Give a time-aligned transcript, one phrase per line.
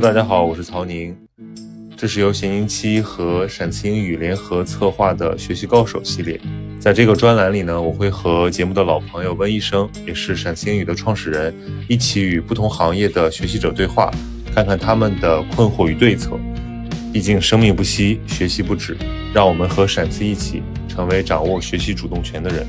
[0.00, 1.16] 大家好，我是曹宁。
[1.96, 6.40] 这是由闲宁七和陕词英语联合策划的学习高手系列。
[6.78, 11.52] 在这个专栏里呢，我会和节目的老朋友温医生，也是陕词英语的创始人，
[11.88, 14.08] 一起与不同行业的学习者对话，
[14.54, 16.38] 看看他们的困惑与对策。
[17.12, 18.96] 毕竟生命不息，学习不止，
[19.34, 22.64] 让我们和陕词一起，成为掌握学习主动权的人。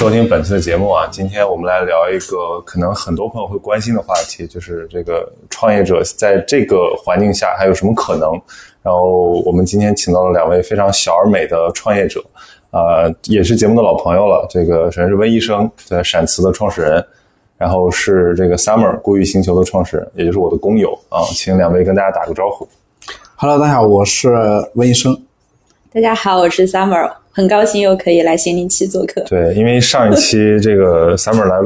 [0.00, 1.06] 收听本期的节目啊。
[1.12, 8.32] 今天我们来聊一个可能很多朋友会关心的话题，就是这个创业者在这个环境下还有什么可能。
[8.82, 12.24] 然后我们今天请到了两位非常小而美的创业者，
[12.70, 14.46] 呃，也是节目的老朋友了。
[14.48, 17.06] 这个首先是温医生，对闪辞的创始人，
[17.58, 22.66] 然后是这个 Summer 孤域星球的创始人，也就是我的工友啊，请两位跟大家打个招呼。
[23.36, 24.30] Hello，大家好，我是
[24.76, 25.14] 温医生。
[25.92, 29.20] 大家好，我是 Summer，很高兴又可以来咸宁七做客。
[29.22, 31.56] 对，因为上一期 这个 Summer 来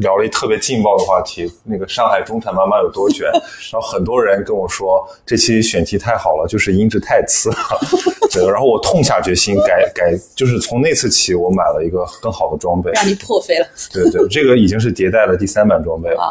[0.00, 3.26] 聊了一特别劲爆的话题，那个上海中产妈妈有多卷，
[3.72, 7.56] 然后很多人跟我说这期选题太好了，就是音质太次了。
[8.30, 12.90] 对，然后我痛下决心改改，就是从那次起，我买了一个更好的装备。
[12.92, 16.20] 让你破费了对对，这个已经是迭代的第三版装备了。
[16.20, 16.30] 啊！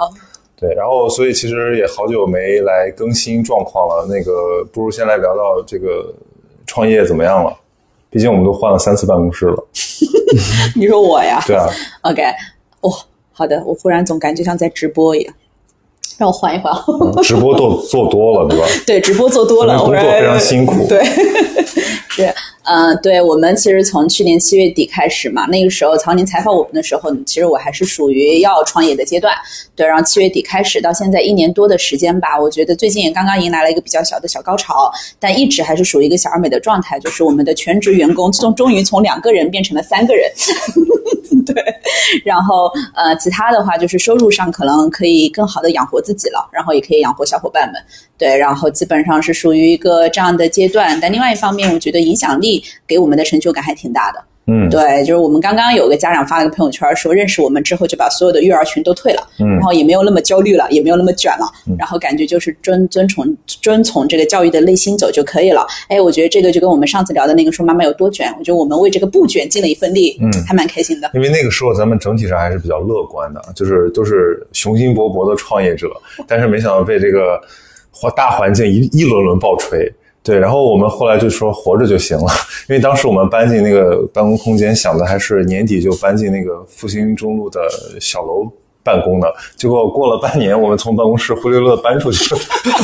[0.56, 6.14] 对，然后所以其实也好久没来更新状况了，那个不如先来聊聊这个
[6.68, 7.58] 创业怎么样了。
[8.14, 9.68] 毕竟我们都换了三次办公室了，
[10.78, 11.68] 你说我呀对啊？
[12.04, 12.22] OK，
[12.82, 12.92] 哦，
[13.32, 15.34] 好的，我忽然总感觉像在直播一样，
[16.20, 16.72] 让我缓一缓。
[17.02, 18.66] 嗯直播做做多了，对吧？
[18.86, 21.04] 对，直播做多了，工作非常辛苦对，
[22.10, 29.34] 是，呃，对我们其实从去年七月底开始嘛，那个时候曹宁采访我们的时候，其实我还是属于要创业的阶段。
[29.76, 40.32] 对，然后七月底开始到现在一年多的时间吧，我觉得最近也刚刚迎来了一个比较小的小高潮，但一直还是属于一个小而美的状态，就是我们的全职员工终终于从两个人变成了三个人。
[41.46, 41.56] 对，
[42.24, 47.82] 然后呃，其他的话就是收入上可能可以更好的养活自己了，然后也可以养活小伙伴们。
[48.18, 50.98] 对，然后基本上是属于一个这样的阶段。
[51.02, 54.24] 但另外一方面，我觉得影响力给我们的成就感还挺大的。
[54.46, 65.66] 嗯，对，就是我们刚刚有个家长发了个朋友圈说，认识我们之后就把所有的育儿群都退了，嗯然后也没有那么焦虑了，也没有那么卷了，然后感觉就是遵遵从遵从这个教育的内心走就可以了。
[65.88, 71.10] 哎，我觉得这个就跟我们上次聊的那个说妈妈有多卷，我觉得我们为这个不卷尽了一份力，嗯还蛮开心的。
[71.14, 75.90] 因为那个时候咱们整体上还是比较乐观的，就是都是雄心勃勃的创业者，
[76.28, 77.42] 但是没想到被这个
[77.94, 79.90] 环大环境一一轮轮爆锤。
[80.22, 82.28] 对，然后我们后来就说活着就行了，
[82.70, 87.60] 因为当时我们搬进那个办公空间，想的还是年底就搬进那个复兴中路的
[88.00, 88.50] 小楼
[88.84, 92.42] 办公的，结果过了半年，我们从办公室灰溜溜地搬出去了。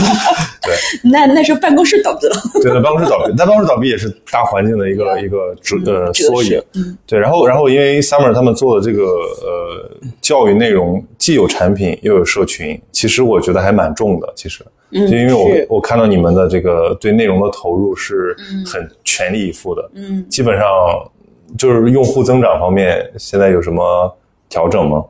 [0.63, 1.09] 对。
[1.11, 6.61] 那那时候办公室倒闭了，对，那办公室倒闭，那办公室倒闭也是大环境的一个一个折呃缩影。
[6.75, 6.97] 嗯。
[7.05, 14.31] 对，然后然后因为 Summer 他们做的这个呃教育内容既有产品又有社群，其实我觉得还蛮重的。
[14.35, 15.33] 其实，嗯就因为
[15.67, 18.35] 我我看到你们的这个对内容的投入是
[18.65, 20.65] 很全力以赴的，嗯，基本上
[21.57, 24.15] 就是用户增长方面现在有什么
[24.47, 25.03] 调整吗？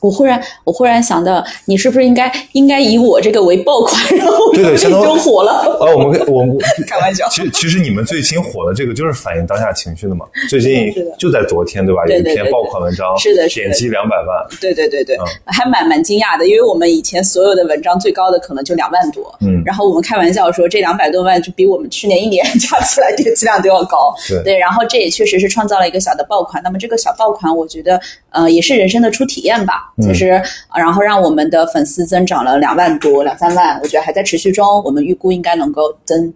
[0.00, 5.52] 我忽然我忽然想到，你是不是应该应该以我这个为爆款，然后对对这相当于就火了？
[5.80, 6.56] 啊，我们我们
[6.86, 10.26] 开玩笑其实其实你们最新火的这个就是反映当下情绪的嘛。
[10.48, 12.02] 最近就在昨天对吧？
[12.06, 14.46] 有一篇爆款文章，是的是点击两百万。
[14.60, 24.14] 对对对对，嗯还蛮蛮惊讶的，因为我们以前所有的文章最高的可能就两万多，嗯然后我们开玩笑说这两百多万就比我们去年一年 加起来点击量都要高，
[24.44, 26.62] 对然后这也确实是创造了一个小的爆款。
[26.62, 28.00] 那么这个小爆款，我觉得
[28.30, 29.65] 呃也是人生的初体验吧，
[29.96, 30.30] 嗯其实、
[30.68, 36.32] 呃然后让我们的粉丝增长了两万多两三万，我觉得还在持续中，我们预估应该能够增。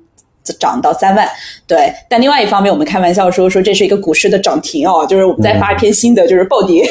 [0.52, 1.28] 涨到三万，
[1.66, 1.92] 对。
[2.08, 6.84] 但另外一方面，我们开玩笑说说这是一个股市的涨停哦，就是我们再发一篇新的，就是暴跌。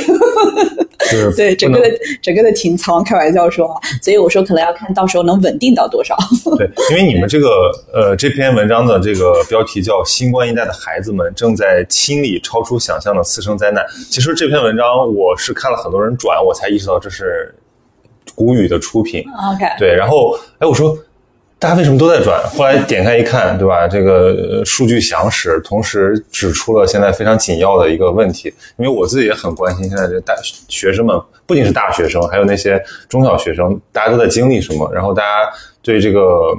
[1.02, 1.90] 是 对整个的
[2.22, 6.16] 整个的停仓，开玩笑说啊，所以我说可能要看到时候能稳定到多少。
[6.58, 13.84] 对，因为你们这个呃这篇文章的这个标题叫“新冠一代的孩子们正在清理超出想象的次生灾难”。
[14.12, 14.86] 其实这篇文章
[15.16, 17.56] 我是看了很多人转，我才意识到这是
[18.36, 19.24] 谷雨的出品。
[19.54, 20.96] OK，对，然后哎，我说
[21.60, 22.42] 大家为什么都在转？
[22.56, 23.86] 后来点开一看，对吧？
[23.86, 28.48] 这个数据详实，同时指出了现在非常紧要的一个问题。
[28.78, 30.34] 因为我自己也很关心现在这大
[30.70, 34.90] 学生们，不仅是大学生，还有那些中小学生，大家都在经历什么？
[34.94, 35.52] 然后大家
[35.82, 36.56] 对这个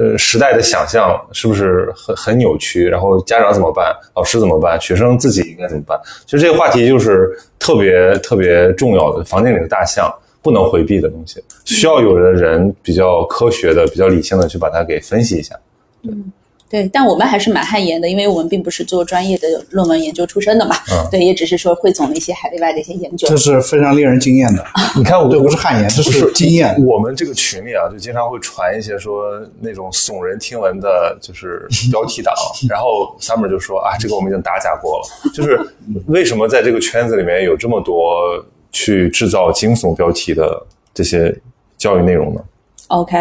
[0.00, 2.88] 呃时代的想象是不是很很扭曲？
[2.88, 3.94] 然后家长怎么办？
[4.16, 4.80] 老师怎么办？
[4.80, 5.96] 学生自己应该怎么办？
[6.26, 10.12] 其实这个话题就是特别特别重要的，房间里的大象
[10.44, 15.58] 不能回避的东西，需要有的人比较科学的、比较理性的去把它给分析一下。
[16.02, 16.30] 嗯
[16.66, 20.74] 对，但我们还是蛮汗颜的，因为我们并不是做专业的论文研究出身的嘛。
[20.90, 23.36] 嗯对，也只是说汇总了一些海内外的一些研究这。
[23.36, 24.64] 是非常令人惊艳的。
[24.96, 26.74] 你看我，这不是汗颜，这不是经验。
[26.84, 32.34] 我们这个群里啊，就经常会传一些说那种耸人听闻的，就是标题党。
[32.68, 35.30] 然后 Summer 就说啊，这个我们已经打假过了。
[35.32, 35.60] 就是
[36.06, 38.44] 为什么在这个圈子里面有这么多
[38.74, 41.32] 去制造惊悚标题的这些
[41.78, 42.40] 教育内容呢
[42.88, 43.16] ？OK，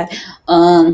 [0.46, 0.94] 嗯，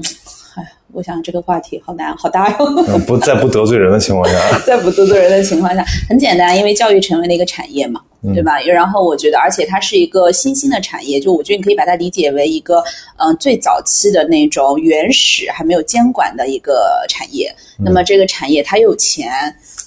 [0.56, 2.58] 哎，我想这个话题好难，好大哟。
[2.88, 8.02] 嗯不在不得罪人的情况下， 在不得罪人的情况下，很简单，因为教育成为了一个产业嘛，
[8.34, 8.60] 对吧？
[8.60, 12.80] 然后我觉得，而且它是一个新兴的产业，就我觉得你可以把它理解为一个
[13.18, 17.56] 嗯、呃最早期的那种原始还没有监管的一个产业。
[17.78, 19.32] 那么这个产业它又有钱，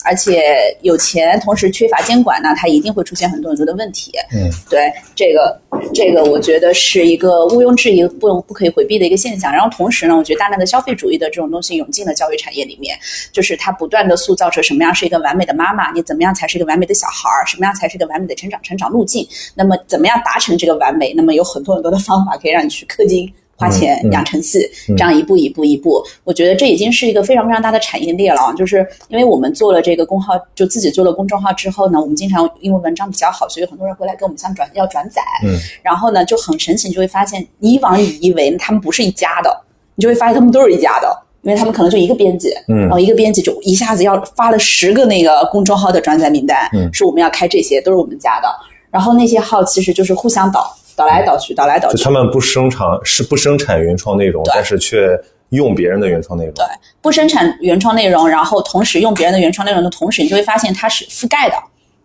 [0.04, 4.12] 而且有钱，同时缺乏监管那，它一定会出现很多很多的问题。
[4.32, 5.60] 嗯，对这个
[5.94, 9.52] 这个，我觉得是一个毋庸置疑、不不可以回避的一个现象。
[9.52, 12.99] 然后同时呢，我觉得大量的消费主义的这种东西涌进了教育产业里面，
[13.32, 19.26] 就是它不断的塑造着什么样是一个完美的妈妈，你怎么样才是一个完美的小孩儿，什么样才是一个完美的成长成长路径。
[19.55, 21.12] 那么怎么样达成这个完美？
[21.14, 23.32] 那么有很多很多的方法可以让你去氪金。
[23.62, 28.52] 花钱养成系，这样一步一步一步，我觉得这已经是一个非常非常大的产业链了啊。
[28.54, 39.56] 就是因为我们做了这个公号，就自己做了公众号之后呢，我们经常因为文章比较好，所以很多人回来跟我们想转要转载，嗯，然后呢就很神奇，你就会发现，以往你以为他们不是一家的，
[39.94, 41.22] 你就会发现他们都是一家的。
[41.42, 48.48] 因为他们可能就一个编辑，嗯然后一个编辑就一下子要发了十个那个公众号的转载名单，嗯说我们要开这些，都是我们家的。
[48.92, 52.10] 然后那些号其实就是互相导，导来倒去，倒来倒去就他。
[52.10, 55.18] 们不生产是不生产原创内容，但是却
[55.50, 56.54] 用别人的原创内容。
[56.54, 56.64] 对，
[57.00, 61.54] 不生产原创内容，然后同时用别人的原创内容的同时，你就会发现它是覆盖的。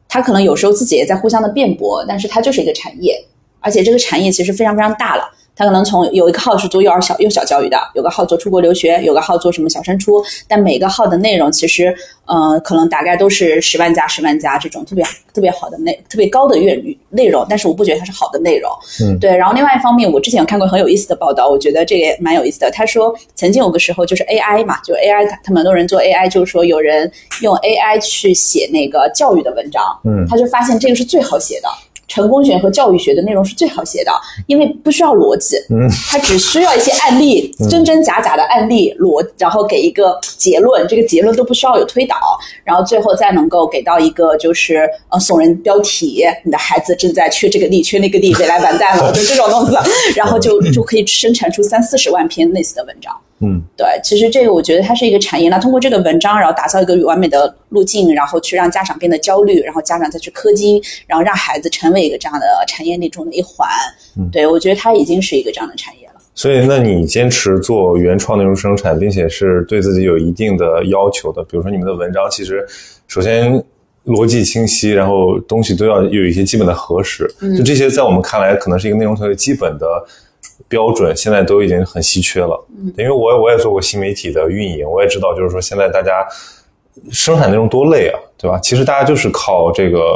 [0.09, 3.21] 它可能有时候自己也在互相的辩驳，但是它就是一个产业，
[3.59, 5.29] 而且这个产业其实非常非常大了。
[5.57, 11.95] 它可能从有一个号是做幼儿小幼小教育的，有个号做出国留学，有个号做什么小升初，但每个号的内容其实，
[12.25, 18.71] 呃，可能大概都是十万加十万加这种特别特别好的内特别高的阅率内容，但是我不觉得它是好的内容。
[19.01, 19.35] 嗯对。
[19.35, 22.69] 然后另外一方面，我之前有看过很有意思的报道，我觉得这个也蛮有意思的。
[22.71, 27.11] 他说曾经有个时候就是 AI 嘛，就 AI，他们很多人做 AI，就是说有人
[27.41, 31.67] 用 AI 去写那个教育的文章，嗯他就发现这个是最好写的。
[32.07, 34.11] 成功学和教育学的内容是最好写的，
[34.47, 42.15] 因为不需要逻辑，嗯，它只需要一些案例，真真假假的案例逻，然后给一个结论，这个结论都不需要有推导，
[42.63, 49.75] 然后最后再能够给到一个就是呃耸人标题，你的孩子正在缺这个力，缺那个力，未来完蛋了，就这种东西，
[50.15, 53.13] 然后就就可以生产出三四十万篇类似的文章。
[53.39, 55.47] 嗯，对，其实这个我觉得它是一个产业。
[55.49, 63.67] 那通过这个文章，然后打造一个完美的路径，然后去让家长变得焦虑，然后家长再去氪金，然后让孩子成为一个这样的产业链中的一环。
[64.17, 66.13] 嗯对我觉得它已经是一个这样的产业了。
[66.33, 72.63] 所以，那你坚持做原创内容生产，并且是对自己有一定的要求的，比如说你们的文章，其实
[73.07, 73.51] 首先
[74.05, 79.85] 逻辑清晰，然后东西都要有一些基本的核实，就这些在我们看来可能是一个内容特别基本的
[80.67, 82.61] 标准，现在都已经很稀缺了。
[82.97, 86.27] 因为我我也做过新媒体的运营，我也知道，就是说现在大家
[87.11, 88.59] 生产内容多累啊，对吧？
[88.59, 90.13] 其实大家就是靠这个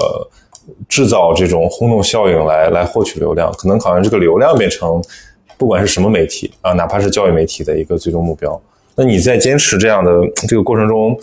[0.89, 5.01] 制造这种轰动效应来来获取流量，可能好像这个流量变成
[5.57, 8.59] 不管是什么媒体啊，哪怕是教育媒体的一个最终目标。
[8.95, 10.11] 那你在坚持这样的
[10.47, 11.17] 这个过程中，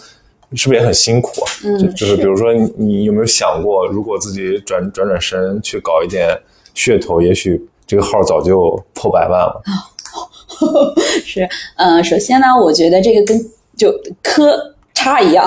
[0.54, 1.46] 是不是也很辛苦啊？
[1.64, 6.30] 嗯就就是比如说你，你有没有想过，如果自己转转转身去搞一点
[6.74, 9.60] 噱头，也许这个号早就破百万了。
[11.26, 13.92] 是，呃，首先呢，我觉得这个跟就
[14.22, 15.44] 科差一样，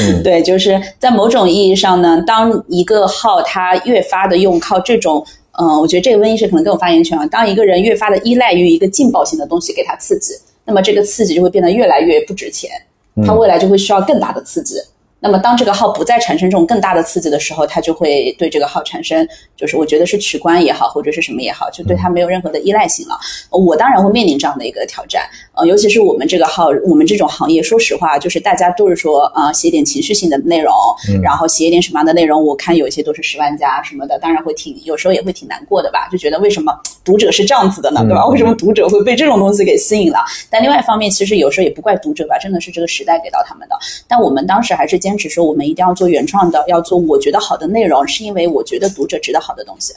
[0.00, 5.26] 嗯 对，就是在某种意义上呢，当一个号它越发的用靠这种。
[5.60, 7.26] 嗯，我觉得这个温医师可能更有发言权啊。
[7.26, 10.32] 当一个人越发的依赖于一个劲爆型的东西给他刺激，
[10.64, 12.70] 那么这个刺激就会变得越来越不值钱，
[13.26, 14.76] 他未来就会需要更大的刺激。
[15.20, 23.18] 那么当这个号不再产生这种更大的刺激的时候，它就会对这个号产生，就是我觉得是取关也好，或者是什么也好，就对它没有任何的依赖性了。
[23.50, 25.28] 呃我当然会面临这样的一个挑战，
[25.60, 30.72] 呃，尤其是我们这个号，我们这种行业，说实话，就是大家都是说，呃，写点情绪性的内容，
[31.22, 36.72] 然后写一点什么样的内容，我看有一些都是十万加什么的，当然会挺，有时候也会挺难过的吧，就觉得为什么
[37.04, 38.26] 读者是这样子的呢，对吧？
[38.26, 40.18] 为什么读者会被这种东西给吸引了？
[40.48, 43.76] 但另外一方面，其实有时候也不怪读者吧，真的是这个时代给到他们的。
[44.08, 49.92] 但我们当时还是坚持说，我们一定要做原创的，要做我觉得好的内容，是因为我觉得读者值得好的东西。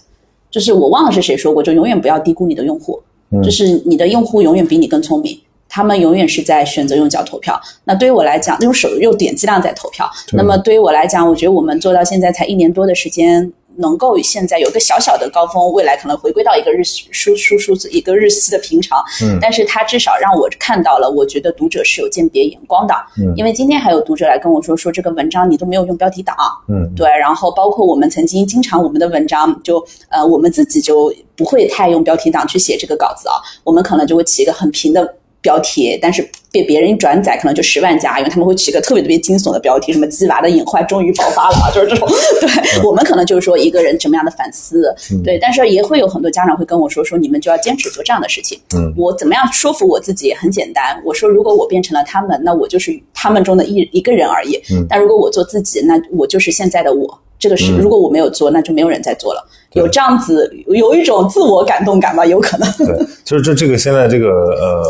[0.52, 3.02] 就是我忘了是谁说过，就永远不要低估你的用户，
[3.44, 5.40] 就是你的用户永远比你更聪明。
[5.74, 7.60] 他们永远是在选择用脚投票。
[7.86, 10.08] 那对于我来讲，用手用点击量在投票。
[10.34, 13.52] 那么对于我来讲，我觉得我们做到现在才一年多的时间。
[13.78, 26.36] 能够现在有个小小的高峰，未来可能回归到一个日输输数字一个日系的平常，嗯但是它至少让我看到了，我觉得读者是有鉴别眼光的，嗯因为今天还有读者来跟我说，说这个文章你都没有用标题党，
[26.70, 42.08] 嗯对，然后包括我们曾经经常我们的文章就呃我们自己就不会太用标题党去写这个稿子啊，我们可能就会起一个很平的标题，但是被别人一转载可能就十万加，因为他们会起一个特别特别惊悚的标题，什么鸡娃的隐患终于爆发了，就是这种。
[42.40, 48.58] 对、我们可能就是说一个人怎么样的反思，对，但是也会有很多家长会跟我说，说你们就要坚持做这样的事情。
[48.76, 54.56] 嗯我怎么样说服我自己也很简单，我说如果我变成了他们，那我就是他们中的一一个人而已。
[54.72, 57.20] 嗯但如果我做自己，那我就是现在的我。
[57.40, 59.46] 这个是，嗯如果我没有做，那就没有人在做了。
[59.63, 62.72] 对有这样子，有一种自我感动感吧，有可能。
[62.78, 64.84] 对，就是这这个现在这个呃，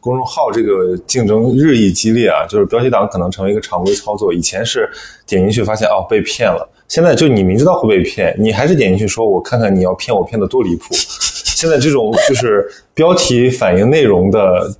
[0.00, 4.32] 公众号这个竞争日益激烈啊，就是标题党可能成为一个常规操作。
[4.32, 4.88] 以前是
[5.26, 10.94] 点进去发现哦被骗了，现在就你明知道会被骗，你还是点进去说我看看你要骗我骗的多离谱。
[10.94, 14.74] 现在这种就是标题反映内容的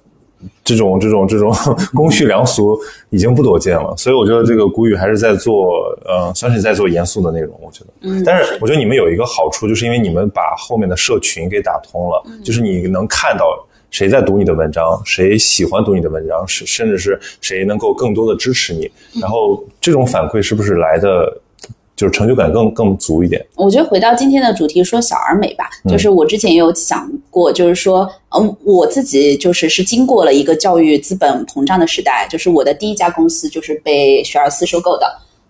[0.64, 1.52] 这种这种这种
[1.94, 2.78] 公序良俗
[3.10, 7.86] 已经不多见了，所以我觉得这个古语还是在做，呃，算是在做严肃的内容，我觉得。
[8.02, 8.22] 嗯。
[8.24, 13.44] 但是我觉得你们有一个好处，就是因为你们把后面的社群给打通了，就是你能看到
[13.90, 21.40] 谁在读你的文章，谁喜欢读你的文章，是甚至是谁能够更多的支持你，然后这种反馈是不是来的，
[21.96, 23.44] 就是成就感更更足一点？
[23.56, 35.06] 我觉得回到今天的主题，说小而美吧，嗯就是我之前也有想过，就是说，嗯，我自己就是是经过了一个教育资本膨胀的时代，就是我的第一家公司就是被学而思收购的，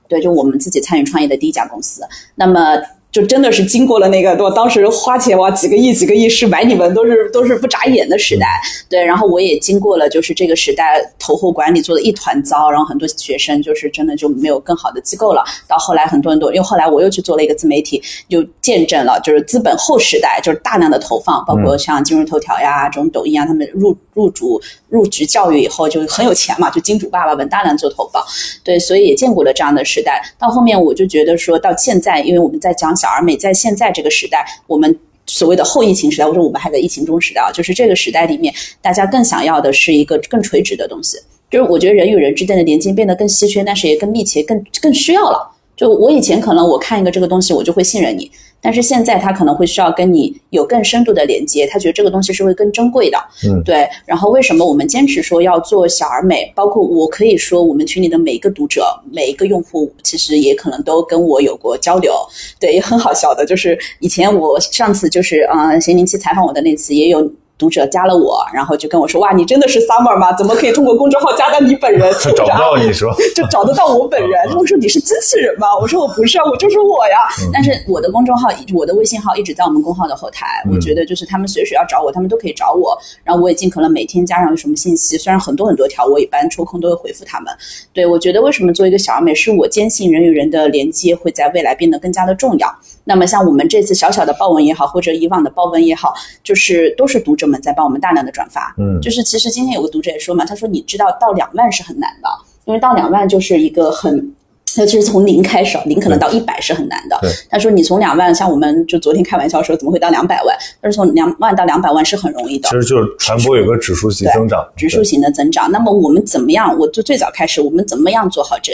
[0.09, 2.03] 对，就我们自己参与创业的第一家公司，
[2.35, 2.79] 那么。
[3.15, 9.05] 就真的是经过了那个，我当时花钱哇，几个亿、几个亿是买你们都是都是不眨眼的时代，对。
[9.05, 15.45] 然后我也经过了，就是这个时代投后管理做的一团糟，然后很多学生就是真的就没有更好的机构了。
[15.69, 28.25] 到后来很多人都，因为后来我又去做了一个自媒体，又见证了就是资本后时代，就是大量的投放，包括像今日头条呀、这种抖音啊，他们入入主入局教育以后就很有钱嘛，就金主爸爸们大量做投放，
[28.63, 30.23] 对，所以也见过了这样的时代。
[30.39, 34.99] 到后面我就觉得说到现在，因为我们在讲小而美，在现在这个时代，我们。
[35.27, 41.17] 所谓的后疫情时代，或者我们还在疫情中时代啊，就是这个时代里面，大家更想要的是一个更垂直的东西。
[41.51, 45.51] 就是我觉得人与人之间的连接变得更稀缺，但是也更密切、更更需要了。
[45.79, 48.31] 就我以前可能我看一个这个东西，我就会信任你，
[48.65, 53.19] 但是现在他可能会需要跟你有更深度的连接，他觉得这个东西是会更珍贵的。
[53.47, 53.87] 嗯对。
[54.07, 56.51] 然后为什么我们坚持说要做小而美？
[56.57, 62.15] 包括我可以说，我们群里的每一个读者、每一个用户，其实也可能都跟我有过交流。
[62.59, 67.31] 对，也很好笑的，就是以前我上次就是嗯，咸宁期采访我的那次，也有。
[67.57, 70.33] 读者加了我，然后就跟我说：“哇，你真的是 Summer 吗？
[70.33, 72.13] 怎么可以通过公众号加到你本人？
[72.35, 74.31] 找不到你说， 就找得到我本人。
[74.49, 75.69] 他们说你是机器人吗？
[75.81, 77.29] 我说我不是啊，我就是我呀。
[77.53, 80.47] 但是我的公众号，我的微信号一直在我们公号的后台。
[80.71, 82.99] 我觉得就是他们随时要找我，他们都可以找我。
[83.23, 87.55] 然后我也尽可能每天加上有什么信息，虽然很多很多条，我一般抽空都会回复他们。
[87.93, 92.69] 对我觉得为什么做一个小而美，是我坚信人与人的连接会在未来变得更加的重要。
[93.05, 98.75] 那么像我们这次小小的报文也好，或者以往的报文也好，就是都是读者们在帮我们大量的转发。
[98.79, 102.29] 嗯就是其实今天有个读者也说嘛，他说你知道到两万是很难的，
[102.65, 104.35] 因为到两万就是一个很。
[104.77, 107.31] 尤其是从零开始，零可能到一百是很难的对。
[107.49, 110.57] 他说：“你从两万，像我们就昨天开玩笑说，怎么会到两百万？
[110.81, 112.75] 但是从两万到两百万是很容易的其。
[112.75, 115.71] 实就是传播有个指数型增长，指数型的增长。
[115.71, 116.77] 那么我们怎么样？
[116.77, 118.73] 我就最早开始，我们怎么样做好这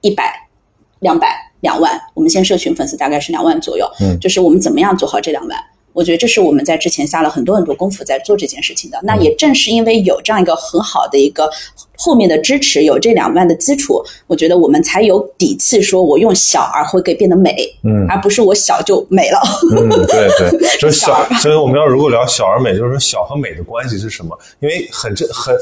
[0.00, 0.32] 一百、
[1.00, 2.00] 两百、两万？
[2.14, 5.58] 我们现在社群粉丝大概是两万左右，嗯就是我们怎么样做好这两万？
[5.94, 8.98] 我觉得这是我们在之前下了很多很多功夫在做这件事情的。
[9.02, 11.50] 那也正是因为有这样一个很好的一个
[11.98, 17.54] 后面的支持，有这两万的基础，我觉得我们才有底气说我用小而会给变得美，
[17.84, 19.38] 嗯而不是我小就美了。
[19.76, 24.34] 嗯，对对， 就是小小，所以我们要如果聊小而美，就是说小和美的关系是什么？
[24.60, 25.54] 因为很这很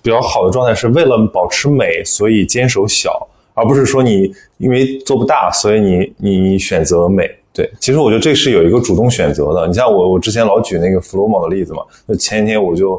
[0.00, 7.30] 比较好的状态是为了保持美，所以坚守小，而不是说你因为做不大，所以你你选择美。
[7.54, 9.66] 对，其实我觉得这是有一个主动选择的。
[9.66, 12.98] 你像我，我之前老举那个弗洛某的例子嘛，就前几天我就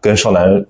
[0.00, 0.66] 跟少南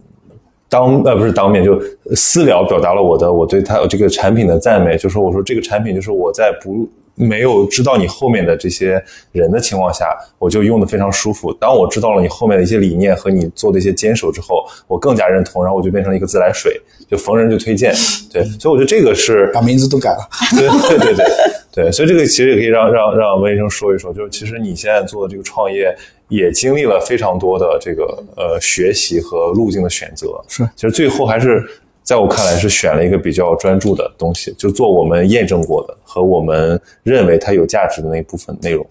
[0.69, 1.81] 当呃不是当面就
[2.15, 10.07] 私聊表达了我的我对他这个产品的赞美，就说我说这个产品就是我在不没有知道你后面的这些人的情况下，
[10.39, 11.51] 我就用的非常舒服。
[11.55, 17.95] 当我知道了你后面的一些理念和你做的一些坚守之后，我更加认同，然后我就变成了一个自来水，就逢人就推荐。
[18.31, 20.29] 对，所以我觉得这个是 把名字都改了。
[20.59, 21.27] 对对对对
[21.73, 25.97] 对，所以这个其实也可以让让让温医生说一说，就是其实你现在做的这个创业
[26.29, 28.05] 也经历了非常多的这个
[28.37, 31.65] 呃学习和路径的选择，是其实最后还是
[32.03, 38.87] 在我看来是选了一个比较专注的东西，就做我们验证过的和我们认为它有价值的那一部分内容。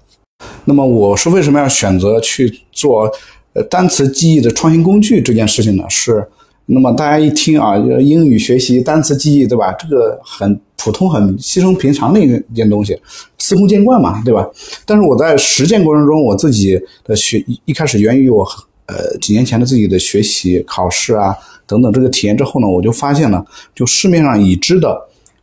[0.66, 3.10] 那么我是为什么要选择去做
[3.54, 5.84] 呃单词记忆的创新工具这件事情呢？
[5.90, 6.28] 是
[6.66, 9.72] 那么大家一听啊，英语学习单词记忆，对吧？
[9.74, 13.00] 这个很普通、很稀松平常的一件东西，
[13.46, 14.50] 司空见惯嘛，对吧？
[14.88, 18.44] 但是我在实践过程中，我自己的学一开始源于我
[18.88, 21.36] 呃几年前的自己的学习、考试啊
[21.68, 25.00] 等等这个体验之后呢，我就发现了，就市面上已知的、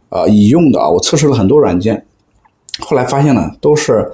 [0.08, 2.04] 呃已用的啊，我测试了很多软件，
[2.80, 4.10] 后来发现呢，都是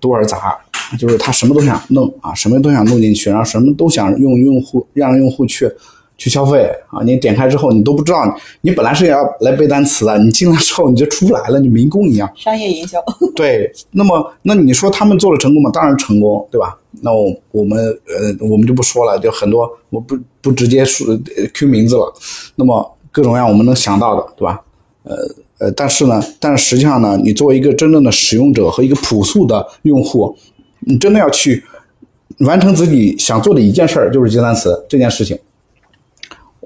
[0.00, 0.56] 多而杂，
[0.98, 5.70] 就是他什么都想弄啊，什么都想弄进去，然后什么都想用用户让用户去
[6.18, 7.02] 去消费啊。
[7.02, 8.22] 你点开之后，你都不知道，
[8.60, 12.30] 你本来是要来背单词的，你进来之后你就出不来了，你民工一样。
[12.36, 13.02] 商业营销，
[13.34, 15.70] 对，那么那你说他们做了成功吗？
[15.72, 16.76] 当然成功，对吧？
[17.00, 21.06] 那我我们呃我们就不说了，就很多我不不直接说
[21.36, 22.12] 呃 Q 名字了。
[22.56, 24.60] 那么各种各样我们能想到的，对吧？
[25.04, 25.16] 呃
[25.58, 30.36] 呃，但是呢，但是实际上呢，你作为一个真正的使用者和一个朴素的用户，
[30.80, 31.62] 你真的要去
[32.40, 35.38] 完成自己想做的一件事儿，就是记单词这件事情。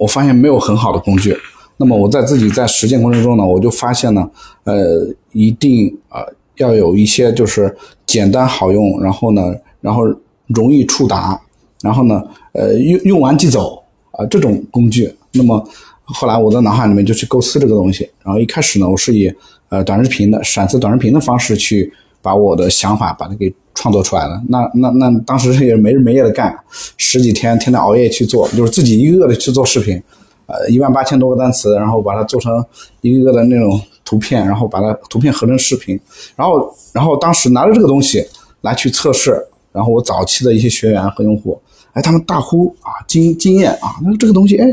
[0.02, 1.36] 我发现没有很好的工具。
[1.76, 4.28] 那么我在自己在实践过程中呢，我就发现呢，
[4.64, 7.74] 呃，一定啊、呃要有一些就是
[8.06, 10.02] 简单好用，然后呢，然后
[10.48, 11.40] 容易触达，
[11.82, 15.12] 然后呢，呃，用用完即走啊、这种工具。
[15.32, 15.66] 那么
[16.04, 19.32] 后来我在脑海里面就去构思这个东西，然后一开始呢，我是以
[19.70, 21.90] 呃短视频的闪刺短视频的方式去
[22.22, 24.40] 把我的想法把它给创作出来了。
[24.48, 26.56] 那那那当时也没日没夜的干，
[26.96, 30.00] 十几天天天熬夜去做，就是自己一个个的去做视频，
[30.46, 32.64] 呃，一万八千多个单词，然后把它做成
[33.00, 35.98] 一个个的那种图片，然后把它图片合成视频，
[36.36, 38.24] 然后然后当时拿着这个东西
[38.60, 39.36] 来去测试，
[39.72, 41.60] 然后我早期的一些学员和用户，
[41.94, 44.66] 哎，他们大呼啊惊惊艳啊，那这个东西哎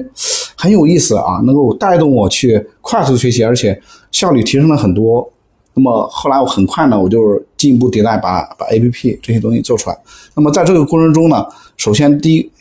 [0.56, 3.82] 很有意思啊，能够带动我去快速学习，而且
[4.12, 5.32] 效率提升了很多。
[5.80, 9.98] 那么后来我很快呢，我就进一步迭代把，把 A P P 这些东西做出来。
[10.36, 11.46] 那么在这个过程中呢，
[11.78, 12.52] 首先第一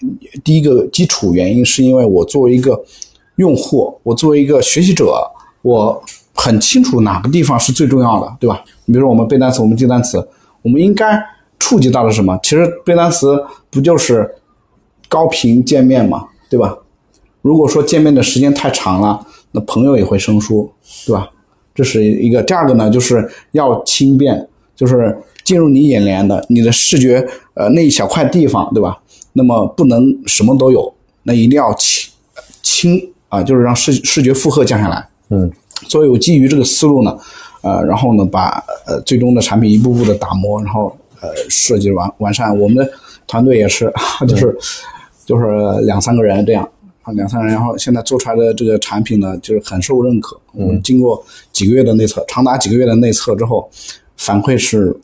[0.45, 2.81] 第一个基础原因是因为我作为一个
[3.37, 5.13] 用户，我作为一个学习者，
[5.63, 6.01] 我
[6.33, 8.63] 很清楚哪个地方是最重要的，对吧？
[8.85, 10.25] 你比如说我们背单词，我们记单词，
[10.63, 11.21] 我们应该
[11.59, 12.39] 触及到了什么？
[12.41, 14.33] 其实背单词不就是
[15.09, 16.79] 高频见面嘛，对吧？
[17.43, 20.71] 如果说见面的时间太长了，那朋友也会生疏，
[21.05, 21.29] 对吧？
[21.79, 22.43] 这是一个。
[22.43, 28.99] 第二个呢，就是要轻便，就是进入你眼帘的，你的视觉呃那一小块地方，对吧？
[29.35, 32.11] 那么不能什么都有，那一定要轻
[32.63, 35.09] 轻啊，就是让视视觉负荷降下来。
[35.29, 35.49] 嗯，
[35.87, 37.17] 所以我基于这个思路呢，
[37.63, 42.59] 呃，然后呢，把呃最终的产品一步步的打磨，然后呃设计完完善。
[42.59, 42.91] 我们的
[43.29, 43.93] 团队也是，
[44.27, 44.59] 就是
[45.25, 45.47] 就是
[45.83, 46.69] 两三个人这样，
[47.13, 50.39] 两三个人，然后现在做出来的这个产品呢，就是很受认可。
[50.53, 53.69] 我们经过几个月的内测，长达几个月的内测之后，
[54.17, 54.97] 反馈是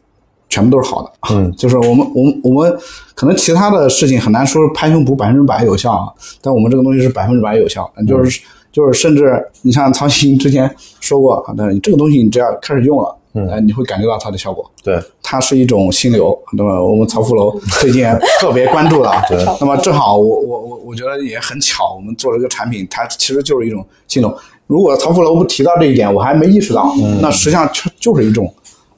[0.48, 1.10] 全部都是好的。
[1.34, 2.76] 嗯，就是我们我们我们
[3.14, 8.40] 可能其他的事情很难说拍胸脯百分之百有效啊，但我们这个东西是百分之百有效，就是、
[8.70, 14.70] 就是甚至你像曹鑫之前说过啊，但是你这个东西你只要开始用了，嗯、呃，你会感觉到它的效果。
[14.82, 19.12] 对，它是一种心流，那么我们曹福楼 最近也特别关注了。
[19.28, 24.38] 对那么正好我我我我觉得也很巧，我们做这个产品，它其实就是一种心流。
[24.66, 28.52] 如果曹福楼不提到这一点，我还没意识到，嗯那实际上就就是一种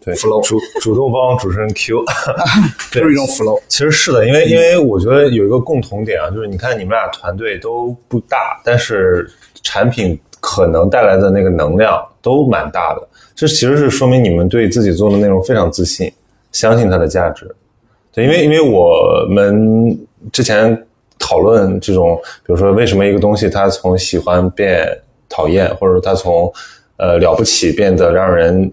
[0.05, 2.05] 对 flow 主主动帮主持人 Q，
[2.93, 3.61] 对 就是一种 flow。
[3.69, 9.29] 其实是的，因为因为我觉得有一个共同点啊，就是你看你们俩团队都不大，但是
[9.63, 13.09] 产品可能带来的那个能量都蛮大的。
[13.37, 16.11] 这其实是说明你们对自己做的内容非常自信，
[16.53, 17.55] 相信它的价值。
[18.13, 19.97] 对，因为因为我们
[20.33, 20.87] 之前
[21.19, 24.89] 讨论这种，比如说为什么一个东西它从喜欢变
[25.29, 26.51] 讨厌，或者说它从
[26.97, 28.73] 呃了不起变得让人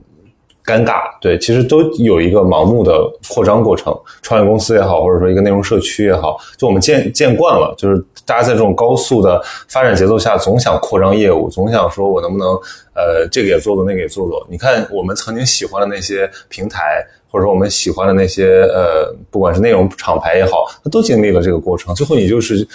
[0.65, 2.93] 尴尬，对，其实都有一个盲目的
[3.29, 3.93] 扩张过程。
[4.21, 12.47] 创业公司也好，或者说一个内容社区也好，就我们见见惯了，就是大家在这种高速的发展节奏下，总想扩张业务，总想说我能不能
[12.95, 14.45] 呃这个也做做，那个也做做。
[14.49, 21.93] 你看我们曾经喜欢的那些平台，或者说我们喜欢的那些呃，不管是内容厂牌也好，它都经历了这个过程。
[21.93, 22.65] 最后你就是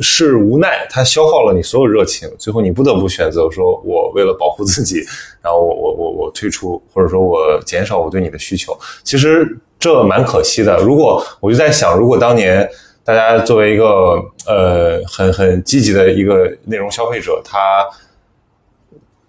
[0.00, 5.02] 是无奈，它消耗了你所有热情，最后你不得不选择说，我为了保护自己，
[5.42, 10.76] 然后我我我我退出，或者说我减少我对你的需求，其实这蛮可惜的。
[10.78, 12.68] 如果我就在想，如果当年
[13.04, 17.88] 大家作为一个呃很很积极的一个内容消费者，他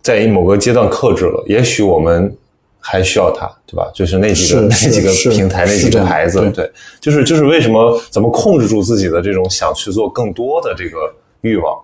[0.02, 2.36] 在某个阶段克制了，也许我们
[2.80, 3.92] 还需要他，对吧？
[3.94, 11.78] 就是那几个 那几个平台那几个牌子，对对，就是就是为什么怎么控制住自己的这种想去做更多的这个欲望，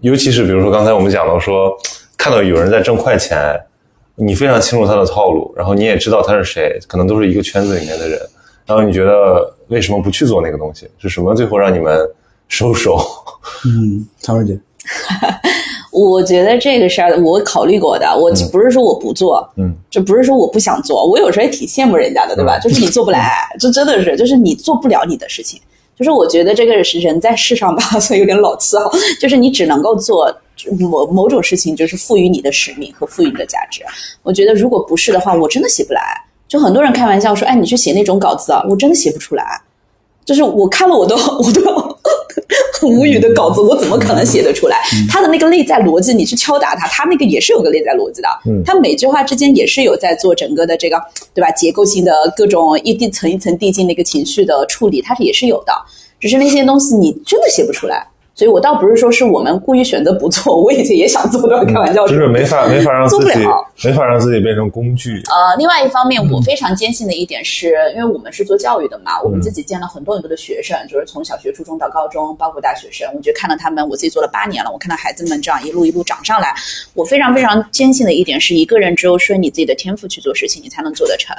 [0.00, 1.76] 尤其是比如说刚才我们讲到说，
[2.20, 3.58] 看到有人在挣快钱，
[4.14, 8.20] 你非常清楚他的套路，然后你也知道他是谁，可能都是一个圈子里面的人，
[8.66, 10.86] 然后你觉得为什么不去做那个东西？
[10.98, 11.98] 是什么最后让你们
[12.46, 12.98] 收手？
[13.64, 14.60] 嗯，唐文姐，
[15.92, 22.58] 我觉得这个事儿我考虑过的，我不是说我不做，嗯，这不是说我不想做，我有时候也挺羡慕人家的，对吧？
[22.58, 25.58] 就是你做不来， 这真的是，就是你做不了你的事情。
[25.96, 28.82] 就是我觉得这个是人在世上吧， 所以有点老气啊。
[29.18, 30.34] 就是你只能够做
[30.78, 33.82] 某某种事情，就是赋予你的使命和赋予你的价值。
[34.22, 36.00] 我觉得如果不是的话，我真的写不来。
[36.48, 39.44] 就很多人开玩笑说，哎，你去写那种稿子啊，我真的写不出来。
[40.24, 41.96] 就是我看了我都 我都
[42.74, 44.76] 很无语的稿子，我怎么可能写得出来？
[45.08, 48.28] 他的那个内在逻辑，你去敲打它，他那个也是有个内在逻辑的。
[48.46, 51.00] 嗯他每句话之间也是有在做整个的这个，
[51.34, 51.50] 对吧？
[51.52, 55.72] 结构性的各种一地层一层递进的一个情绪的处理，它是也是有的。
[56.20, 58.06] 只是那些东西你真的写不出来。
[58.34, 62.08] 所以我倒不是说是我们故意选择不做， 我以前也想做的，开玩笑说。
[62.08, 65.20] 就是没法没法让自己做不了没法让自己变成工具。
[65.26, 76.54] 呃，另外一方面，我非常坚信的一点是，因为我们是做教育的嘛，我们自己见了很多很多的学生，就是从小学、初中到高中，包括大学生，我觉得看到他们，我自己做了八年了，我看到孩子们这样一路一路长上来，
[76.94, 81.36] 我非常非常坚信的一点是，一个人只有顺你自己的天赋去做事情，你才能做得成。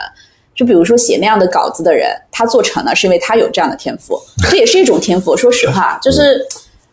[0.54, 5.36] 就比如说写那样的稿子的人，他做成了，是因为他有这样的天赋，这也是一种天赋。
[5.36, 6.46] 说实话，就是。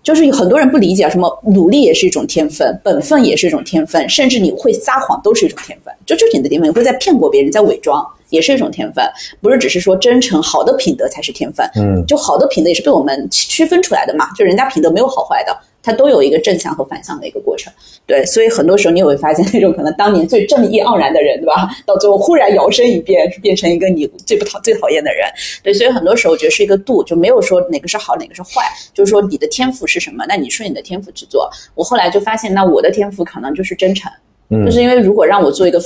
[0.09, 5.92] 就是有很多人不理解，什么努力也是一种天分，本分也是一种天分，甚至你会撒谎都是一种天分。
[6.07, 9.05] 就这是你的天分，你会在骗过别人，在伪装也是一种天分，
[9.42, 11.71] 不是只是说真诚好的品德才是天分。
[11.77, 17.73] 嗯就好的品德也是被我们区分出来的嘛，就人家品德没有好坏的，它都有一个正向和反向的一个过程。
[18.07, 21.69] 对，所以很多时候你也会发现，那种可能当年最正义盎然的人，对吧？
[21.87, 25.27] 到最后忽然摇身一变，变成一个你最不讨最讨厌的人。
[25.62, 28.62] 对，所以很多时候我觉得是一个度，就没有说哪个是好，哪个是坏，
[28.95, 31.51] 就是说你的天赋是什么，那你顺你的天赋去做。
[31.75, 34.11] 我后来就发现，那我的天赋可能就是真诚，
[34.51, 35.81] 嗯就是因为如果让我做一个。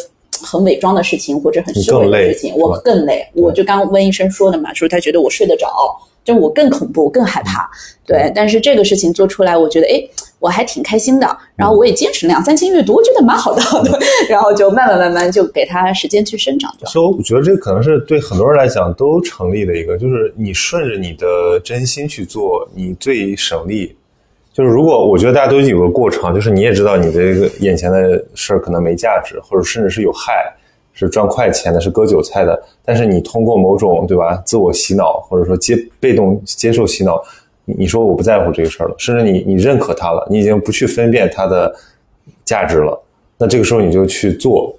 [0.44, 3.24] 很伪装的事情或者很虚伪的事情，更我更累。
[3.32, 5.68] 我就刚温医生说的嘛，说他觉得我睡得着，
[6.24, 7.68] 就我更恐怖，更害怕。
[8.06, 10.02] 对，但是这个事情做出来，我觉得哎，
[10.38, 11.38] 我还挺开心的。
[11.56, 13.62] 然后我也坚持两三千阅读，我觉得蛮好的。
[13.84, 16.92] 对， 然后就慢慢慢慢就给他时间去生长就好。
[16.92, 23.96] 所以我觉得这可能是对很多人来讲都成立的一个，就是你顺着你的真心去做，你最省力。
[24.52, 30.52] 就是如果我觉得大家都有个过程，就是你也知道你这个眼前的事儿可能没价值，或者甚至是有害，
[30.92, 32.62] 是赚快钱的，是割韭菜的。
[32.84, 37.22] 但是你通过某种对吧，自我洗脑，或者说接被动接受洗脑，
[37.64, 41.74] 你你说我不在乎这个事儿了，甚至你你认可它了，你已经不去分辨它的
[42.44, 43.00] 价值了，
[43.38, 44.74] 那这个时候你就去做，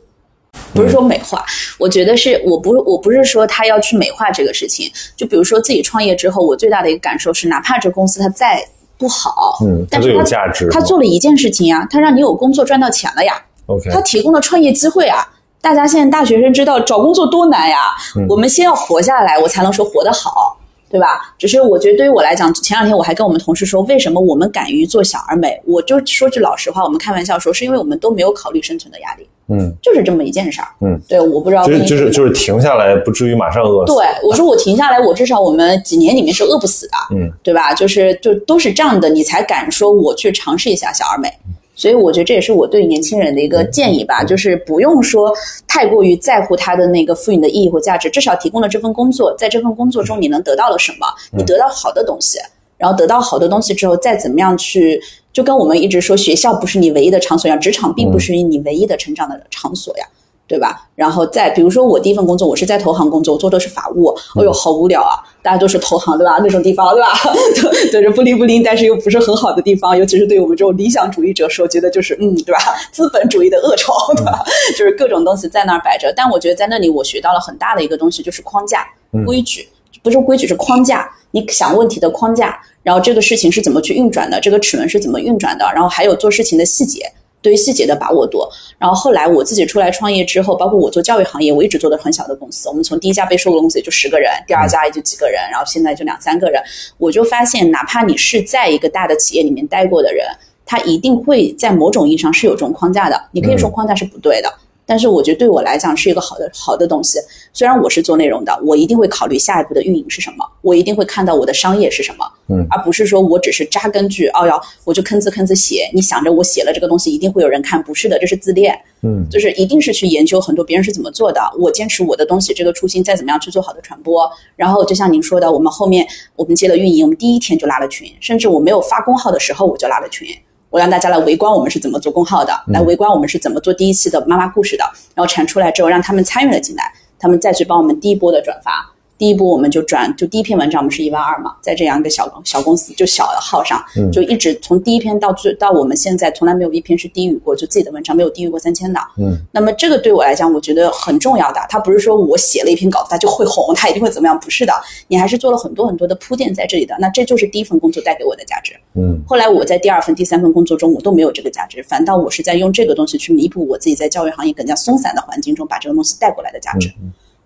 [0.73, 1.43] 不是说美化，
[1.79, 4.89] 我觉得是我不我不是说他要去美化这个事情。
[5.15, 8.63] 就比如说自己创业之后，我最大的一个感受是，哪怕这公司它再
[8.97, 10.69] 不好，嗯，它都有但是它价值。
[10.69, 13.33] 他做了一件事情呀，它让你有工作赚到钱了呀
[13.65, 15.27] ，OK，它提供了创业机会啊。
[15.63, 17.77] 大家现在大学生知道找工作多难呀，
[18.17, 20.57] 嗯我们先要活下来，我才能说活得好，
[20.89, 21.33] 对吧？
[21.37, 25.57] 只是我觉得对于我来讲，前两天我还跟我们同事说，为什么我们敢于做小而美？
[25.65, 30.67] 我就说句老实话，我们开玩笑说，是因为我们都没有考虑生存的压力，嗯，就是这么一件事儿。
[30.81, 33.93] 嗯，对，我不知道就是就是就是停下来，不至于马上饿死。
[33.93, 37.73] 对，我说我停下来，我至少我们几年里面是饿不死的，嗯，对吧？
[37.73, 41.31] 就是就都是这样的，你才敢说我去尝试一下小而美。
[41.75, 45.33] 所以我觉得这也是我对年轻人的一个建议吧，就是不用说
[45.67, 51.07] 太过于在乎他的那个赋予你的意义或价值，至少提供了这份工作，在这份工作中你能得到了什么？
[51.31, 52.37] 你得到好的东西，
[52.77, 60.05] 然后得到好的东西之后，再怎么样去，就跟我们一直说，学校不是你唯一的场所一样，职场并不是你唯一的成长的场所呀。
[60.45, 60.87] 对吧？
[60.95, 65.17] 然后再比如说我第一份工作，我是在投行工作，我做的是法务，哎呦，好无聊啊！
[65.41, 66.37] 大家都是投行，对吧？
[66.43, 67.09] 那种地方，对吧？
[67.91, 72.59] 对着不灵不灵，但是又不是很好的地方，尤其是对我们这种理想主义者说，觉得就是嗯，对吧？
[72.91, 74.43] 资本主义的恶臭，对吧？
[74.77, 76.13] 就是各种东西在那儿摆着。
[76.15, 78.85] 但我觉得在那里，我学到了很大的一个东西，就是框架、
[79.25, 79.67] 规矩，
[80.03, 81.09] 不是规矩，是框架。
[81.31, 87.11] 你想问题的框架，然后这个事情是怎么去运转的，这个齿轮是怎么运转的，然后还有做事情的细节。
[87.43, 92.69] 对于细节的把握多，然后后来我自己出来创业之后，包括我做教育行业，我一直做的很小的公司。
[92.69, 96.63] 我们从第一家被收购公司也就十个人，第二家也就几个人，然后现在就两三个人。
[96.97, 100.25] 我就发现，哪怕你是在一个大的企业里面待过的人，
[100.65, 103.21] 他一定会在某种意义上是有这种框架的。
[103.31, 104.51] 你可以说框架是不对的，
[104.85, 107.19] 但是我觉得对我来讲是一个好的好的东西。
[107.53, 118.77] 虽然我是做内容的，我一定会考虑下一步的运营是什么，我一定会看到我的商业是什么，嗯而不是说我只是扎根据哦哟我就吭哧吭哧写，你想着我写了这个东西一定会有人看，不是的，这是自恋。
[119.05, 124.29] 嗯就是一定是去研究很多别人是怎么做的，我坚持我的东西，这个初心再怎么样去做好的传播。
[124.55, 130.27] 然后就像您说的，我们后面我们接了运营，我们第一天就拉了群，甚至我没有发公号的时候我就拉了群，
[130.73, 134.83] 我让大家来围观我们是怎么做公号的，来围观我们是怎么做第一期的妈妈故事的，
[135.13, 138.91] 然后产出来之后让他们参与了进来，他们再去帮我们第一波的转发。
[139.17, 148.99] 第一步我们就转，就第一篇文章我们是一万二嘛，在这样一个小小公司就小的号上，就一直从第一篇到最到我们现在从来没有一篇是低于过，就自己的文章没有低于过三千的。
[149.17, 151.59] 嗯，那么这个对我来讲，我觉得很重要的。
[151.69, 154.73] 它不是说我写了一篇稿子它就会红，它一定会怎么样，不是的，
[155.07, 156.95] 你还是做了很多很多的铺垫在这里的。
[156.99, 158.73] 那这就是第一份工作带给我的价值。
[158.95, 166.91] 嗯后来我在第二份、第三份工作中，我都没有这个价值，反倒我是在用这个东西去弥补我自己在教育行业更加松散的环境中把这个东西带过来的价值。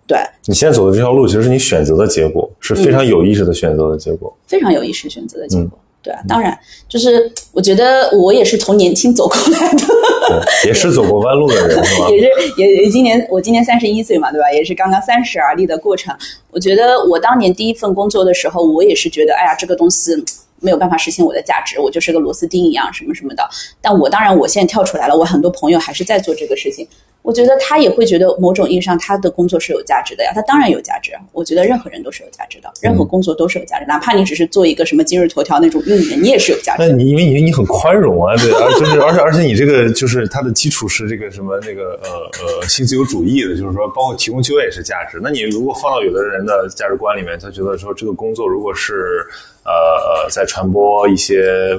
[0.08, 4.34] 对，你现在走的这条路，其实是你选择的结果，是非常有意识的选择的结果。
[4.46, 5.78] 非常有意识选择的结果。
[6.02, 9.84] 对啊，当然，就是我觉得我也是从年轻走过来的，
[10.28, 12.08] 对，也是走过弯路的人，是吧？
[12.10, 14.50] 也是也也今年我今年三十一岁嘛，对吧？
[14.50, 16.16] 也是刚刚三十而立的过程。
[16.50, 20.24] 我觉得我当年第一份工作的时候，我也是觉得，哎呀，这个东西。
[20.60, 23.48] 没有办法实现我的价值，我就是个螺丝钉一样，什么什么的。
[23.80, 26.84] 但我当然，我现在跳出来了，我很多朋友还是在做这个事情。
[27.28, 31.12] 我觉得他也会觉得某种意义上他的工作是有价值的呀，他当然有价值。
[31.32, 36.88] 我觉得任何人都是有价值的，任何工作都是有价值，哪怕你只是做一个什么今日头条那种运营，你也是有价值的。
[36.88, 42.08] 那你因为你你很宽容啊，对，而就是而且而且你这个就是它的基础是这个什么那个呃
[42.40, 45.20] 呃新自由主义的，就是说包括提供就业也是价值。
[45.22, 49.22] 那你如果放到有的人的价值观里面，他觉得说这个工作如果是
[49.66, 51.78] 呃呃在传播一些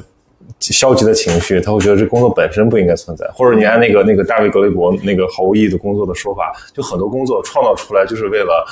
[0.59, 3.25] 消极的情绪，他会觉得这工作本身不应该存在。
[3.33, 8.65] 或者你按那个那个大卫格雷伯那个毫无意义的工作的说法，就很多工作创造出来就是为了。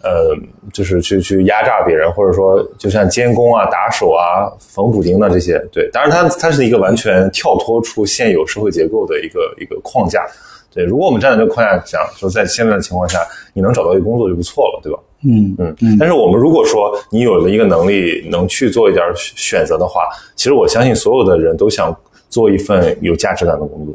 [0.00, 0.32] 呃，
[0.72, 10.24] 就是去去压榨别人，或者说就像监工啊、打手啊、缝补丁的这些，对，当然它它是一个完全跳脱出现有社会结构的一个一个框架。
[10.72, 15.00] 对，如果我们站在这个框架讲，说在现在的情况下，你能找到一个工作就不错了，对吧？
[15.24, 20.02] 嗯嗯，但是我们如果说你有了一个能力，能去做一点选择的话，
[20.36, 21.94] 其实我相信所有的人都想
[22.28, 23.94] 做一份有价值感的工作。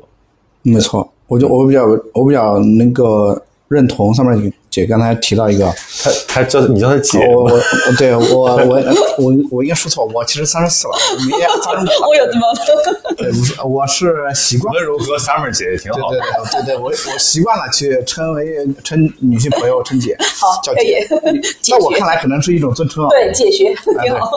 [0.63, 8.83] 没错，我就我比较我比较那个认同上面姐刚才提到一个，他他叫你叫他姐，我我我对我我
[9.19, 12.09] 我我应该说错，我其实三十四了，我明年三十五。
[12.09, 12.41] 我有这么
[13.15, 14.73] 对，不是，我是习惯。
[14.73, 16.19] 温柔和 Summer 姐也挺好对。
[16.19, 21.19] 对对对对，我我习惯了去称为称女性朋友称姐， 好可以叫
[21.61, 21.71] 姐。
[21.73, 23.09] 在我看来，可能是一种尊称啊。
[23.11, 24.31] 对姐学挺好。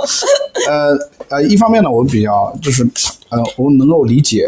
[0.69, 0.99] 呃
[1.31, 2.87] 呃，一方面呢，我比较就是
[3.31, 4.47] 呃，我能够理解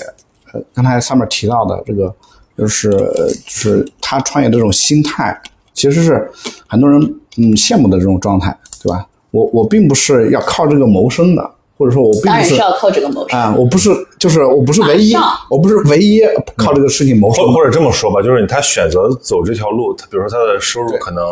[0.52, 2.14] 呃刚才上面提到的这个，
[2.56, 5.40] 就是呃就是他创业这种心态，
[5.78, 6.28] 其实是
[6.66, 7.00] 很多人
[7.36, 9.06] 嗯羡慕的这种状态，对吧？
[9.30, 13.38] 我我并不是要靠这个谋生的，或者说我并不是当然是要靠这个谋生。
[13.38, 15.14] 啊、我不是就是我不是唯一，
[15.48, 16.22] 我不是唯一
[16.56, 21.22] 靠这个事情谋生或或者这么说吧，就是他选择走这条路，他比如说他的收入可能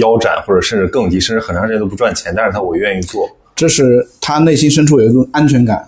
[0.00, 3.28] 腰斩，或者甚至更低，甚至很长时间都不赚钱，但是他我愿意做。
[3.54, 5.84] 这是他内心深处有一种安全感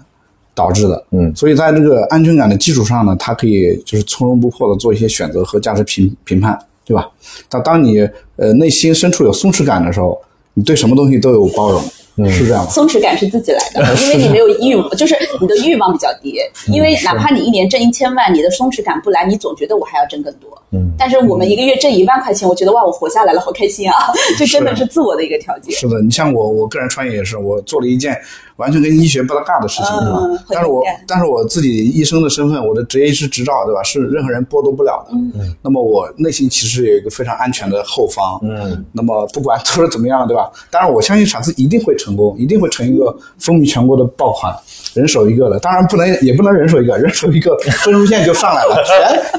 [0.54, 1.04] 导致的。
[1.12, 7.10] 嗯所以在这个安全感的基础上呢，他可以就是从容不迫的做一些选择和价值评评判，对吧？
[7.50, 7.98] 当当你
[8.36, 10.16] 呃内心深处有松弛感的时候，
[10.54, 11.82] 你对什么东西都有包容，
[12.30, 12.70] 是这样吗？
[12.70, 16.38] 松弛感是自己来的， 因为你没有欲，就是你的欲望比较低。
[16.68, 20.56] 因为哪怕你一年挣一千万，你的松弛感不来，你总觉得我还要挣更多。
[20.76, 23.94] 嗯，但是我们一个月挣一万块钱，我觉得哇，我活下来了，好开心啊！
[24.38, 25.72] 这真的是自我的一个调节。
[25.72, 28.16] 是的，你像我，我个人创业也是，我做了一件
[28.56, 30.38] 完全跟医学不搭嘎的事情，对吧嗯？
[30.48, 33.82] 但是我但是我自己医生的身份，我的职业医师执照，对吧？
[33.82, 35.14] 是任何人剥夺不了的。
[35.14, 38.38] 嗯，那么我内心其实有一个非常安全的后方。
[38.42, 40.50] 嗯，那么不管都是怎么样，对吧？
[40.70, 44.54] 当然，我相信傻子一定会成功，一定会成一个风靡全国的爆款，
[44.94, 45.58] 人手一个的。
[45.58, 48.82] 当然不能，也不能人手一个，人手一个分数线就上来了，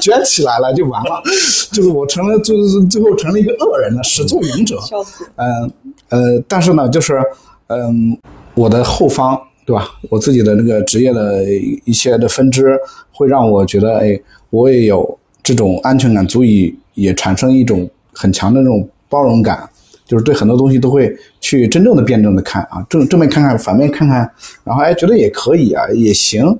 [0.00, 1.20] 卷起来了就完了。
[1.72, 4.80] 就是我成了，就是最后成了一个恶人了，始作俑者。
[4.80, 5.24] 笑死！
[5.36, 5.70] 嗯
[6.08, 7.20] 呃，但是呢，就是
[7.68, 8.16] 嗯，
[8.54, 9.90] 我的后方对吧？
[10.10, 11.44] 我自己的那个职业的
[11.84, 12.78] 一些的分支，
[13.12, 14.18] 会让我觉得，哎，
[14.50, 19.68] 我也有这种安全感，足以也产生一种很强的这种包容感，
[20.06, 24.30] 就是对很多东西都会去真正的辩证的看啊，正正面看看，反面看看，
[24.64, 26.58] 然后哎，觉得也可以啊，也行。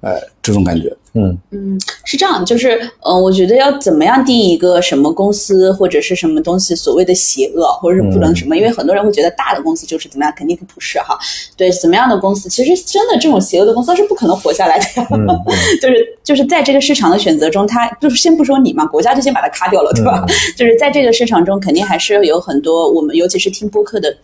[0.00, 0.94] 呃，这种感觉。
[1.12, 11.18] 嗯嗯是这样，就是嗯、呃我觉得要怎么样定义一个什么公司或者是什么东西所谓的邪恶，或者是不能什么，因为很多人会觉得大的公司就是怎么样，肯定不是哈。
[11.56, 15.08] 对，怎么样的公司，其实真的这种邪恶的公司它是不可能活下来的呀。
[15.10, 15.26] 嗯
[15.82, 20.24] 就是就是在这个市场的选择中，它就是先不说你嘛，国家就先把它咔掉了，对吧？
[20.56, 24.16] 就是在这个市场中，肯定还是有很多我们尤其是听播客的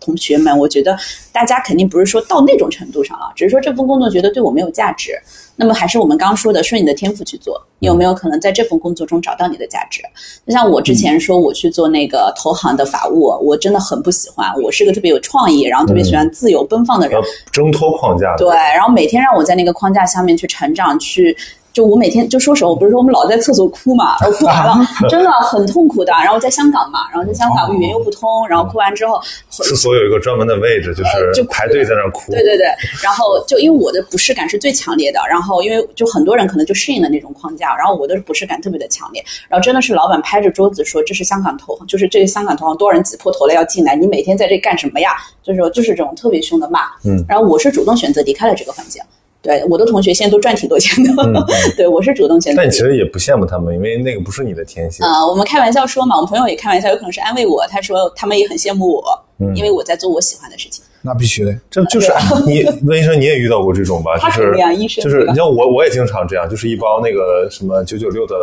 [0.00, 0.96] 同学们，我觉得
[1.32, 5.12] 大家肯定不是说到那种程度上了，只是说这份工作觉得对我没有价值。
[5.60, 10.00] 那么还是我们刚刚说的，顺你的天赋去做，你有没有可能在这份工作中找到你的价值？
[10.46, 14.50] 就像我之前说我去做那个投行的法务，我真的很不喜欢。
[14.62, 17.20] 我是个特别有创意，然后特别喜欢自由奔放的人，
[17.52, 18.34] 挣脱框架。
[18.38, 21.36] 对，然后每天让我在那个框架下面去成长，去
[21.72, 24.74] 就我每天就说实话，我不是说我们老在厕所哭嘛， 然后哭完了
[25.08, 26.12] 真的很痛苦的。
[26.12, 32.32] 然后在香港嘛，然后在香港语言又不通，然后哭完之后，厕所有一个专门的位置，就是就排队在那儿哭。
[32.32, 32.66] 对对对，
[33.02, 45.10] 然后就因为我的不适感是最强烈的，然后因为就很多人可能就适应了那种框架，然后我的不适感特别的强烈，然后真的是老板拍着桌子说这是香港投行，就是这个香港投行多少人挤破头了要进来，你每天在这干什么呀？
[45.42, 49.02] 就是说就是这种特别凶的骂，嗯，然后我是主动选择离开了这个环境。
[49.42, 51.10] 对我的同学现在都赚挺多钱的，
[51.76, 52.60] 对我是主动选择。
[52.60, 55.04] 嗯但其实也不羡慕他们，因为那个不是你的天性。
[55.04, 57.66] 呃，我们开玩笑说嘛，我们朋友也开玩笑，有可能是安慰我。
[57.68, 60.84] 他说他们也很羡慕我，嗯因为我在做我喜欢的事情。
[61.02, 62.12] 那必须的，这就是
[62.46, 64.18] 你 温医生，你也遇到过这种吧？
[64.18, 64.54] 就是
[65.00, 68.34] 就是你像我，我也经常这样，就是一帮那个什么九九六的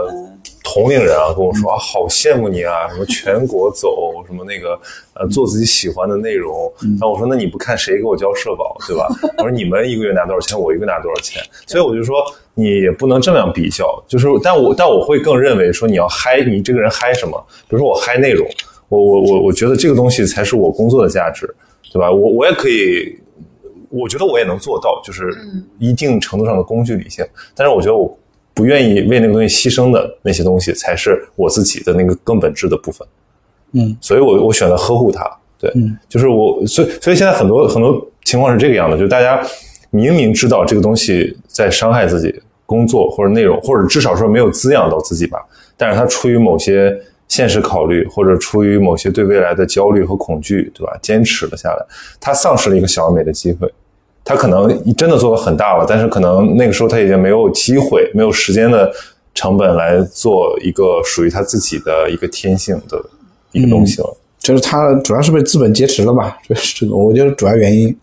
[0.78, 4.80] 同龄人啊，跟我说啊，好羡慕你啊，什么全国走，什么那个
[5.16, 6.72] 呃做自己喜欢的内容。
[6.80, 9.08] 然后我说，那你不看谁给我交社保，对吧？
[9.40, 17.44] 我说你们一个月拿多少钱，我一个月拿多少钱，所以我就说你也不能这样比较，就是但我但我会更认为说你要嗨，你这个人嗨什么？
[17.68, 18.48] 比如说我嗨内容，
[18.88, 21.52] 我我我我觉得这个东西才是我工作的价值，
[21.92, 22.12] 对吧？
[22.12, 23.20] 我我也可以。
[23.90, 25.34] 我觉得我也能做到，就是
[25.80, 27.26] 一定程度上的工具理性。
[27.56, 28.20] 但是我觉得我
[28.58, 33.08] 不愿意为那个东西牺牲的那些东西，才是我自己的那个更本质的部分。
[33.74, 35.30] 嗯，所以我我选择呵护它。
[35.60, 39.42] 对，嗯，就是我，所以所以现在很多很多情况是这个样的，就是大家
[39.92, 42.34] 明明知道这个东西在伤害自己
[42.66, 45.40] 工作或者内容，或者至少说没有滋养到自己吧，
[45.78, 46.96] 但是他出于某些
[47.28, 50.98] 现实考虑，或者出于某些对未来的焦虑和恐惧，对吧？
[51.02, 51.86] 坚持了下来，
[52.20, 53.72] 他丧失了一个小而美的机会。
[54.28, 58.92] 他可能真的做的很大了，但是可能那个时候他已经没有机会、没有时间的
[59.34, 63.02] 成本来做一个属于他自己的一个天性的
[63.54, 64.18] 一个东西了。
[64.40, 66.38] 就是他主要是被资本劫持了吧？
[66.48, 67.94] 就是这个，我觉得主要原因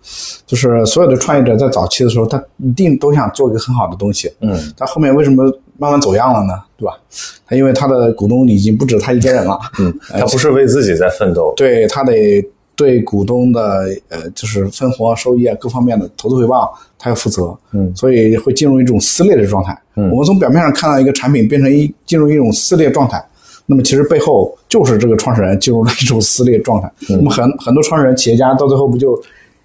[0.46, 5.44] 就是所有的创业者在早期的时候，他一定都想做一个很好的东西，嗯，但后面为什么
[5.78, 6.52] 慢慢走样了呢？
[6.76, 6.98] 对吧？
[7.46, 12.44] 他因为他的股东已经不止他一个人了，嗯，他不是为自己在奋斗，对他得
[12.76, 17.56] 对股东的呃，就是分红啊、收益啊各方面的投资回报，他要负责。
[17.72, 19.76] 嗯所以会进入一种撕裂的状态。
[19.96, 23.24] 嗯我们从表面上看到一个产品变成一进入一种撕裂状态，
[23.66, 26.90] 那么其实背后就是这个创始人进入了一种撕裂状态。
[27.10, 29.20] 嗯那么很很多创始人、企业家到最后不就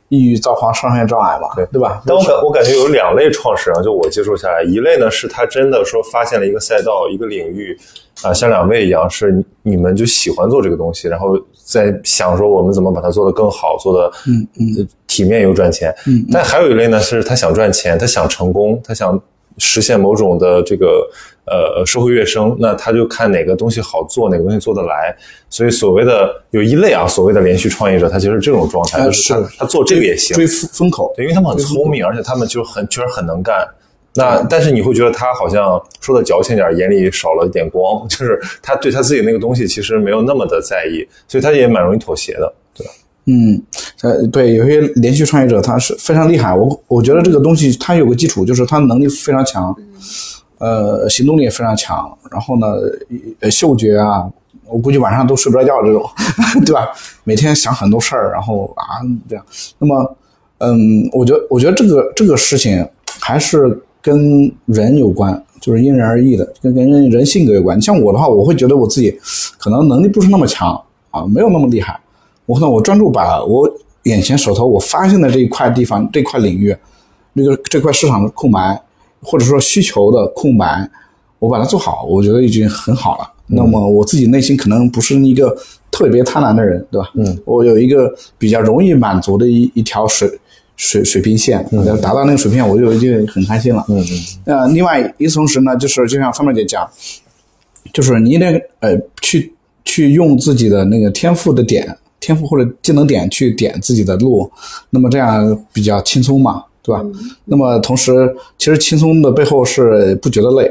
[0.10, 2.02] 抑郁、造黄、上线障碍嘛，对对吧？
[2.06, 7.78] 但我感我感觉有两类创始人，就我接触下来，一类呢是他真的说发现了一个赛道、一个领域，
[8.24, 15.96] 啊、像两位一样，是你你们就喜欢做这个东西，然后在想说我们怎么把它做得更好，做得嗯嗯体面又赚钱。
[16.08, 19.22] 嗯但还有一类呢，是他想赚钱，他想成功，他想
[19.60, 21.08] 实现某种的这个
[21.46, 25.16] 呃社会跃升，那他就看哪个东西好做，哪个东西做得来。
[25.48, 31.14] 所以所谓的有一类啊，所谓的连续创业者，他就是这种状态，呃就是他是他做这个也行，追风风口。
[31.16, 33.68] 对，因为他们很聪明，而且他们就很确实很能干。
[34.20, 42.92] 那但是你会觉得他好像说的矫情点儿，眼里少了一点光， 就是他对他自己那个东西其实没有那么的在意，所以他也蛮容易妥协的，对吧？
[43.32, 43.62] 嗯，
[44.02, 46.54] 呃，对，有些连续创业者他是非常厉害。
[46.54, 49.76] 我我觉得这个东西他有个基础，就是他能力非常强，
[50.58, 52.18] 呃，行动力也非常强。
[52.32, 52.66] 然后呢，
[53.40, 54.28] 呃，嗅觉啊，
[54.66, 56.04] 我估计晚上都睡不着觉这种，
[56.66, 56.90] 对吧？
[57.24, 58.84] 每天想很多事儿，然后啊
[59.30, 59.46] 这样。
[59.78, 60.18] 那么，
[60.58, 62.86] 嗯，我觉得我觉得这个这个事情
[63.22, 67.82] 还是跟人有关，就是因人而异的，跟跟人人性格有关。
[67.82, 69.12] 像我的话，我会觉得我自己
[69.58, 70.82] 可能能力不是那么强
[71.12, 72.00] 啊，没有那么厉害。
[72.46, 73.70] 我可能我专注把我
[74.04, 76.76] 眼前手头我发现的这一块地方、这块领域，
[77.34, 78.82] 那个这块市场的空白，
[79.22, 80.90] 或者说需求的空白，
[81.40, 83.30] 我把它做好，我觉得已经很好了。
[83.48, 85.56] 那么我自己内心可能不是一个
[85.92, 87.10] 特别贪婪的人，对吧？
[87.16, 90.30] 嗯，我有一个比较容易满足的一一条水
[90.80, 93.86] 水水平线，要达到那个水平线，我就已经很开心了。
[93.90, 94.06] 嗯嗯
[94.46, 96.90] 呃，另外一同时呢，就是就像方妹姐讲，
[97.92, 98.46] 就是你得
[98.80, 99.54] 呃去
[99.84, 104.50] 去用自己的那个天赋的点、天赋或者技能点去点自己的路，
[104.90, 107.06] 那么这样比较轻松嘛，对对吧？
[107.44, 110.64] 那么同时，其实轻松的背后是不觉得累，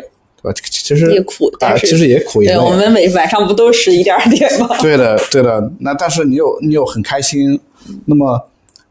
[0.42, 0.54] 对吧？
[0.64, 2.64] 其实也苦啊，但是其实也苦也对，累。
[2.64, 4.68] 我们每晚上不都十一点儿点吗？
[4.80, 5.70] 对的，对的。
[5.80, 7.60] 那但是你有你有很开心，
[8.06, 8.40] 那么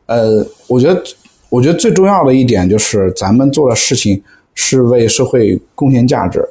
[0.08, 1.04] 呃，我觉得
[1.50, 4.22] 我觉得最重要的一点就是咱们做的事情
[4.56, 6.44] 是为社会贡献价值，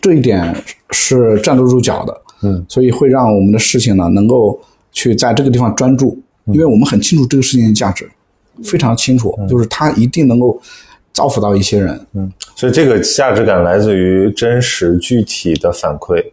[0.00, 0.54] 这一点
[0.90, 2.20] 是站得住脚的。
[2.42, 4.60] 嗯，所以会让我们的事情呢能够
[4.92, 8.08] 去在这个地方专注，因为我们很清楚这个事情的价值，
[8.62, 10.60] 非常清楚，就是它一定能够
[11.12, 12.00] 造福到一些人。
[12.14, 16.24] 嗯所以这个价值感来自于真实具体的反馈。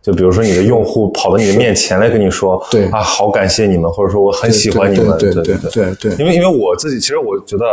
[0.00, 5.56] 就比如说你的用户跑到你的面前来跟你说，对啊，好感谢你们，或者说我很喜欢你们，对对对。
[5.70, 6.24] 对对对。
[6.24, 7.64] 因为因为我自己其实我觉得，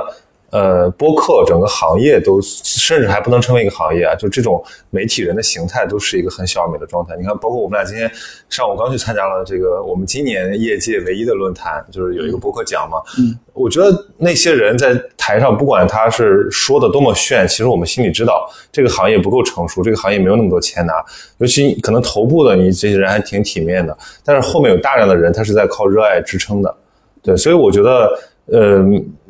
[0.56, 7.14] 呃，播客整个行业都甚至还不能称为一个行业啊，就这种媒体人的形态都是一个很小而美的状态。
[7.18, 8.10] 你看，包括我们俩今天
[8.48, 13.00] 上午刚去参加了这个我们今年业界唯一的论坛，就是有一个播客奖嘛。
[13.20, 20.94] 嗯，我觉得那些人在台上，不管他是说的多么炫，其实我们心里知道这个行业不够成熟，这个行业没有那么多钱拿。
[21.40, 26.74] 尤其可能头部的你这些人还挺体面的，但是后面有大量的人，他是在靠热爱支撑的。
[27.22, 28.84] 对，所以我觉得，呃，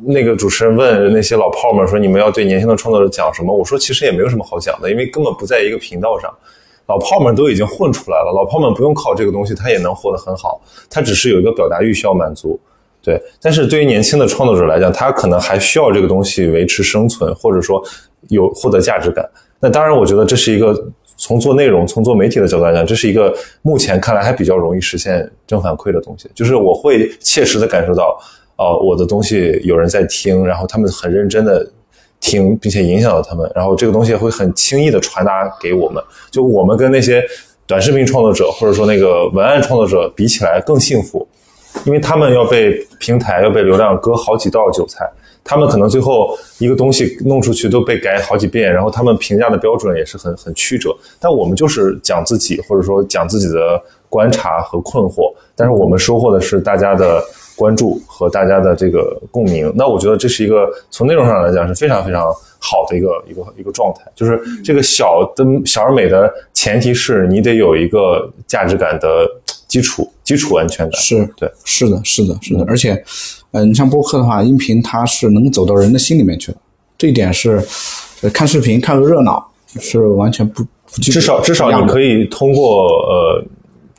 [0.04, 3.56] 那个主持人问那些老炮们说，你们要对年轻的创作者讲什么？
[3.56, 6.34] 我说其实也没有什么好讲的，因为根本不在一个频道上。
[6.88, 12.60] 老炮们都已经混出来了，老炮们不用靠这个东西，他也能活得很好，他只是有一个表达欲需要满足。
[13.02, 17.84] 对，但是对于年轻的创作者来讲，他可能还需要这个东西维持生存，或者说
[18.30, 19.28] 有获得价值感。
[19.60, 20.76] 那当然，我觉得这是一个
[21.18, 26.30] 从做内容、从做媒体的角度来讲，这是一个目前看来还比较容易实现正反馈的东西。
[26.36, 28.16] 就是我会切实的感受到，
[28.58, 31.70] 哦、我的东西有人在听，然后他们很认真的
[32.20, 36.04] 听，并且影响到他们，然后这个东西会很轻易的传达给我们。
[36.32, 37.24] 就我们跟那些
[37.68, 41.28] 短视频创作者或者说那个文案创作者比起来更幸福，
[41.86, 45.06] 因为他们要被平台要被流量割好几道韭菜，
[45.44, 50.96] 他们可能最后一个东西弄出去都被改好几遍，然后他们评价的标准也是很很曲折。
[51.20, 57.22] 但我们就是讲自己，或者说讲自己的观察和困惑，但是我们收获的是大家的
[57.56, 59.72] 关注和大家的这个共鸣。
[59.76, 62.24] 那我觉得这是一个从内容上来讲是非常非常
[62.60, 69.30] 好的一个一个一个状态，就是这个小的小而美的前提是你得有一个价值感的
[69.68, 71.02] 基础基础安全感。
[71.02, 73.04] 是对，是的，是的，是的，而且，
[73.52, 76.58] 呃，你像播客的话，音频它是能走到人的心里面去的，
[76.98, 77.64] 这一点是，
[78.22, 79.46] 呃看视频看个热闹
[79.80, 83.44] 是完全不不至少至少你可以以通过呃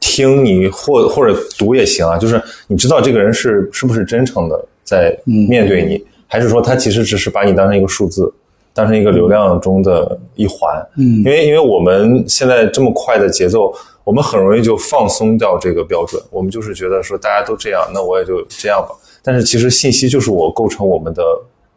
[0.08, 8.32] 听你或或者读也行啊，就是你知道这个人是是不是真诚的在面对你，还是说他其实只是把你当成一个数字，
[8.72, 10.80] 当成一个流量中的一环。
[10.96, 18.94] 嗯，因为因为我们现在这么快的节奏，我们很容易就放松掉这个标准，我们就是觉得说大家都这样，那我也就这样吧。
[19.24, 21.22] 但是其实信息就是我构成我们的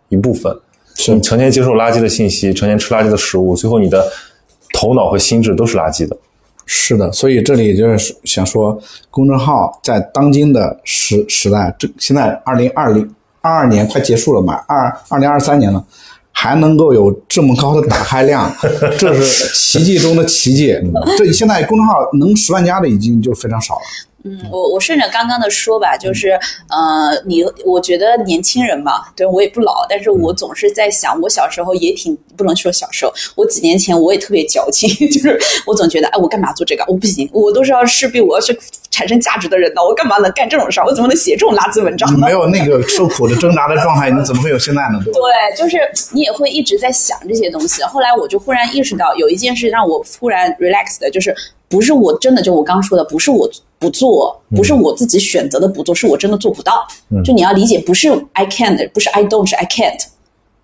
[0.10, 0.56] 一部分。
[0.96, 4.06] 是你成天接受垃圾的信息，成天吃垃圾的食物，最后你的
[4.74, 6.18] 头脑和心智都是垃圾的。
[6.72, 15.84] 是的，所以这里就是想说，公众号在当今的时时代，这现在二零二零二二年快结束了嘛，二二零二三年了，
[16.32, 18.54] 还能够有这么高的打开量，
[19.00, 20.72] 这是奇迹中的奇迹。
[21.18, 23.82] 这现在公众号能十万加的已经就非常少了。
[24.30, 36.86] 嗯，我我顺着刚刚的说吧，就是呃，你我觉得年轻人嘛，对我也不老，但是我总是在想，我小时候也挺不能说小时候，我几年前我也特别矫情， 就是我总觉得，哎，我干嘛做这个？
[36.88, 38.58] 我不行，我都是要势必我要去
[38.92, 40.86] 产生价值的人呢，我干嘛能干这种事儿？
[40.86, 42.28] 我怎么能写这种垃圾文章呢？
[42.28, 45.00] 没有那个受苦的挣扎的状态，你怎么会有现在呢？
[45.04, 45.14] 对？
[45.14, 45.22] 对，
[45.58, 45.78] 就是
[46.14, 47.82] 你也会一直在想这些东西。
[47.84, 51.36] 后来我就忽然意识到，有一件事让我忽然 relax 的，就是
[51.70, 56.86] 不是我真的就我刚说的，不是我不做，不是我自己选择的不做，是我真的做不到。
[57.24, 60.04] 就你要理解，不是 I can't，不是 I don't，是 I can't。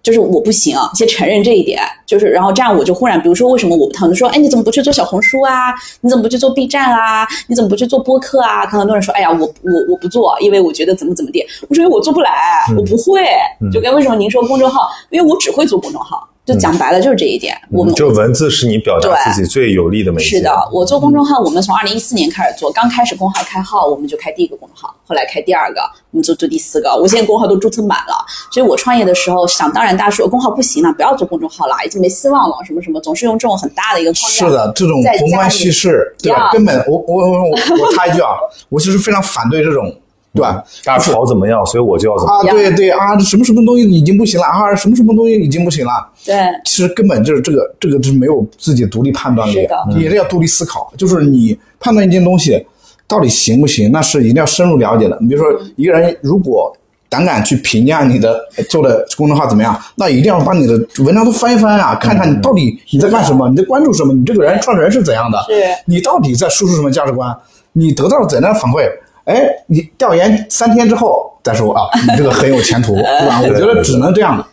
[0.02, 1.82] 就是我不行，先承认这一点。
[2.06, 5.74] 就是，然后这样我就忽然，比如说，为什么我他们说，哎，你怎么不去做小红书啊？
[6.02, 8.68] 你怎么不去做 B 站啊、你怎么不去做播客啊？
[8.68, 11.44] 可能很多人说，哎呀，我我我不做，因为我觉得怎么怎么地。
[11.68, 12.32] 我说，因为我做不来，
[12.78, 13.26] 我不会。
[13.74, 16.30] 就跟为什么您说公众号，因为我只会做公众号。
[16.46, 17.60] 就讲白了就是这一点。
[17.72, 20.38] 我们就文字是你表达自己最有力的媒介。
[20.38, 25.82] 是的，我做公众号，我们从二零一四年开始做，刚开始公号开号，我们就开第一个公众号，后来开第二个，
[26.12, 28.24] 我们就做第四个，我现在公号都注册满了。
[28.52, 34.48] 所以我创业的时候，想当然大说公号不行了，不要做公众号了，已经没希望了，什么什么，总是用这种很大的一个框架。
[34.48, 36.52] 是的，这种宏观叙事，对吧？
[36.52, 38.30] 根本我我我我我插一句啊，
[38.70, 39.92] 我其实非常反对这种，
[40.36, 40.62] 对吧？
[40.84, 42.56] 大家吵怎么样，所以我就要怎么样。
[42.56, 45.92] 啊，对对啊，什么什么东西已经不行了啊，什么什么东西已经不行了。
[46.26, 50.92] 对，其实根本就是这个这个就是没有自己独立判断力是的，也是要独立思考。
[50.98, 52.64] 就是你判断一件东西
[53.08, 55.18] 到底行不行，那是一定要深入了解的。
[55.22, 56.76] 你比如说，一个人如果
[57.08, 60.74] 胆敢去评价你的做的公众号怎么样，那一定要把你的
[61.04, 65.54] 文章都翻一翻啊，看看你到底你在干什么，你在关注什么，你这个人创始人是怎样的，是
[65.86, 67.34] 你到底在输出什么价值观，
[67.74, 68.90] 你得到了怎样的反馈？
[69.26, 73.42] 哎，你调研三天之后再说啊， 你这个很有前途，对吧？
[73.46, 74.46] 我觉得只能这样的。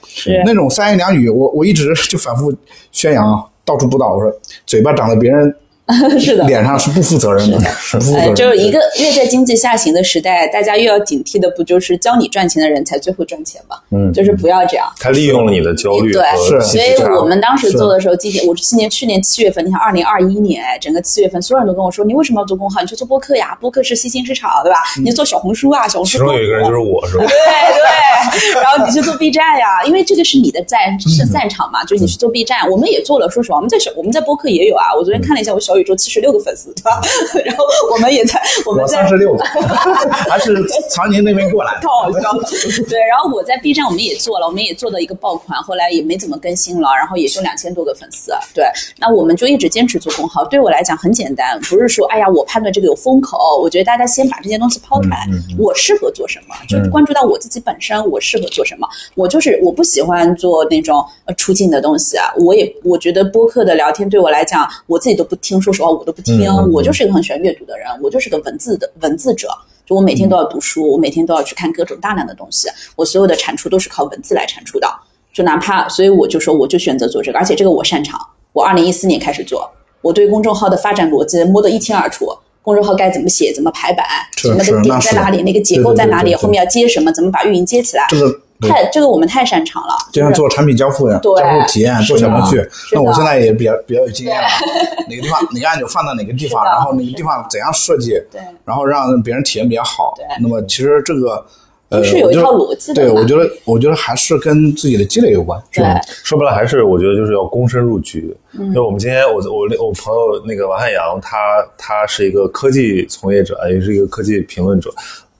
[0.45, 2.53] 那种三言两语，我我一直就反复
[2.91, 4.31] 宣扬啊，到处布道，我说
[4.67, 5.55] 嘴巴长在别人
[6.19, 6.45] 是的。
[6.47, 8.37] 脸上是不负责任的，是不负责呃，任的。
[8.37, 13.77] 就是一个越在经济下行的时代，大家越要警惕的，不就是教你赚钱的人才最会赚钱吗？
[13.91, 14.87] 嗯就是不要这样。
[14.99, 22.81] 他利用了你的焦虑对是所以我们当时做的时候，今年我今年去年七月份，你看二零二一年，哎整个七月份，所有人都跟我说，你为什么要做公号？
[22.81, 24.79] 你去做播客呀，播客是新兴市场，对吧？
[25.05, 27.25] 你做小红书啊，小红书其中有一个人就是我，是吧？
[27.27, 33.29] 对对，然后你去做 B 站呀，因为这个是你的战是擅长嘛，就是你去做 B 站，我们也做了。
[33.31, 34.95] 说实话，我们在小我们在播客也有啊。
[34.97, 37.01] 我昨天看了一下，我小宇宙七十六个粉丝，对吧？
[37.45, 39.45] 然后我们也在我们三十六个，
[40.31, 40.55] 还是
[40.91, 41.89] 长宁那边过来的太。
[41.89, 42.43] 好笑了。
[42.89, 48.33] 对，然后我在 B 站我们也做了，我们也做的一个爆款，后来也没怎么更新了，然后也就两千多个粉丝。
[48.55, 48.65] 对，
[48.99, 50.45] 那我们就一直坚持做公号。
[50.45, 55.27] 对我来讲很简单，不是说哎呀我判断这个有风口，我觉得大家先把这些东西抛开来，
[55.59, 58.89] 我适合做什么，就是关注到我自己本身，我适合做什么。
[59.15, 69.49] 我就是我不喜欢做那种呃出镜的东西啊，我也我觉得播客的聊天对我来讲，我自己都不听，说实话我都不听，我就是一个很喜欢阅读的人，我就是个文字的文字者。
[69.87, 74.89] 就我每天都要读书，我每天都要去看各种大量的东西，我所有的产出都是靠文字来产出的。
[75.33, 78.21] 就哪怕，所以我就说，我就选择做这个，而且这个我擅长。
[78.53, 79.71] 我二零一四年开始做，
[80.03, 82.27] 我对公众号的发展逻辑摸得一清二楚。
[82.61, 84.07] 公众号该怎么写，怎么排版，
[84.37, 89.95] 什么的点在哪里，那个结构在哪里，后面要接什么，怎么把运营接起来，这个对太这个我们太擅长了。
[90.13, 92.69] 就像做产品交付一样，对交付体验，做小程序。
[92.93, 94.49] 那我现在也比较比较有经验了，
[95.09, 100.25] 哪个地方哪个按钮放在哪个地方，然后哪个地方怎样设计，对然后让别人体验比较好对。
[100.41, 101.45] 那么其实这个。
[101.89, 105.63] 呃都是有一套逻辑的对，我觉得，我觉得还是跟自己的积累有关。
[105.71, 105.85] 对，
[106.25, 108.35] 说白了还是我觉得就是要躬身入局。
[108.59, 111.37] 嗯就我们今天我我我朋友那个王汉阳，他
[111.77, 114.91] 他是一个科技从业者，也是一个科技评论者，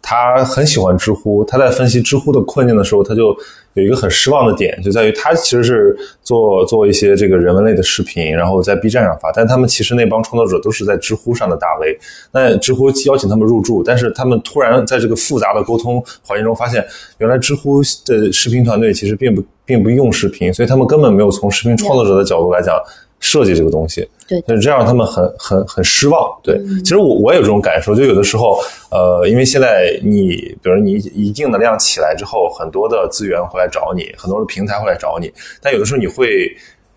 [0.03, 1.45] 他很喜欢知乎。
[1.45, 3.35] 他在分析知乎的困境的时候，他就
[3.75, 11.99] 有一个很失望的点，就在于他其实是做做一些这个人文类的视频，然后在 B 站上发，但他们其实那帮创作者都是在知乎上的大 V。
[12.33, 16.85] 那知乎邀请他们入驻，但是他们突然在这个复杂的沟通环境中发现，
[17.19, 22.75] 原来知乎的视频团队其实并不并不用视频，所以他们根本没有从视频创作者的角度来讲
[23.23, 24.07] 设计这个东西。
[24.29, 26.31] 对就是这样让他们很很很失望。
[26.43, 28.59] 对，其实我我也有这种感受，就有的时候，
[28.91, 36.55] 呃，因为现在你比如你一定的量起来之后，很多的资源会来找你，很多的平台会来找你，但有的时候你会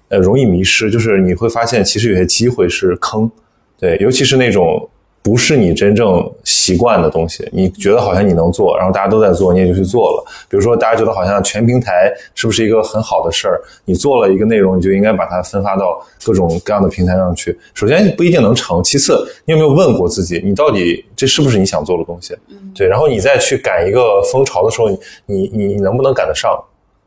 [0.10, 3.30] 呃容易迷失，就是你会发现其实有些机会是坑，
[3.80, 4.90] 对，尤其是那种。
[5.26, 10.24] 不是你真正习惯的东西，你觉得好像你能做，然后大家都在做，你也就去做了。
[10.48, 13.60] 比如说，大家觉得好像全平台是不是一个很好的事儿？
[13.86, 17.58] 你做了一个内容，你就应该把它分发到各种各样的平台上去。
[17.74, 22.38] 首先不一定能成，其次你有没有问过自己，你到底这是不是你想做的东西？
[22.76, 26.52] 对，然后你再去赶一个风潮的时候，你你你你能不能赶得上？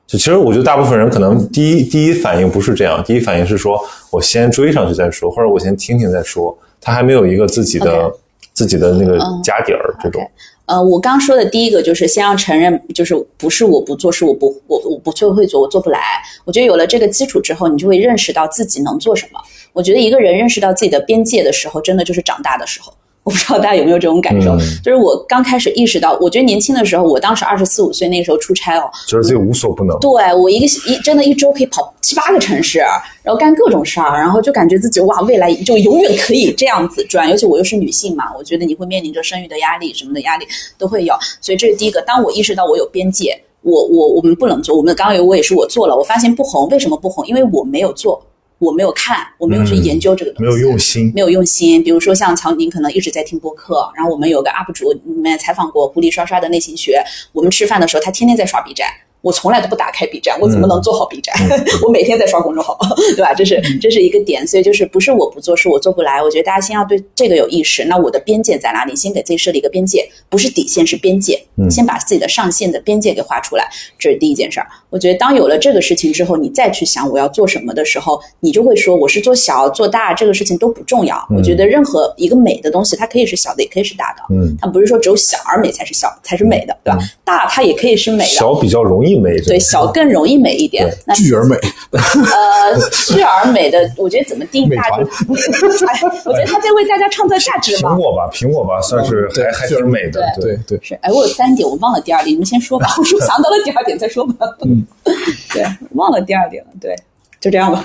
[0.08, 6.58] 就其实我觉得大部分人可能第一第一反应不是这样，第一反应是说我先追上去再说，或者我先听听再说。
[6.80, 8.12] 他还没有一个自己的
[8.52, 10.28] 自己的那个家底儿，这种
[10.66, 16.00] 呃，我刚说的第一个就是先要承认，就是不是我不做，是我不我我不做会做，我做不来。
[16.44, 19.40] 我觉得有了这个基础之后，你就会认识到自己能做什么。
[19.72, 22.92] 我觉得一个人认识到自己的边界的时候，真的就是长大的时候。
[23.28, 29.98] 我不知道大家有没有这种感受，嗯就是我刚开始意识到，我觉得年轻的时候，我当时二十四五岁，那时候出差哦，觉得自己无所不能。
[29.98, 32.78] 对我一个一真的一周可以跑七八个城市，
[33.22, 37.28] 然后干各种事儿，然后就感觉自己哇，未来就永远可以这样子转。
[37.28, 40.46] 尤其我又是女性嘛，我觉得你会面临着生育的压力，什么的压力
[40.78, 41.14] 都会有。
[41.42, 42.00] 所以这是第一个。
[42.06, 47.26] 当我意识到我有边界，我我我们不能做，我们刚刚有我也是我做了，我发现不红，为什么不红？
[47.26, 48.24] 因为我没有做，
[48.58, 51.82] 我没有看，我没有去嗯研究这个东西，没有用心，没有用心。
[51.82, 57.02] 比如说像曹宁可能一直在听播客，然后我们有个 UP 主，你们也采访过狐狸刷刷的内心学。
[57.32, 58.88] 我们吃饭的时候，他天天在刷 B 站。
[59.20, 61.34] 我从来都不打开 B 站，我怎么能做好 B 站？
[61.84, 62.78] 我每天在刷公众号，
[63.16, 63.34] 对吧？
[63.34, 66.22] 这是这是一个点，所以就是不是我不做，是我做不来。
[66.22, 67.84] 我觉得大家先要对这个有意识。
[67.86, 68.94] 那我的边界在哪里？
[68.94, 71.44] 先给自己设立一个边界，不是底线，是边界。
[71.68, 74.68] 先把自己的上限的边界给画出来，这是第一件事儿。
[74.90, 81.22] 我觉得当有了这个事情之后，你再去想我要做什么的时候，你就会说我是做小做大这个事情都不重要。
[81.36, 84.22] 我觉得任何一个美的东西，它可以是小的，也可以是大的。
[84.34, 86.98] 嗯，它不是说只有小而美才是小才是美的，对吧？
[87.24, 88.30] 大它也可以是美的。
[88.30, 90.88] 小比较容易美，对，小更容易美一点。
[91.06, 91.56] 那巨而美，
[91.92, 94.82] 呃，巨而美的，我觉得怎么定义大
[95.28, 97.96] 我觉得他在为大家创造价值嘛苹。
[97.96, 102.86] 果吧，苹果吧，算是对还还挺美的，对对，是，哎，我有三点，我忘了第二点，你们先说吧。
[102.98, 104.46] 我说 想到了第二点再说吧。
[104.64, 104.77] 嗯，
[105.52, 105.64] 对，
[105.94, 106.94] 忘了第二点了，对，
[107.40, 107.84] 就这样吧。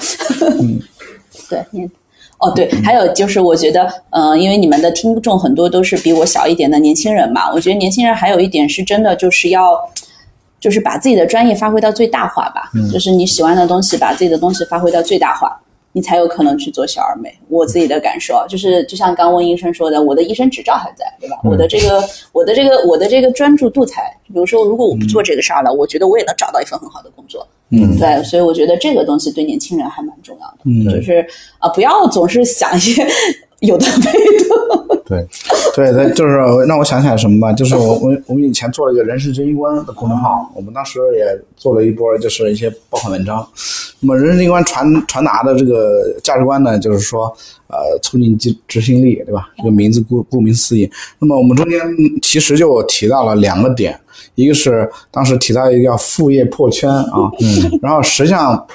[0.60, 0.80] 嗯，
[1.50, 1.90] 对，你。
[2.40, 9.80] 哦，对，还有就是，我觉得，嗯、因为你们的听众很多都是比我小一点的年轻人嘛，我觉得年轻人还有一点是真的，就是要，
[10.60, 15.58] 就是把自己的专业发挥到最大化吧，就是你喜欢的东西，把自己的东西发挥到最大化，
[15.94, 17.34] 你才有可能去做小而美。
[17.48, 21.40] 我自己的感受啊，就是就像刚问医生说的，我的医生执照还在，对吧？
[21.44, 27.48] 我的这个，我的这个，我的这个专注度才，比如说，如果我不做这个事儿了，我觉得我也能找到一份很好的工作。
[27.70, 31.26] 嗯对，所以我觉得这个东西对年轻人还蛮重要的，嗯就是
[31.58, 33.08] 啊、不要总是想一些
[33.64, 35.04] 有的没的。
[35.06, 35.28] 对，
[35.76, 41.26] 对对，就是让我想起来什么吧，就是我我我们以前做了一个人事精英官的公众号，我们当时也
[41.58, 43.46] 做了一波就是一些爆款文章。
[44.00, 47.26] 那么人事精英观传传达的这个价值观呢，就是说
[47.68, 49.50] 呃促进执执行力，对吧？
[49.58, 50.90] 这个名字顾顾名思义。
[51.20, 51.80] 那么我们中间
[52.22, 54.00] 其实就提到了两个点，
[54.36, 58.66] 一个是当时提到一个叫副业破圈啊， 嗯，然后实际上。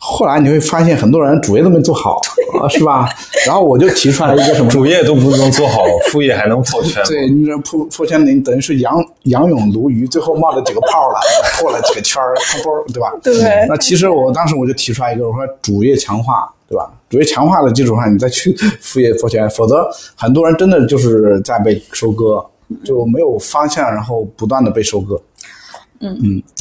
[0.00, 2.22] 后来你会发现，很多人主业都没做好，啊，
[2.68, 3.08] 是吧？
[3.46, 7.02] 然后我就提出来一个什么主业都不能做好，副业还能破圈？
[7.04, 11.20] 对，你这破破圈，你等于是仰仰泳鲈鱼，最后冒了几个泡了，
[11.60, 13.12] 破了几个圈儿，砰砰，对吧？
[13.22, 16.90] 对那其实我当时我就提出来一个，我说主业强化，对吧？
[17.10, 22.44] 主业强化的基础上，你再去副业破圈，否则很多人真的就是在被收割，
[22.84, 25.20] 就没有方向，然后不断的被收割。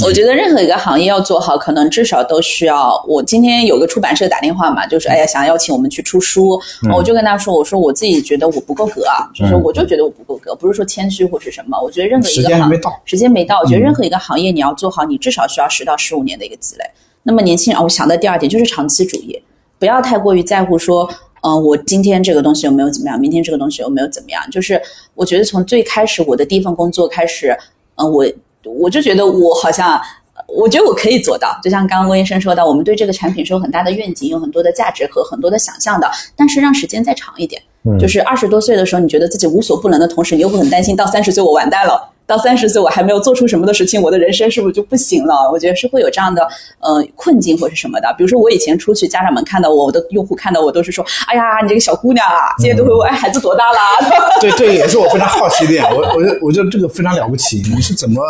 [0.04, 3.00] 我觉得任何一个行业要做好，可能至少都需要。
[3.08, 6.60] 我今天有个出版社打电话嘛，就是哎呀，想邀请我们去出书，
[6.92, 11.80] 我就跟他说，我说我自己觉得我不够格啊，就是我就觉得我不够格，不是说谦虚或是什么。
[11.80, 16.86] 我觉得任何一个行间没到时间没到，我觉得任何一个行业你要做好，你至少需要十到十五年的一个积累。
[17.24, 19.40] 那么年轻人，啊我想的第二点就是长期主义，
[19.78, 21.10] 不要太过于在乎说。
[21.42, 23.18] 嗯、我今天这个东西有没有怎么样？
[23.18, 24.42] 明天这个东西有没有怎么样？
[24.50, 24.82] 就是
[25.14, 27.56] 我觉得从最开始我的第一份工作开始，
[27.96, 28.26] 嗯、我
[28.68, 30.00] 我就觉得我好像，
[30.48, 31.58] 我觉得我可以做到。
[31.64, 37.62] 就像刚刚温医生说的，我们对这个产品是有很大的愿景，有很多的价值和很多的想象的，但是让时间再长一点。
[37.98, 42.10] 就是二十多岁的时候，你觉得自己无所不能的同时，你又会很担心，到三十岁我完蛋了。
[42.26, 45.50] 到三十岁我还没有做出什么的事情，我的人生是不是就不行了？
[45.50, 46.46] 我觉得是会有这样的
[46.82, 48.14] 呃困境或是什么的。
[48.18, 53.80] 比如说我以前出去，家长们看到我，我的用户看到我都是说：“哎呀，你这个小姑娘啊，今天都会问，哎，孩子多大啦？”
[54.42, 55.86] 对，这也是我非常好奇的点。
[55.86, 58.22] 我我觉得我觉得这个非常了不起，你是怎么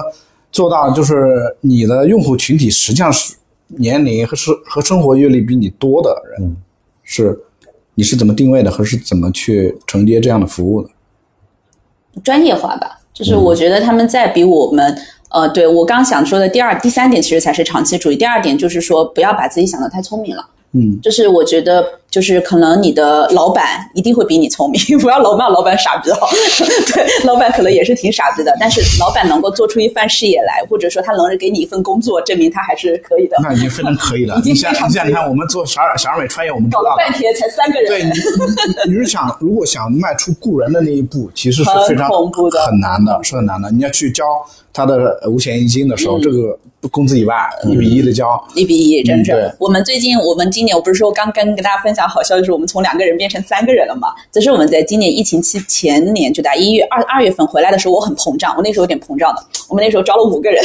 [0.51, 0.91] 做到？
[0.91, 3.35] 就是你的用户群体实际上是
[3.67, 6.55] 年龄和生和生活阅历比你多的人，
[7.03, 7.39] 是
[7.95, 10.89] 你是怎么定位的，和是怎么去承接这样的服务的？
[12.23, 14.97] 专业化吧，就是我觉得他们在比我们。
[15.29, 18.15] 呃，对我刚想说的第二、第三点其实才是长期主义。
[18.15, 20.49] 第二点就是说，不要把自己想的太聪明了。
[20.71, 26.17] 嗯，就是我觉得，就是可能你的老板一定会比你聪明， 不要老骂老板傻逼哦。
[26.93, 33.37] 对，老板可能也是挺傻逼的，但是老板能够做出一番事业来，或者说他能给你一份工作，证明他还是可以的。
[33.43, 34.39] 那已经非常可以了。
[34.45, 36.95] 你想你想想看，我们做小而小而美创业，我们知搞了。
[36.97, 43.69] 半天才三个人，对你，你你是想如果想迈出雇人的那一步，其实是非常恐怖的很难的，是很难的。
[43.69, 44.23] 你要去交
[44.73, 46.57] 他的五险一金的时嗯候，这个
[46.91, 47.35] 工资以外
[47.65, 49.51] 一比一的交，一比一，真是。
[49.59, 54.09] 我们最近，我们今年我不是说刚跟跟大家分享好消息，是我们从两个人变成三个人了嘛？
[54.31, 59.43] 这是我们在今年疫情期前年，就在一月二二月份回来的时候，我很膨胀，我那时候有点膨胀的。
[59.67, 60.63] 我们那时候招了五个人，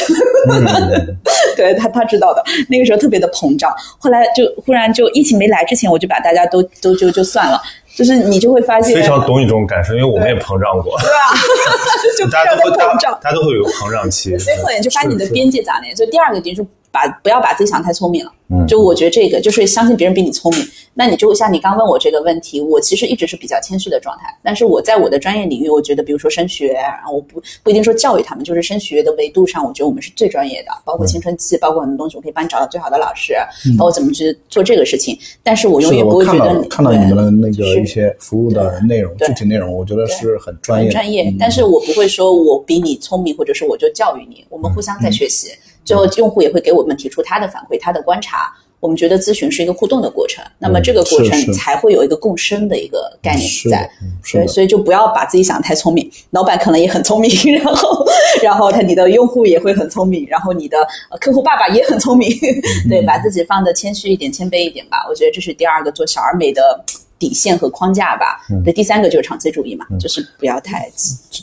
[1.56, 3.74] 对他他知道的，那个时候特别的膨胀。
[3.98, 7.60] 后来就忽然就疫情没来之前，我就把大家都都就就算了，
[7.96, 11.34] 就是你就会发现非常懂你这种感受，因为我们也膨胀过，对吧？
[12.18, 13.30] 就非常大家都会膨胀大。
[13.30, 14.38] 家都会有膨胀期。
[14.38, 15.94] 所以就发现你的边界咋呢？
[15.96, 18.30] 所以第二个点就是把不要把自己想太聪明了。
[18.52, 20.64] 嗯就我觉得这个就是相信别人比你聪明。
[20.94, 24.24] 那你就像你刚问我这个问题，我其实一直是比较谦虚的状态。
[24.42, 30.68] 但是我在我的专业领域，我觉得比如说升学，然后我不不一定说教育他们，就是升学的维度上，我觉得我们是最专业的。
[30.84, 33.34] 包括青春期，包括很多东西，我可以帮你找到最好的老师，
[33.78, 35.18] 包括怎么去做这个事情。
[35.42, 40.84] 但是我永远不会觉得你看到你们的那个一些服务的内容，具体内容，我觉得是很专业。
[40.88, 45.48] 很专业嗯，但是我不会说我比你聪明，或者是我就教育你，我们互相在学习。
[45.84, 48.52] 最后用户也会给我们提出他的反馈、他的观察。
[48.80, 53.88] 我们觉得咨询是一个互动的过程，那么这个过程才会有一个共生的一个概念在。
[54.24, 57.30] 所以，所以就不要把自己想得太聪明，老板可能也很聪明，
[57.62, 58.04] 然后
[58.42, 60.78] 然后他你的用户也会很聪明，然后你的
[61.12, 62.28] 呃客户爸爸也很聪明，
[62.84, 65.06] 嗯对，把自己放的谦虚一点、谦卑一点吧。
[65.08, 66.84] 我觉得这是第二个做小而美的
[67.22, 68.44] 底线和框架吧。
[68.50, 70.90] 嗯对，第三个就是长期主义嘛，就是不要太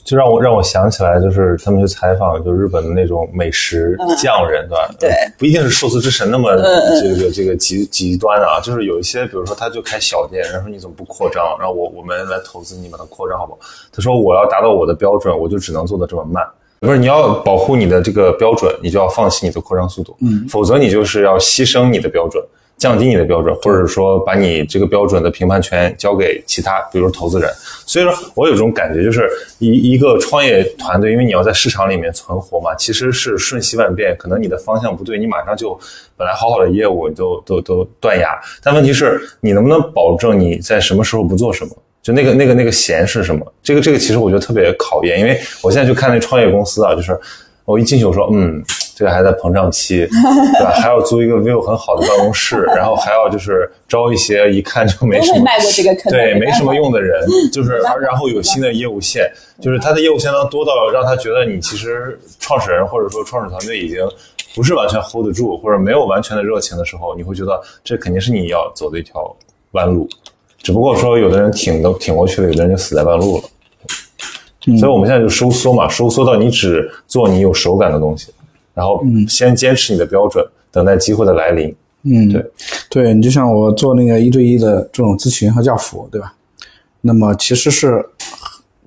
[0.04, 4.88] 就让我让我想起来，就是他们去采访，就日本的那种美食匠人，对吧？
[4.90, 6.54] 嗯对呃不一定是寿司之神那么
[7.02, 11.56] 这个这个极极端啊，就是有一些，比如说他就开小店，然后说你怎么不扩张？
[11.58, 13.60] 然后我我们来投资你把它扩张好不好？
[13.94, 16.46] 他说我要达到我的标准，我就只能做的这么慢。
[16.82, 22.42] 不是你要保护你的这个标准，你就要放弃你的扩张速度，嗯，否则你就是要牺牲你的标准，
[22.80, 27.50] 降低你的标准，或者说把你这个标准的评判权交给其他，比如投资人。
[27.86, 35.78] 所以说我有种感觉，就是一一个创业团队，因为你要在市场里面存活嘛，其实是瞬息万变，可能你的方向不对，你马上就
[36.16, 38.40] 本来好好的业务你都都都断崖。
[38.64, 41.72] 但问题是你能不能保证你在什么时候不做什么？
[42.02, 43.46] 就那个那个那个弦是什么？
[43.62, 47.20] 这个这个其实我觉得特别考验，因为我现在去看那创业公司啊，就是
[47.66, 48.64] 我一进去我说，嗯，
[49.00, 50.72] 这个还在膨胀期，对吧？
[50.76, 55.40] 还要租一个 view 很好的办公室， 然后还要就是招一些一看就没什么
[56.12, 59.32] 对，没什么用的人， 就是然后有新的业务线，
[59.62, 64.06] 就是他的业务线当多到让他觉得你其实创始人或者说创始团队已经
[64.54, 69.34] 不是完全 hold 得住，或者没有完全的热情的时候，你会觉得这肯定是你要走的一条
[69.72, 70.10] 弯路。
[70.62, 73.44] 只不过说有的人挺都挺过去了，有的人就死在半路了。
[74.78, 78.34] 所以我们现在就收缩嘛，收缩到你只做你有手感的东西，
[78.80, 81.76] 然后先坚持你的标准，等待机会的来临。
[82.04, 82.46] 嗯，对，
[82.90, 86.34] 对你就像我做那个一对一的这种咨询和教辅，对吧？
[87.02, 88.02] 那么其实是，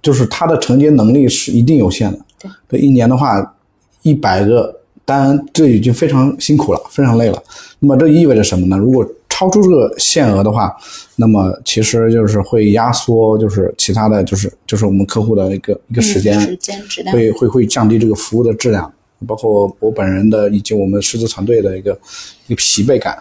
[0.00, 2.18] 就是他的承接能力是一定有限的。
[2.66, 3.54] 对，一年的话，
[4.00, 4.74] 一百个
[5.04, 7.42] 单，这已经非常辛苦了，非常累了。
[7.78, 8.78] 那么这意味着什么呢？
[8.78, 10.74] 如果超出这个限额的话，
[11.16, 18.90] 那么其实就是会压缩，就是其他的就是就是我们客户的一个一个时间，嗯时间质量会会会降低这个服务的质量，
[19.26, 21.98] 包括我本人的以及我们师资团队的一个
[22.46, 23.16] 一个疲惫感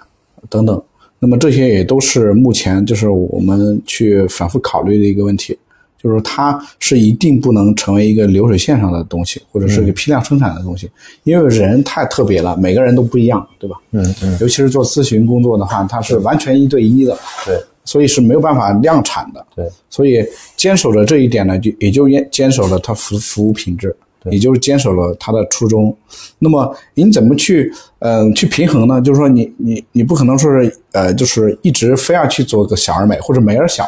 [0.49, 0.81] 等等。
[1.19, 5.55] 那么这些也都是目前就是我们去反复考虑的一个问题，
[6.01, 10.89] 就是它是一定不能成为一个流水线上的东西，或者是一个批量生产的东西，
[11.23, 13.77] 因为人太特别了，每个人都不一样，对吧？
[13.91, 19.45] 嗯嗯，尤其是做咨询工作的话，它是完全一对一的，对所以是没有办法量产的。
[19.55, 20.25] 对，所以
[20.57, 23.95] 坚守着这一点呢，就也就坚坚守了它服服务品质，
[24.29, 25.95] 也就是坚守了他的初衷。
[26.39, 29.01] 那么你怎么去嗯、呃去平衡呢？
[29.01, 33.85] 就是说你你你不可能说是呃就是一直非要去做个小而美或者美而小，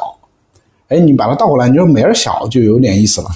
[0.88, 3.27] 哎，你把它倒过来，你说美而小就有点意思了。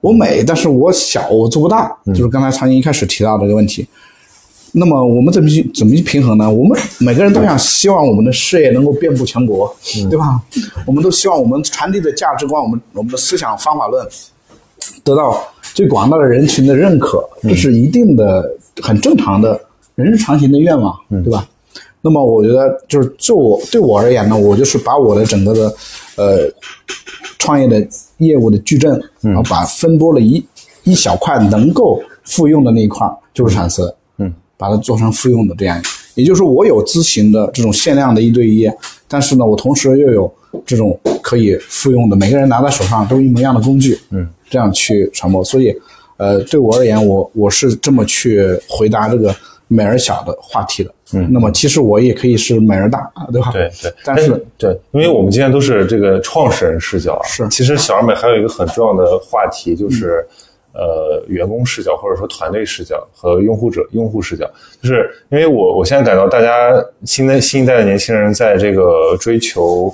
[0.00, 3.86] 我美，但是我小，我做不大，就是刚才常宁一开始提到这个问题。
[4.72, 6.50] 那么我们怎么去怎么去平衡呢？
[6.50, 9.72] 我们每个人都想希望我们的事业能够遍布全国，
[10.10, 10.40] 对吧？
[10.86, 14.04] 我们都希望我们传递的价值观，我们我们的思想方法论
[15.04, 15.40] 得到
[15.74, 18.50] 最广大的人群的认可，这是一定的
[18.82, 19.60] 很正常的
[19.94, 21.48] 人之常情的愿望，对吧？
[22.04, 25.74] 那么我觉得就是就我对我而言呢，我就是把我的整个的
[26.16, 26.52] 呃
[27.38, 27.86] 创业的
[28.18, 30.44] 业务的矩阵，然后把分拨了一
[30.82, 35.80] 一小块能够复用的那一块就是产丝，嗯，把它做成复用的这样，
[36.16, 38.68] 也就是说我有咨询的这种限量的一对一，
[39.06, 40.32] 但是呢，我同时又有
[40.66, 45.42] 这种可以复用的，每个人拿在手上都一模一样的工具，嗯，这样去传播。
[45.42, 45.74] 所以，
[46.18, 49.34] 呃，对我而言，我我是这么去回答这个
[49.66, 50.94] 美而小的话题的。
[51.14, 53.50] 嗯，那么其实我也可以是美而大，对吧？
[53.50, 57.24] 对对，但是对，因为我们今天都是这个创始人视角啊。
[57.26, 60.26] 是其实小而美还有一个很重要的话题，就是、
[60.72, 64.50] 呃员工视角或者说团队视角和用户者用户视角。
[64.80, 66.72] 就是因为我我现在感到大家
[67.04, 69.92] 新的新一代的年轻人在这个追求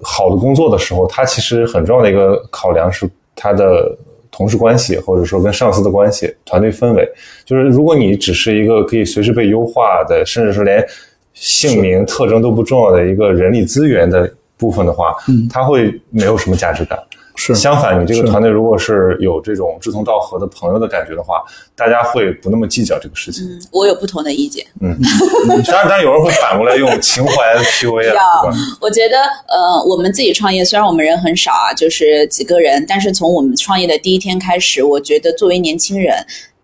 [0.00, 3.08] 好的工作的时候，他其实很重要的一个考量是
[3.40, 3.96] 他的
[4.30, 7.08] 同事关系，或者说跟上司的关系、团队氛围。
[7.44, 10.84] 就是如果你只是一个可以随时被优化的，甚至是连
[11.32, 16.98] 姓名特征都不重要的一个人力资源的部分的话，嗯，它会没有什么价值感。
[17.40, 21.40] 是相反，你这个团队如果是有这种志同道合的朋友的感觉的话，
[21.76, 23.44] 大家会不那么计较这个事情。
[23.44, 24.66] 嗯，我有不同的意见。
[24.80, 24.98] 嗯
[25.64, 27.32] 当然，当然有人会反过来用情怀
[27.62, 28.42] PUA 啊？
[28.82, 29.16] 我觉得，
[29.46, 36.16] 呃，我们自己创业，虽然我们人很少啊，就是几个人，但是从我们创业的第一天开始，我觉得作为年轻人，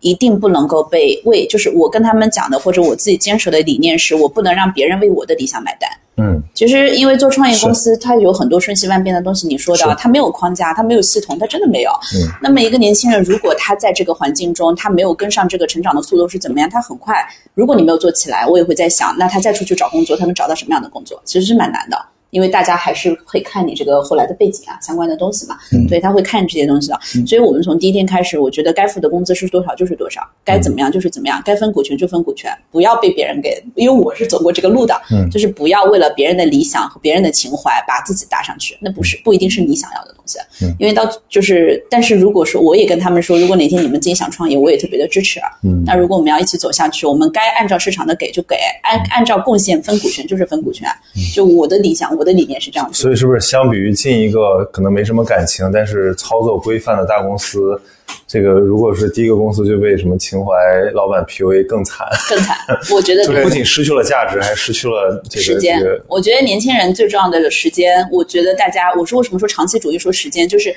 [0.05, 5.89] 一定不能够被为，就是我跟他们讲的，或者我自己坚守的理念是，我不能让别人为我的理想买单。
[6.17, 9.47] 嗯，其实因为做创业公司，它有很多瞬息万变的东西。
[9.47, 11.89] 你说的，它没有框架，它没有系统，它真的没有。
[12.13, 16.69] 嗯，那么一个年轻人，如果他在这个环境中，他没有跟上这个成长的速度是怎么样？
[16.69, 17.15] 他很快，
[17.55, 21.19] 如果你没有做起来，我也会在想，那他再出去找工作，他能找到什么样的工作？
[21.25, 21.97] 其实是蛮难的。
[22.29, 25.57] 因为大家还是会看你这个后来的背景啊，相关的东西嘛，
[25.87, 26.99] 对他会看这些东西的。
[27.25, 34.99] 所以我们从第一天开始，我觉得该付的工资是多少就是多少，该怎么样就是怎么样，该分股权就分股权，不要被别人给，因为我是走过这个路的，
[35.31, 40.37] 就是不要为了别人的理想和别人的情怀把自己搭上去，那不是不一定是你想要的东西。
[40.79, 45.39] 因为到就是，但是如果说我也跟他们说，如果哪天你们自己想创业，我也特别的支持。
[45.63, 50.89] 嗯，那如果我们要一起走下去，我们该按照市场的给就给，按按照贡献分股权就是分股权。
[51.33, 52.93] 就我的理想，我的理念是这样的。
[52.93, 57.79] 所以是不是相比于进一个可能没什么感情，但是操作规范的大公司，
[58.27, 60.51] 这个如果是第一个公司就被什么情怀
[60.93, 62.07] 老板 PUA 更惨？
[62.29, 62.57] 更惨，
[62.91, 66.03] 我觉得 就不仅失去了价值，还失去了这个时间这个。
[66.07, 70.73] 我觉得年轻人最重要的时间，我觉得大家，我是为什么说长期主义说时间，就是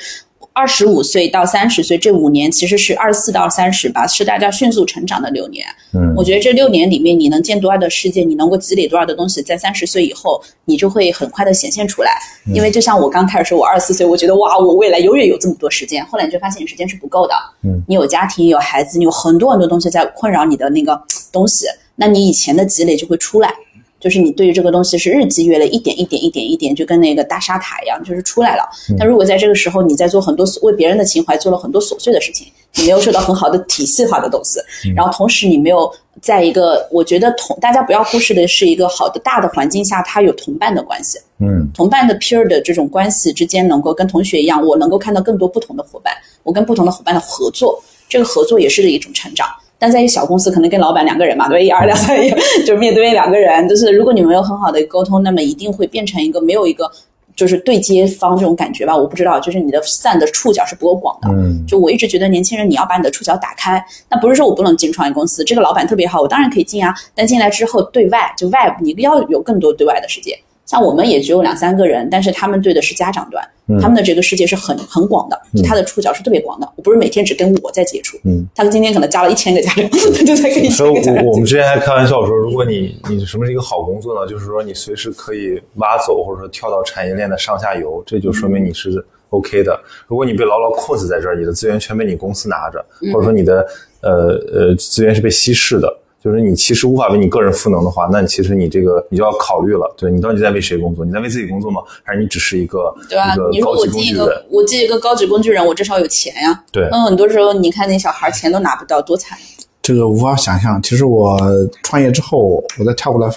[0.59, 5.65] 二十五岁到三十岁这五年，其实是二十四到三十吧，是大家迅速成长的六年。
[5.95, 12.11] 嗯我觉得这六年里面，你能见多少的世界，你能够积累多少的东西，在三十岁以后，你就会很快的显现出来。
[12.53, 17.35] 因为就像我刚开始说，我二十四岁，我觉得哇，我未来永远有这么多时间，后来你就发现你时间是不够的。
[17.63, 21.01] 嗯，你有家庭，有孩子，你有很多很多东西在困扰你的那个
[21.31, 23.55] 东西，那你以前的积累就会出来。
[24.01, 28.63] 就是你对于这个东西是日积月累，一点一点一点一点，就跟那个大沙塔一样，就是出来了。
[28.99, 32.47] 但如果在这个时候你在做很多为别人的情怀做了很多琐碎的事情，
[32.77, 34.61] 你没有受到很好的体系化的东西，
[34.95, 35.93] 然后同时你没有
[36.23, 41.19] 在一个我觉得同大家不要忽视的是一个好的大的环境下，它有同伴的关系。
[41.41, 49.49] 嗯同伴的 peer 的这种关系之间，能够跟同学一样，我能够看到更多不同的伙伴，我跟不同的伙伴的合作，这个合作也是一种成长。
[49.79, 51.61] 但在一个小公司，可能跟老板两个人嘛，对吧？
[51.61, 52.31] 一二两三一，
[52.67, 56.91] 就是面对面两个人，就是如果你们有很好的沟通，那么一定会变成一个没有一个
[57.37, 58.97] 就是对接方这种感觉吧。
[58.97, 61.29] 我不知道，就是你的散的触角是不够广的。
[61.31, 66.93] 嗯就我一直觉得年轻人你要把你的触角打开，那不是说我不能进创业公司，这个老板特别好，我当然可以进啊。
[67.15, 70.37] 但进来之后，对外就外部你要有更多对外的世界。
[70.69, 73.43] 像我们也只有两三个人，但是他们对的是家长端，
[73.81, 76.71] 他们的这个世界是很很广的，就他的触角是特别广的。
[76.77, 84.31] 我不是每天只跟我在接触，嗯，他今天可能加了一千个家长，他 就在跟一所以千个家长我我们之前还开玩笑说，如果你你什么是一个好工作呢？
[84.31, 89.81] 就是说你随时可以挖走，或者说跳到产业链的上下游，这就说明你是 OK 的。
[90.07, 93.67] 如果你被牢牢困死在这儿，你的资源全被你公司拿着，或者说你的
[94.03, 95.99] 呃呃资源是被稀释的。
[96.29, 101.03] 就是你其实无法为你个人赋能的话，那其实你这个你就要考虑了，对你到底在为谁工作？
[101.03, 101.81] 你在为自己工作吗？
[102.03, 103.35] 还是你只是一个对吧？
[103.51, 106.63] 一你说个高级工我进一个具？，我进一个高级工具人，我至少有钱呀。
[106.71, 109.39] 对那很多时候你看那小孩钱都拿不到，多惨。
[109.81, 110.83] 这个无法想象。
[110.83, 111.41] 其实我
[111.83, 113.35] 创业之后，我再跳过来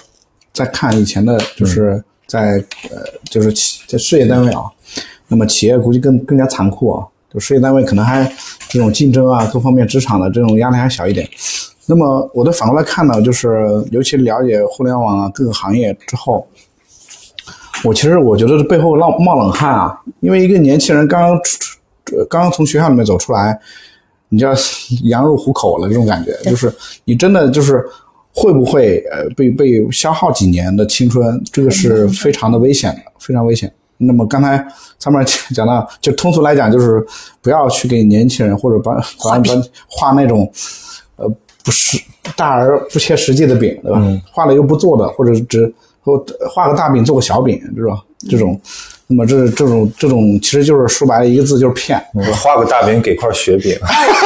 [0.52, 2.98] 再看以前的，就是在、呃，
[3.30, 4.64] 就是企在事业单位啊，
[5.28, 8.30] 那么企业估计更更加残酷啊，就事业单位可能还
[8.68, 11.26] 这种竞争啊，各方面职场的这种压力还小一点。
[11.86, 16.46] 那么我再反过来看呢，就是尤其了解互联网啊各个行业之后，
[17.84, 21.78] 我其实我觉得这背后冒冒冷汗啊，因为一个年轻人刚刚出
[22.16, 23.58] 呃刚刚从学校里面走出来，
[24.28, 24.54] 你就要
[25.04, 26.72] 羊入虎口了这种感觉，就是
[27.04, 27.84] 你真的就是
[28.32, 33.72] 会不会呃被被消耗几年的青春，这个是非常的危险的，非常危险。
[34.04, 34.56] 那么刚才
[34.98, 35.24] 上面
[35.54, 37.04] 讲到，就通俗来讲，就是
[37.40, 41.01] 不要去给年轻人或者把把把画那种呃
[41.64, 41.98] 不是
[42.36, 44.00] 大而不切实际的饼，对吧？
[44.32, 48.02] 画了又不做的，或者只或画个大饼做个小饼，是吧？
[48.30, 48.60] 这种，
[49.08, 52.00] 那么这这种这种其实就是说白了一个字就是骗，
[52.40, 53.76] 画个大饼给块雪饼，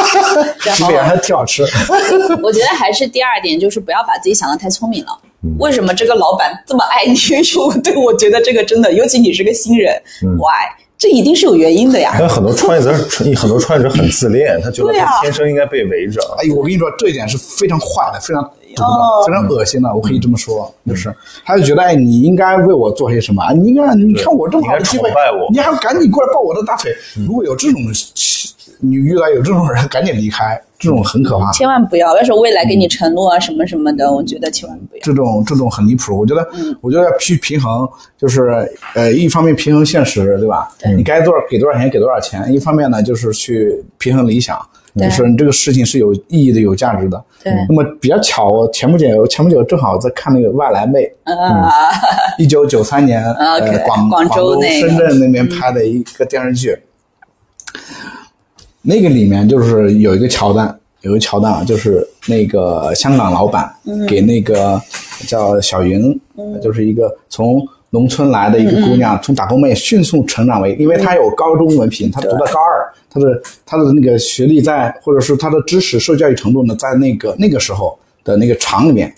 [0.64, 1.62] 然后饼还挺好吃。
[2.42, 5.18] 我觉得还是第二点，就是不要把自己想的太聪明了。
[5.42, 7.14] 嗯为什么这个老板这么爱你？
[7.60, 12.16] 我对我觉得这个真的，尤其你是个新人、w 嗯 h y 这一定是有原因的呀。
[12.18, 12.92] 但很多创业者，
[13.36, 16.20] 很多创业者很自恋，他觉得他天生应该被围着。
[16.38, 18.42] 哎，我跟你说，这一点是非常坏的，非常
[18.74, 19.94] 毒的，哦非常恶心的。
[19.94, 23.42] 我可以这么说，就是他就觉得，哎，你应该为我做些什么？
[23.42, 25.10] 啊你应该，你看我这么好的机会
[25.50, 26.90] 你还要赶紧过来抱我的大腿。
[27.26, 27.80] 如果有这种，
[28.80, 31.50] 你遇到有这种人，赶紧离开，这种很可怕。
[31.52, 35.00] 千万不要，要是未来给你承诺啊什么什么的，我觉得千万不要。
[35.02, 40.68] 这种这种很离谱，我觉得，嗯我觉得要去平衡，就是呃，一方面平衡现实，对吧？
[40.96, 44.58] 你该多少给多少钱给多少钱，一方面呢就是去平衡理想，
[44.94, 47.22] 对就是你这个事情是有意义的、有价值的。
[47.42, 51.00] 对那么比较巧，我前不久前不久正好在看那个《外来妹》，
[51.32, 51.70] 啊，
[52.38, 56.76] 一九九三年呃广广州深圳那边拍的一个电视剧，
[58.88, 63.68] 那个里面就是有一个桥段，有一个桥段啊，就是那个香港老板
[64.06, 64.80] 给那个
[65.26, 67.60] 叫小云，嗯就是一个从
[67.90, 79.12] 农村来的一个姑娘，从打工妹迅速成长为，因为她有高中文凭，她读到高二，她的她的那个学历在，或者是她的知识受教育程度呢，在那个那个时候的那个厂里面，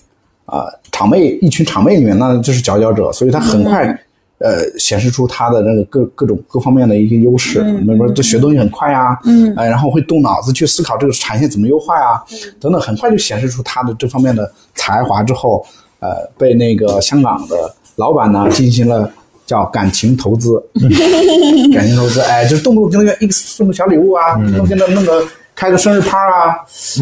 [0.46, 3.98] 啊、厂妹一群厂妹里面，那就是佼佼者，所以她很快。
[4.39, 12.22] 呃，显示出他的那个各各种各方面的一些优势，比如说这学东西很快啊，嗯，呃，然后会动脑子去思考这个产线怎么优化啊，
[12.61, 15.66] 等等，很快就显示出他的这方面的才华之后，
[15.99, 19.11] 呃，被那个香港的老板呢进行了
[19.45, 20.62] 叫感情投资，
[21.74, 25.24] 感情投资，哎，就动不动给那个 X 送个小礼物啊，动不动给他弄个
[25.59, 26.54] 开个生日趴啊，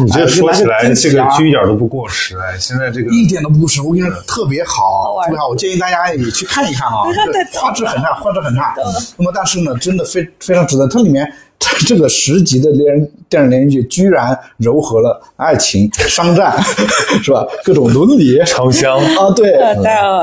[0.03, 2.57] 你这哎说起来，这个个剧一点都不过时哎！
[2.57, 8.73] 现在这个一点都不过时，我跟你说特别好，特别好，我建议大家也去看一看啊， 这画质很差，画质很差。
[9.15, 10.87] 那么但是呢，真的非非常值得。
[10.87, 16.59] 它里面它这个十集的连电视连续剧，居然糅合了爱情、商战，
[17.21, 17.45] 是吧？
[17.63, 19.51] 各种伦理 城乡啊，对，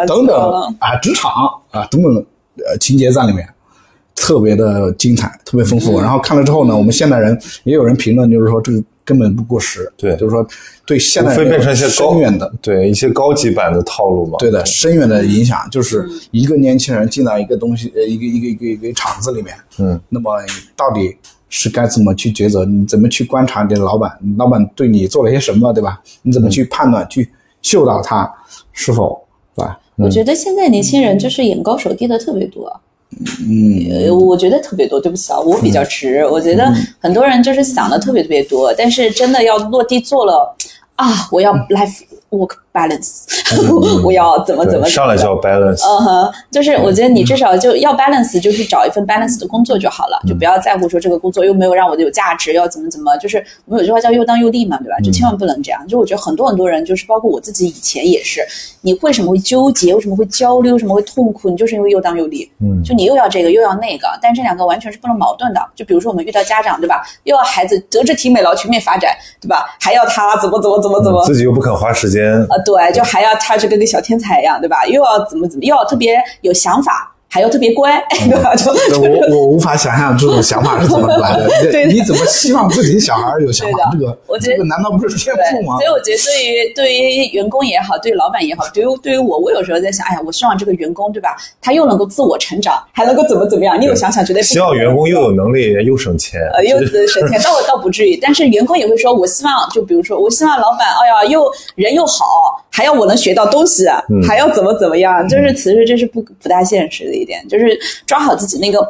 [0.08, 0.36] 等等
[0.80, 1.30] 啊，职场
[1.70, 2.12] 啊等等
[2.66, 3.48] 呃情节在里面。
[4.14, 6.00] 特别的精彩，特别丰富。
[6.00, 9.92] 然后看了之后呢，我们现代人也有人评论，就是说这个根本不过时。
[9.96, 10.46] 对就是说
[10.86, 14.38] 对现代人非变成一些高深远的对一些高级版的套路嘛。
[14.38, 20.30] 对的，深远的影响就是一个年轻人进到一个东西，呃，一个一个一个一个厂子里面，嗯，那么
[20.76, 21.16] 到底
[21.48, 22.64] 是该怎么去抉择？
[22.64, 24.10] 你怎么去观察你的老板？
[24.36, 26.00] 老板对你做了些什么，对吧？
[26.22, 27.30] 你怎么去判断、去
[27.62, 28.30] 嗅到他
[28.72, 29.20] 是否，
[29.54, 29.78] 对吧？
[29.96, 32.68] 我觉得现在年轻人就是眼高手低的特别多。
[32.68, 32.80] 嗯，
[34.12, 35.00] 我觉得特别多。
[35.00, 36.26] 对不起啊，我比较直。
[36.26, 40.54] 我觉得很多人就是想的特别特别多，但是真的要落地做了
[40.96, 43.22] 啊，我要 life work balance，
[44.02, 45.80] 我要怎么怎么上来就要 balance。
[45.86, 53.16] 嗯哼，就是我觉得你至少就要 balance，就去找一份 balance 的工作就好了，就不要在乎说这个工作又没有让我有价值，要怎么怎么。
[53.18, 54.98] 就是我们有句话叫又当又立嘛，对吧？
[55.04, 55.86] 就千万不能这样。
[55.86, 58.40] 就我觉得很多很多人，就是包括我自己以前也是，
[58.80, 59.94] 你为什么会纠结？
[59.94, 60.72] 为什么会焦虑？
[60.72, 61.48] 为什么会痛苦？
[61.48, 62.50] 你就是因为又当又立。
[62.60, 65.60] 嗯就你又要这个又要那个，但这两个完全是不能矛盾的。
[65.76, 67.02] 就比如说我们遇到家长，对吧？
[67.22, 69.64] 又要孩子德智体美劳全面发展，对吧？
[69.80, 71.24] 还要他怎么怎么怎么怎么。
[71.24, 74.84] 自己又不肯花时间，呃，对，就还要他这跟个小天才一样，对吧？
[74.86, 78.54] 又要怎么怎么，又要特别有想法，还要特别乖， 对吧？
[78.54, 78.70] 就
[79.00, 81.48] 我我无法想象这种想法是怎么来的。
[81.72, 83.90] 对你怎么希望自己小孩有想法？
[83.92, 85.88] 这个我觉得这个难道不是天赋吗所以？
[85.90, 91.34] 我觉得对于对于员工也好，对于老板也好，对于对于我，我有时候在想，哎呀，我希望这个员工，对吧？
[91.60, 93.80] 他又能够自我成长，还能够怎么怎么样？
[93.80, 96.40] 你有想想，绝对希望员工又有能力又省钱。
[96.54, 96.78] 呃，又
[97.08, 98.16] 省钱，倒倒不至于。
[98.16, 103.88] 但是员工也会说，我希望，就比如说，我希望老板，哎呀，又人又好，还要我能学到东西，
[104.24, 108.80] 还要怎么怎么样，就是其实这是不不大现实的点，就是抓好自己那个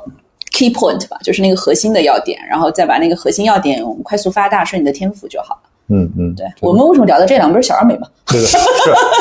[0.52, 5.60] key point 吧，就是那个核心的要点，然后再把那个核心要点快速发大，是你的天赋就好了。
[5.88, 8.08] 嗯嗯，对我们为什么聊到这两不是小而美嘛？
[8.26, 8.56] 对的，是，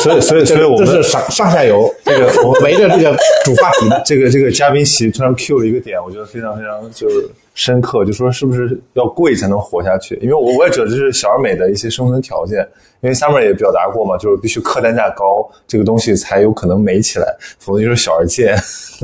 [0.01, 3.89] 所以所以所以我们这是上上下游这个我围着这个主话题。
[4.05, 10.17] 这个这个嘉宾席突然 Q 了一个点，我觉得非常非常就是深刻，就说是不是要贵才能活下去？
[10.21, 12.65] 因为我我也觉得这是小而美的一些生存条件，
[13.01, 17.27] 因为 Summer 也表达过嘛，就是必须客单价高，这个东西才有可能美起来，
[17.59, 18.57] 否则就是小而贱。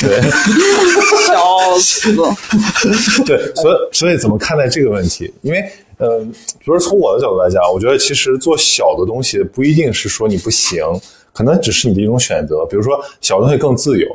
[0.00, 0.20] 对
[1.26, 2.14] 笑死！
[3.26, 5.34] 对，所以所以怎么看待这个问题？
[5.42, 5.68] 因为
[6.02, 6.18] 呃，
[6.58, 10.82] 比如说从我的角度来讲，我觉得其实做小的东西不一定是说你不行，
[11.32, 12.66] 可能只是你的一种选择。
[12.66, 14.08] 比如说小东西更自由。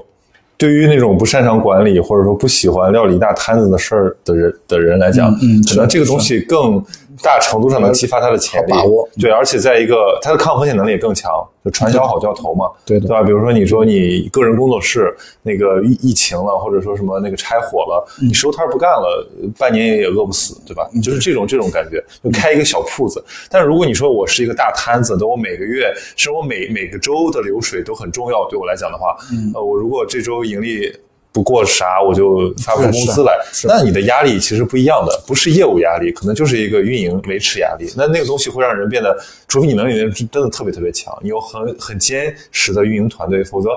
[0.60, 6.84] 对于那种不擅长管理或者说不喜欢料理一大摊子的事儿的人的人来讲，嗯嗯可能这个东西更
[7.22, 11.32] 大程度上能激发他的潜力，把握对，而且在一个他的抗风险能力也更强，
[11.64, 13.24] 就传销好叫头嘛，对对吧？
[13.24, 20.88] 比如说你说你个人工作室那个疫疫情了，或者说什么那个拆伙了，嗯你收摊不干了，半年也饿不死，对吧？
[21.02, 23.24] 就是这种这种感觉，就开一个小铺子。
[23.50, 30.94] 但是如果你说我是一个大摊子，等我每个月，甚至我每每个周的流水都很重要，对我来讲的话，嗯呃，我如果这周盈利。
[31.32, 33.34] 不过啥我就发不出是工资来，
[33.66, 37.88] 那你的压力其实不一样的，不是业务压力，可能就是一个运营维持压力。
[37.96, 39.16] 那那个东西会让人变得，
[39.48, 43.70] 除非你能力真真的特别特别强，你有很很坚实的运营团队，否则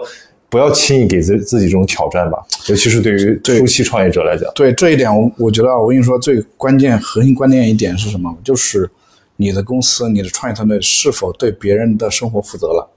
[0.48, 2.38] 不要轻易给自自己这种挑战吧。
[2.68, 8.34] 尤其是对于初期创业者来讲，对这一点，我我觉得啊我跟你说，最关键核心关键一点是什么？
[8.42, 8.90] 就是
[9.36, 12.90] 你的公司、你的创业团队是否对别人的生活负责了？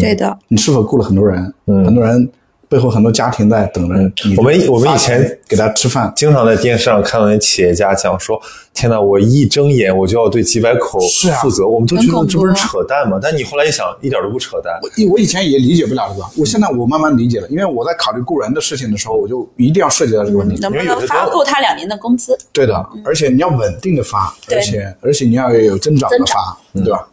[0.00, 1.54] 对的，你是否雇了很多人？
[1.66, 2.28] 嗯很多人
[2.68, 3.94] 背后很多家庭在等着
[4.28, 4.36] 你。
[4.36, 8.40] 我们我们以前给他吃饭，经常在电视上看到那企业家讲说
[8.74, 10.98] ：“天哪，我一睁眼我就要对几百口
[11.40, 11.66] 负责。
[11.66, 13.18] 我们都觉得这不是扯淡吗？
[13.22, 14.78] 但你后来一想，一点都不扯淡。
[14.82, 20.56] 我我以前也理解不了这个，我现在我慢慢理解了，因为我在考虑雇人的事情的时候，我就一定要涉及到这个问题。
[20.60, 22.36] 能不能发够他两年的工资？
[22.52, 27.08] 对的，而且你要稳定的发，而且而且你要有增长的增发，对吧？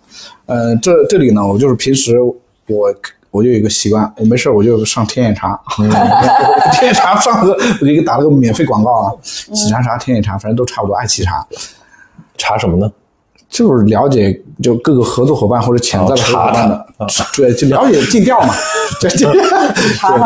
[0.47, 2.18] 呃，这这里呢，我就是平时
[2.68, 2.93] 我
[3.36, 11.46] 我就有一个习惯，我没事儿我就上天眼查， 天眼查上个我就给打了个免费广告啊，喜茶茶、天眼查，反正都差不多，爱喜茶。
[12.38, 12.90] 查什么呢？
[13.50, 16.86] 就是了解就各个合作伙伴或者潜在的合作伙伴的，
[17.36, 18.54] 对，就了解尽调嘛，
[19.00, 19.32] 对 对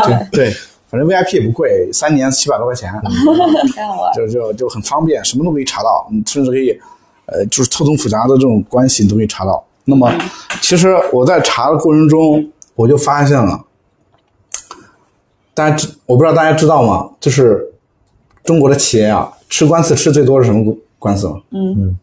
[0.05, 0.55] 对对，
[0.87, 2.91] 反正 VIP 也不贵，三年七百多块钱，
[4.15, 6.71] 就就就很方便，什么都可以查到，你甚至可以，
[7.25, 9.63] 呃，就是错综复杂的这种关系你都可以查到。
[9.85, 10.11] 那么，
[10.61, 12.43] 其实我在查的过程中，
[12.79, 13.61] 我就发现了，
[15.53, 17.09] 大家知我不知道大家知道吗？
[17.19, 17.61] 就是
[18.45, 21.41] 中国的企业啊，吃官司吃最多是什么官司吗？
[21.51, 21.99] 嗯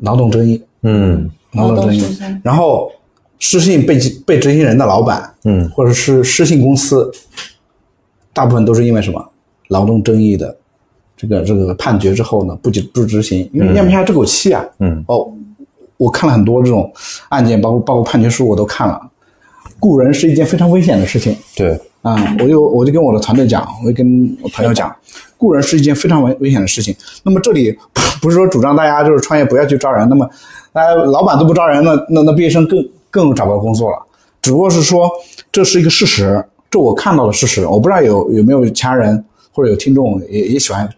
[0.00, 0.62] 劳动争议。
[0.82, 2.92] 嗯劳动争议劳动争议，然后
[3.38, 7.10] 失信被被执行人的老板，嗯或者是失信公司，
[8.34, 9.26] 大部分都是因为什么
[9.68, 10.54] 劳动争议的
[11.16, 14.62] 这个这个判决之后呢，不执不执行，因为咽不下这口气啊。
[14.80, 15.32] 嗯哦，
[15.96, 16.92] 我看了很多这种
[17.30, 19.10] 案件，包括包括判决书我都看了。
[19.84, 24.90] 雇人是一件非常危险的事情，对，啊、我就我就跟我的团队讲，我就跟我朋友讲，
[25.36, 26.96] 雇人是一件非常危危险的事情。
[27.22, 30.26] 那么这里不不是说主张大家就是创业不要去招人，那么
[30.72, 33.98] 大家老板都不招人，那那那毕业生更更找不到工作了。
[34.40, 35.06] 只不过是说
[35.52, 39.22] 这是一个事实，这我看到的事实，我不知道有有没有其他人
[39.52, 40.88] 或者有听众也也喜欢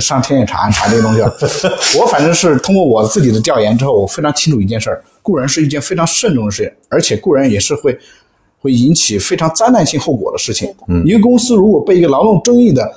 [0.00, 1.32] 上天眼查查这个东西啊。
[1.96, 7.96] 我反正是通过我自己的调研之后，我非常清楚一件事儿：雇人是一件非常慎重的事情，而且雇人也是会
[8.62, 10.72] 会引起非常灾难性后果的事情。
[11.04, 12.90] 一个公司如果被一个劳动争议的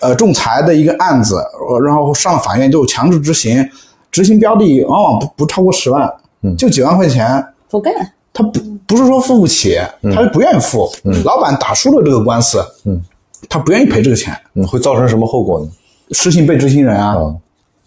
[0.00, 1.36] 呃仲裁的一个案子，
[1.68, 3.64] 呃然后上了法院就强制执行，
[4.10, 6.10] 执行标的往往不不超过十万，
[6.56, 7.92] 就几万块钱，不干，
[8.32, 9.78] 他不不是说付不起，
[10.14, 10.90] 他是不愿意付。
[11.24, 12.64] 老板打输了这个官司，
[13.48, 15.68] 他不愿意赔这个钱，嗯，会造成什么后果呢？
[16.12, 17.38] 失信被执行人啊，嗯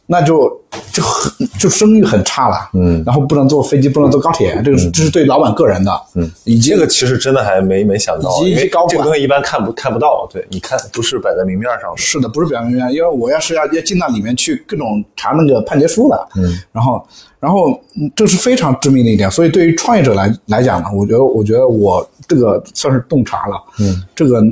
[0.06, 0.49] 那就
[0.91, 11.97] 就很就声誉很差了，嗯，然后不能坐飞机，不能坐高铁，这个是这是对老板个人的，嗯，以及这个其实真的还没没想到，以及因为高管这个东西一般看不看不到，对，你看不是摆在明面上的。
[11.97, 17.08] 是的，不是摆明面因为我要是要要进到里面去各种查那个判决书的，嗯，然后
[17.39, 24.43] 然后嗯这是非常致命的一点，所以对于创业者来来讲呢，我觉得我觉得我这个算是洞察了，嗯，这个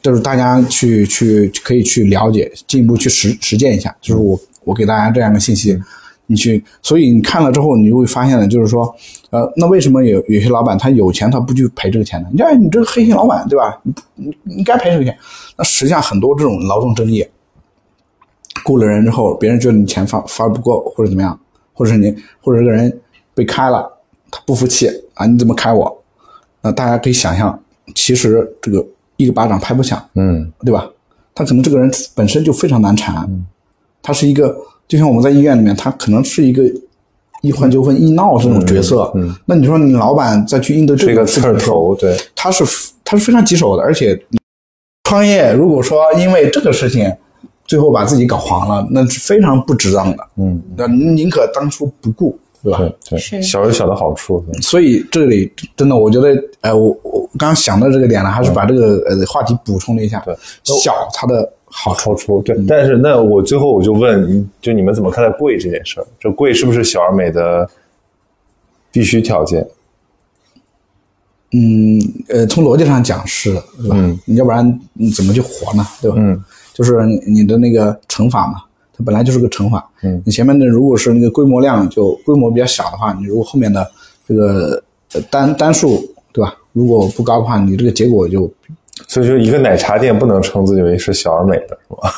[0.00, 5.80] 就是大家去去可以去了解，进一步去实实践一下，就是我我给大家这样的信息。
[6.26, 8.94] 你去，所以你看了之后，你就会发现呢，就是说，
[9.30, 12.28] 呃，那为什么有有些老板他有钱他不去赔这个钱呢？
[12.32, 13.78] 你看你这个黑心老板，对吧？
[13.84, 15.14] 你你你该赔这个钱。
[15.58, 17.26] 那实际上很多这种劳动争议，
[18.64, 21.38] 雇了人之后，别人觉得你钱发发不够，或者怎么样，
[21.74, 23.00] 或者是你或者这个人
[23.34, 23.86] 被开了，
[24.30, 26.02] 他不服气啊，你怎么开我？
[26.62, 27.58] 那大家可以想象，
[27.94, 28.86] 其实这个
[29.16, 30.88] 一个巴掌拍不响，嗯对吧？
[31.34, 33.28] 他可能这个人本身就非常难缠，
[34.02, 34.54] 他是一个
[34.88, 36.62] 就像我们在医院里面，他可能是一个
[37.40, 39.10] 医患纠纷、医闹这种角色。
[39.14, 42.64] 嗯，那你说你老板再去应对这这个刺头，对，他是
[43.04, 44.20] 他是非常棘手的，而且
[45.04, 47.10] 创业如果说因为这个事情
[47.64, 50.24] 最后把自己搞黄了，那是非常不值当的。
[50.36, 52.78] 嗯，那宁可当初不顾，对吧？
[52.78, 56.28] 对对，小有小的好处，所以这里真的，我觉得，
[56.60, 60.20] 呃，我我刚刚想到这个点呢，还是把这个呃话题补充了一下。
[60.20, 62.54] 对小它的好处，好处对。
[62.68, 66.06] 但是那我最后我就问，就你们怎么看待贵这件事儿？
[66.20, 67.68] 这贵是不是小而美的
[68.90, 69.66] 必须条件？
[71.54, 71.98] 嗯，
[72.28, 73.96] 呃，从逻辑上讲是的，对吧？
[73.98, 75.86] 嗯你要不然你怎么去活呢？
[76.00, 76.16] 对吧？
[76.18, 76.42] 嗯，
[76.74, 78.62] 就是你你的那个乘法嘛，
[78.96, 79.90] 它本来就是个乘法。
[80.02, 83.90] 嗯，你前面的如果是那个规模量就规模比较小的话，你如果后面的
[84.26, 86.02] 这个呃单单数，
[86.32, 86.54] 对吧？
[86.72, 88.50] 如果不高的话，你这个结果就
[89.08, 92.12] 所以说一个奶茶店不能称自己为是小而美的，是吧？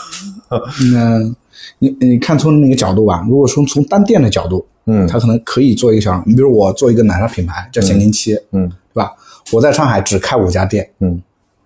[0.96, 1.34] 嗯，
[1.78, 9.12] 你你看从那个角度吧，如果说从单店的角度，嗯它可能可以做一个小，你比如我做一个奶茶品牌叫咸宁七，嗯对吧？
[9.52, 11.20] 我在上海只开五家店，嗯，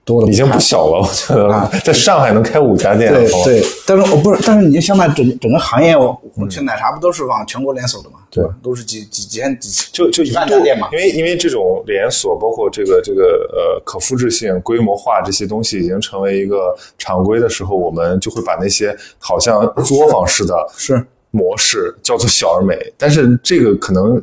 [0.09, 8.51] 多了已经不小了，我觉得啊在上海能开五家店了，对对，但是我不是，但是你就相当于整整个行业，我我这奶茶不都是往全国连锁的嘛，对吧？
[8.63, 10.99] 都是几几几千几几就就一万家店嘛因。
[10.99, 24.23] 为因为这种连锁，包括这个这个呃可复制性、规模化这些东西已经成为一个常规的时候，我们就会把那些好像作坊式的 是模式叫做小而美，但是这个可能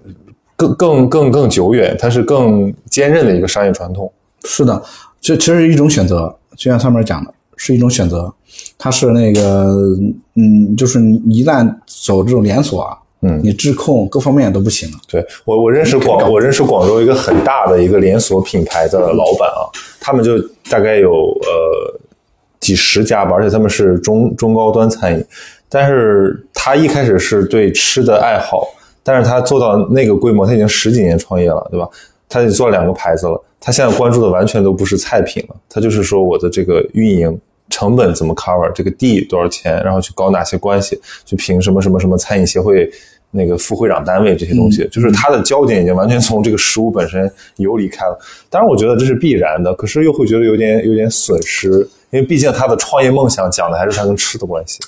[0.55, 4.11] 更更更更久远，它是更坚韧的一个商业传统。
[4.47, 4.81] 是的，
[5.25, 8.31] 这其实是一种选择，就像上面讲的，是一种选择。
[8.77, 9.73] 它是那个，
[10.35, 14.97] 嗯，就是你一旦走这种连锁啊，嗯你质控各方面都不行了。
[15.09, 19.65] 对我，我认识广，我认识广州一个很大的一个连锁品牌的老板啊，
[19.99, 20.37] 他们就
[20.69, 21.99] 大概有呃
[22.59, 25.25] 几十家吧，而且他们是中中高端餐饮。
[25.67, 28.67] 但是他一开始是对吃的爱好，
[29.01, 31.89] 但是他做到那个规模，他已经十几年创业了，对吧？
[32.27, 37.39] 他已经做了两个牌子了，他现在关注的完全都不是菜品了，他就是说我的这个运营
[37.69, 42.89] 成本怎么 cover，这个地多少钱，然后去搞哪些关系，去评什么什么什么餐饮协会
[43.31, 48.17] 那个副会长单位这些东西，就是他的焦点已经完全从这个食物本身游离开了。
[48.49, 51.69] 当然，我觉得这是必然的，可是又会觉得有点有点损失，
[52.11, 54.79] 因为毕竟他的创业梦想讲的还是他跟吃的关系。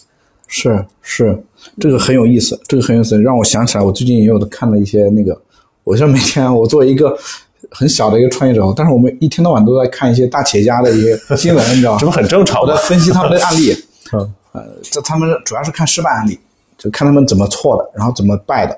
[0.50, 1.38] 是是，
[1.78, 5.38] 这个很有意思，这个很有意思，让我想起来，我最近也有看了一些那个，
[5.88, 7.18] 我像每天我作为一个
[7.72, 11.98] 很小的一个创业者，但是我们一天到晚都在看一些大企业家的一些新闻，你知道吗？
[12.02, 12.76] 这不很正常我在？
[12.84, 13.74] 分析他们的案例，
[14.12, 16.38] 嗯，呃，这他们主要是看失败案例，
[16.78, 18.78] 就看他们怎么错的，然后怎么败的。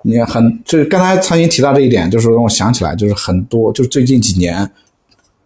[0.00, 4.70] 你看很，就是刚才苍蝇提到这一点，就是让我想起来，就是很多，就是最近几年，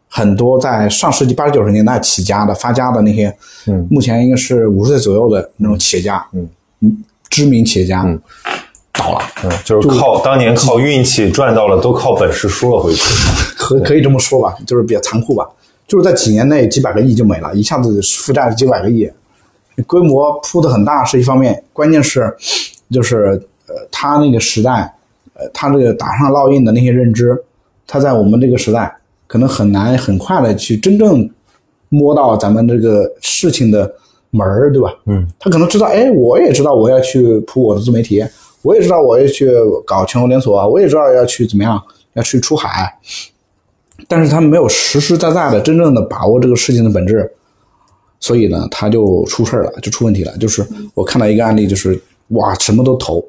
[0.08, 6.48] 很多在上世纪八十九十年代起家的、发家的那些，嗯，目前应该是五十岁左右的那种企业家，嗯
[7.28, 8.20] 知名企业家，嗯
[8.94, 13.02] 倒了，嗯，就是靠当年靠运气赚到了，都靠本事输了回去。
[13.58, 15.46] 可可以这么说吧，就是比较残酷吧，
[15.88, 19.10] 就是在几年内几百个亿就没了，一下子负债几百个亿，
[19.86, 22.32] 规模铺的很大是一方面，关键是
[22.90, 24.92] 就是呃，他那个时代，
[25.34, 27.36] 呃，他这个打上烙印的那些认知，
[27.86, 28.94] 他在我们这个时代
[29.26, 31.28] 可能很难很快的去真正
[31.88, 33.92] 摸到咱们这个事情的
[34.30, 34.94] 门儿，对吧？
[35.06, 38.22] 嗯，他可能知道，哎，我也知道我要去铺我的自媒体，
[38.64, 39.46] 我也知道我要去
[39.86, 41.80] 搞全国连锁，我也知道要去怎么样，
[42.14, 42.98] 要去出海，
[44.08, 47.30] 但是他没有实实在在的真正的把握这个事情的本质，
[48.18, 50.34] 所以呢，他就出事儿了，就出问题了。
[50.38, 53.22] 就是我看到一个案例，就是哇，什么都投，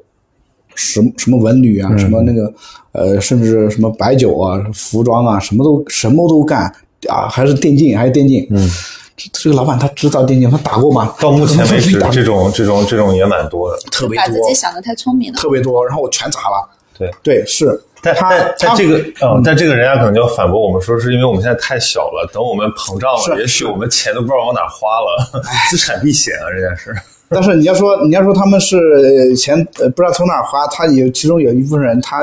[0.74, 2.52] 什么什么文旅啊，什么那个
[2.92, 6.62] 呃，甚至什么白酒啊、服装啊，什么都什么都干
[7.08, 8.46] 啊，还是电竞，还是电竞。
[8.50, 8.66] 嗯，
[9.16, 11.14] 这这个老板他知道电竞，他打过吗？
[11.18, 13.78] 到目前为止，打这种这种这种也蛮多的。
[13.90, 15.38] 特别多把自己，想的太聪明了。
[15.38, 16.68] 特别多，然后我全砸了。
[16.98, 26.94] 对，对，是，但他但但他这个，嗯，但这个人家可能就要反驳我们说，是因为我们现在太小了，等我们膨胀了，也许我们钱都不知道往哪花了， 资产避险啊，人家是。
[27.28, 32.20] 但是你要说你要说他们是呃钱呃不知道从哪花，他有其中有一部分人他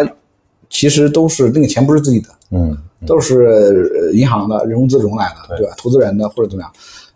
[0.70, 2.76] 其实都是那个钱不是自己的，嗯，
[3.06, 5.74] 都是呃银行的融资融来的，对吧？
[5.78, 6.72] 投资人的或者怎么样。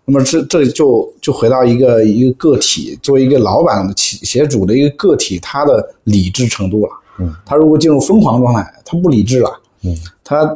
[0.05, 6.91] 那么这这就就回到一个一个个体，作为一个老板的企企业主的一个个体，他的理智程度了。
[7.19, 9.49] 嗯，他如果进入疯狂状态，他不理智了。
[9.83, 10.55] 嗯，他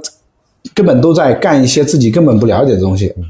[0.74, 3.14] 根本都在干一些自己根本不了解的东西。
[3.18, 3.24] 嗯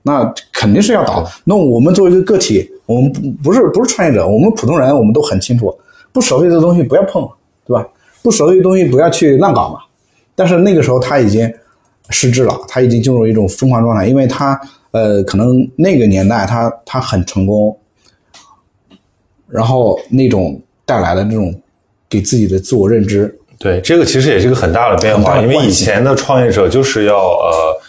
[0.00, 1.28] 那肯定是要倒。
[1.44, 5.76] 那我们作为一个个体，我们不不是不是创业者，我们普通人我们都很清楚，
[6.12, 7.28] 不熟悉的东西不要碰，
[7.66, 7.86] 对吧？
[8.22, 9.80] 不熟悉的东西不要去乱搞嘛。
[10.38, 11.52] 但是那个时候他已经
[12.10, 14.58] 失智了，他已经进入一种疯狂状态，因为他
[14.92, 17.76] 呃，可能那个年代他他很成功，
[19.48, 21.52] 然后那种带来的那种
[22.08, 27.80] 给自己的自我认知，对，这个其实也是一个很大的变化，因为以前的创业者就是要呃，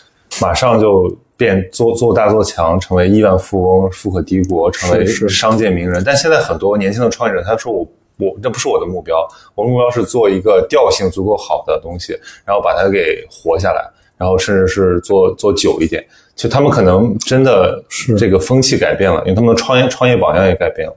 [0.42, 6.04] 马上就变做做大做强，成为亿万富翁、富可敌国，成为商界名人。
[6.04, 7.88] 但现在很多年轻的创业者，他说我
[8.20, 12.14] 我这不是我的目标，我的目标是做一个调性足够好的东西，
[12.46, 16.06] 然后把它给活下来，然后甚至是做做久一点。
[16.36, 20.96] 就他们可能真的是这个风气改变了，因为他们的创业创业榜样也改变了。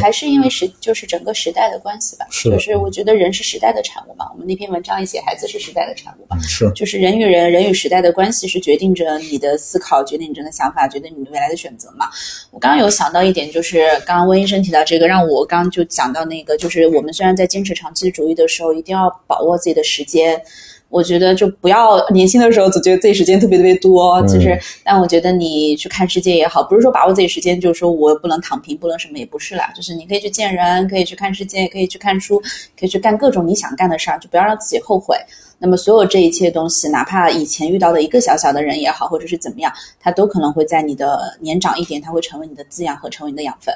[0.00, 2.26] 还是因为时就是整个时代的关系吧。
[2.30, 4.26] 是就是我觉得人是时代的产物嘛。
[4.32, 6.40] 我们那篇文章也写，孩子是时代的产物嘛。
[6.42, 12.06] 是就是人与人、人与时代的关系是决定着你的思考、决定你的想法、决定你的未来的选择嘛。
[12.50, 20.42] 我刚刚有想到一点，就是刚刚温医生提到这个，让我刚刚就讲到那个，就是我们虽然在坚持长期主义的时候，一定要把握自己的时间。
[20.88, 32.40] 我觉得就不要年轻的时候总觉得自己时间特别特别多，其实，但我觉得你去看世界也好，不是说把握自己时间，就是说我不能躺平，不能什么也不是啦，就是你可以去见人，可以去看世界，可以去看书，
[32.78, 35.16] 可以去干各种你想干的事儿，就不要让自己后悔。
[35.58, 43.74] 那么所有这一切东西，哪怕以前遇到的一个小小的人也好，或者是怎么样，它都可能会在你的年长一点，它会成为你的滋养和成为你的养分。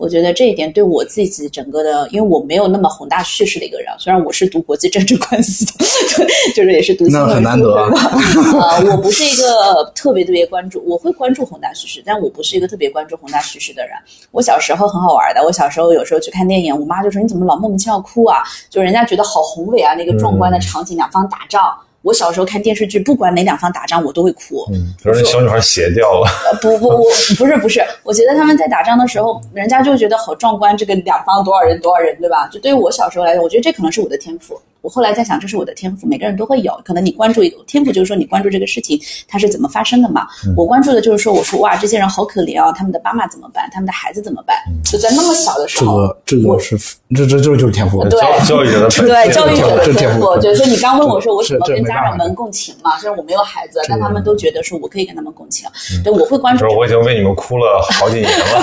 [0.00, 5.72] 我觉得这一点对我自己整个的，因为我没有那么宏大叙事的一个人，虽然我是读国际政治关系的，
[6.16, 13.94] 对，就是也是读新闻那很难得啊出身的 呃，我不是一个特别特别关注，我会关注宏大叙事，但我不是一个特别关注宏大叙事的人。
[14.30, 18.38] 我小时候很好玩的，我小时候有时候去看电影，我妈就说你怎么老莫名其妙哭啊？
[18.70, 21.76] 就人家觉得好宏伟啊，那个壮观的场景，两方打仗。
[22.02, 24.66] 我小时候看电视剧，不管哪两方打仗，我都会哭。
[24.72, 27.04] 嗯，比如说那小女孩鞋掉了，呃，不不不，
[27.38, 32.48] 不是不是，我觉得他们在打仗的时候，人家就觉得好壮观，这个两方多少人多少人，对吧？
[32.50, 36.78] 就对于我小时候来讲，我觉得这可能是我的天赋，我后来在想，这是我的天赋，每个人都会有。
[36.84, 40.26] 可能你关注一个天赋，就是说你关注这个事情它是怎么发生的嘛。
[40.46, 43.68] 嗯我关注的就是说，我说哇，这些人好可怜啊，他们的爸妈怎么办？
[43.72, 44.56] 他们的孩子怎么办？
[44.68, 46.78] 嗯就在那么小的时候，这个这个是
[47.14, 48.02] 这这这就是天赋。
[48.08, 52.98] 对教教育者的本对教育者的天赋赋，就是说你刚问我说我怎么跟家长们共情嘛？
[52.98, 55.68] 虽然我没有孩子，但他们都觉得说我可以跟他们共情。
[55.92, 58.62] 嗯对，我会关注不是，我已经为你们哭了好几年了。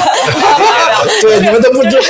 [1.22, 2.02] 对，你们都不知道。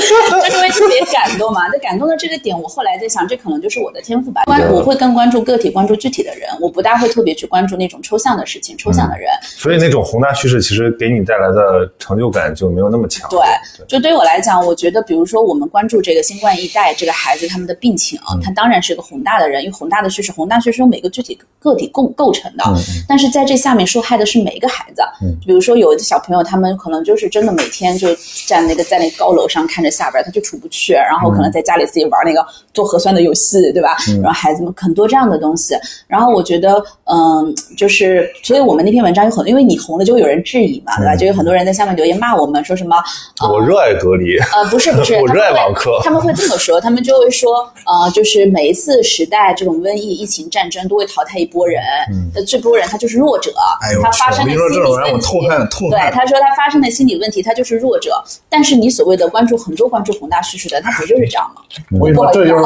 [0.00, 4.42] 就 因为特别感动嘛，在感动的这个点，我后来在想，这可能就是我的天赋吧。
[4.46, 9.28] 关我会更关注个体，关注具体的人，我不大会特别去关注那种抽象的事情、抽象的人。
[9.42, 13.28] 所以那种宏大叙事其实给你带来的成就感就没有那么强。
[13.28, 13.40] 对，
[13.86, 22.64] 就对于我来讲，我觉得，比如说我们关注这个新冠一代这个孩子他们的病情啊，他当然是个宏大的人，因为宏大的叙事，宏大叙事由每个具体个体构构成的。
[23.08, 25.02] 但是在这下面受害的是每一个孩子。
[25.44, 28.08] 比如说有的小朋友，他们可能就是真的每天就
[28.46, 33.39] 站那个在那高楼上看着下边，他就出不去，然后可能在家里自己玩那个做核酸的游戏，
[33.72, 33.96] 对吧？
[34.22, 35.74] 然后孩子们很多这样的东西。
[36.06, 41.16] 然后我觉得，嗯，就是，所以我们那篇文章有很多，因为你红了，就会有人质疑嘛，对吧？
[41.16, 42.96] 就有很多人在下面留言骂我们，说什么，
[43.40, 47.52] 呃我热爱隔离，呃，不是不是， 我热爱网课他们会这么说，他们就会说，
[47.86, 51.82] 呃，就是每一次时代这种瘟疫、疫情、战争都会淘汰一波人，
[52.34, 53.52] 那、这波人他就是弱者，
[54.02, 58.10] 他发生的心理这种人我问题，痛恨痛恨对，他说他发生的心理问题，他就是弱者。
[58.48, 61.62] 但是你所谓的关注很多关注宏大叙事的，他不就是这样吗？
[61.98, 62.64] 我跟你说，这就是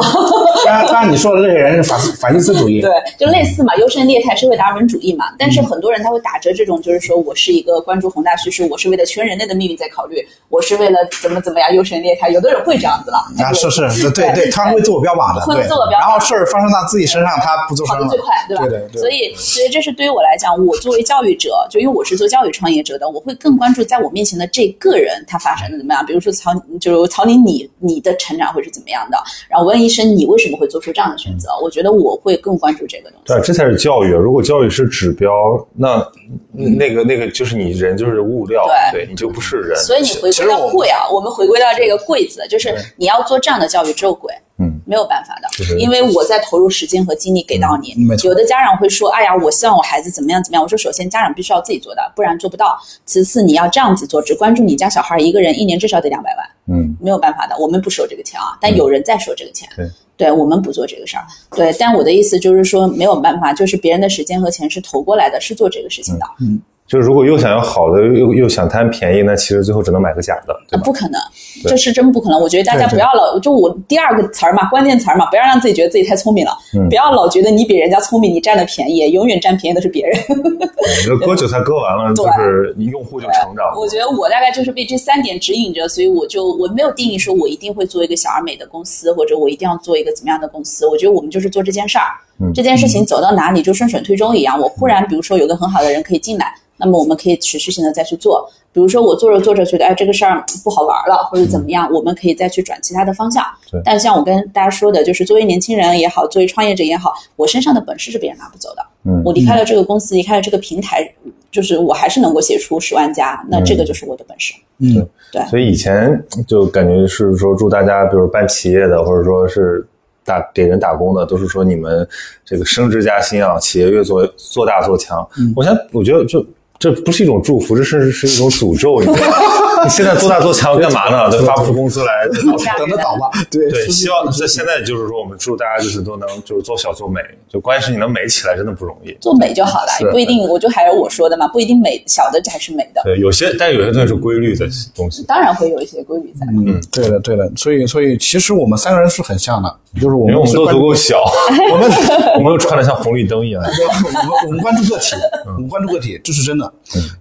[0.65, 2.81] 当然，当然你说的这些人是法法西斯主义。
[2.81, 5.25] 对，就类似嘛，优胜劣汰、社会达尔文主义嘛。
[5.37, 12.29] 但是很多人他会打着这种，就是说我是一个关注宏大叙事，我是为了全人类的命运在考虑，我是为了怎么怎么样优胜劣汰。
[12.29, 15.55] 有的人会这样子了，啊，是是，对对，他会自我标榜的，会。
[15.67, 18.25] 自我标榜然后事儿发生到自己身上，他不做声了跑得最。
[18.25, 18.63] 快，对吧？
[18.67, 26.05] 对对对所以，所以这是对于我来讲，我作为教育者，就因为我是做教育创业者的，我会更关注在我面前的这个人他发生的怎么样。
[26.05, 29.17] 比如说曹，就是曹宁，你你的成长会是怎么样的？
[29.49, 31.49] 然后问医生，你为什么会做出这样的选择？
[31.61, 33.33] 我觉得我会更关注这个东西。
[33.33, 34.11] 对，这才是教育。
[34.11, 35.31] 如果教育是指标，
[35.75, 36.05] 那
[36.53, 39.75] 那个那个就是你人就是物料，对对你就不是人。
[39.83, 44.33] 所以你回归到贵啊，我们回归到这个贵字，就是你要做这样的教育只有贵。
[44.57, 47.93] 嗯，没有办法的，就是因为我在投入时间和精力给到你。
[48.23, 52.79] 有的家长会说：“哎呀，我希望我孩子怎么样怎么样。”我说：“首先，家长必须要自己做的，不然做不到。
[53.03, 57.57] 其次，你要这样子做，只关注你家小孩一个人，一年至少得两百万，嗯，没有办法的。
[57.57, 59.67] 我们不收这个钱啊，但有人在收这个钱。
[59.75, 59.85] 对
[60.17, 61.25] 对我们不做这个事儿。
[61.55, 66.25] 对，但我的意思就是说，没有办法，就是别人的时间和钱是投过来的，是做这个事情的。
[66.39, 70.83] 嗯就是如果又想要好的，又又想贪便宜，那其实最后只能买个假的，对呃，吧？
[70.83, 71.19] 不可能，
[71.63, 72.39] 这是真不可能。
[72.39, 80.15] 我觉得大家不要老，就我第二个词儿嘛，关键词儿嘛，不要让自己觉得自己太聪明了，嗯不要老觉得你比人家聪明，你占了便宜，永远占便宜的是别人。
[80.29, 83.79] 你这割韭菜割完了，就是你用户就成长了。
[83.79, 90.87] 我觉得我大概就是被这三点指引着，所以我就我没有定义说我一定会做一个小而美的公司，或者我一定要做一个怎么样的公司。
[90.87, 94.59] 我觉得我们就是做这件事儿，嗯这件事情走到哪里就顺水推舟一样。
[94.59, 98.49] 我忽然比如说有个很好的人可以进来，那么我们可以持续性的再去做。
[98.73, 103.41] 比如说我做着做着觉得哎这个事儿不好玩了，或者怎么样，我们可以再去转其他的方向。
[103.85, 108.85] 但像我跟大家说的，就是作为年轻人也好，作为创业者也好，我身上的本事是别人拿不走的。
[109.07, 111.09] 嗯我离开了这个公司，离开了这个平台，
[111.51, 114.53] 就是我还是能够写出十万加，那这个就是我的本事。
[114.79, 119.87] 嗯，对所以以前就感觉是说祝大家，比如办企业的，或者说是
[120.25, 122.05] 打给人打工的，都是说你们
[122.43, 125.25] 这个升职加薪啊，企业越做做大做强。
[125.55, 126.45] 我想，我觉得就。
[126.77, 128.99] 这不是一种祝福，这甚至是一种诅咒。
[128.99, 131.31] 你知道吗你现在做大做强干嘛呢？
[131.31, 132.27] 都发不出工资来，
[132.77, 133.29] 等着倒吧。
[133.49, 139.15] 对对，希望在现在就是说，我们祝大家就是都能就是做小做美，就关键是你能美起来，真的不容易。
[139.21, 140.35] 做美就好了，不一定。
[140.49, 145.23] 我就还是我说的嘛，不一定美小的才是美的，对，有些但有些东西是规律的东西。
[145.23, 146.45] 当然会有一些规律在。
[146.51, 147.51] 嗯，对的对的。
[147.55, 151.23] 所以所以其实我们三个人是很像的，就是我们我们都足够小，
[151.71, 151.89] 我们
[152.35, 153.63] 我们又穿的像红绿灯一样。
[154.05, 156.71] 我们我们关注个体，我们关注个体，这是真的。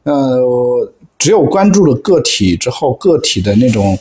[0.04, 0.92] 呃，
[1.24, 3.98] 只有关注了个体之后，个体的那种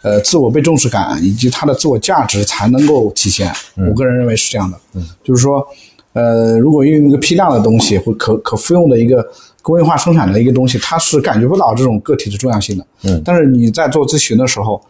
[0.00, 3.52] 呃自我被重视感以及他的自我价值才能够体现。
[3.76, 4.80] 我个人认为是这样的，
[5.22, 5.62] 就是说，
[6.14, 9.22] 呃，如果用一个批量的东西或可可复用的一个
[9.60, 12.86] 工业化生产的一个东西，它是感觉不到这种个体的重要性的。
[13.02, 13.20] 嗯。
[13.22, 14.82] 但是你在做咨询的时候，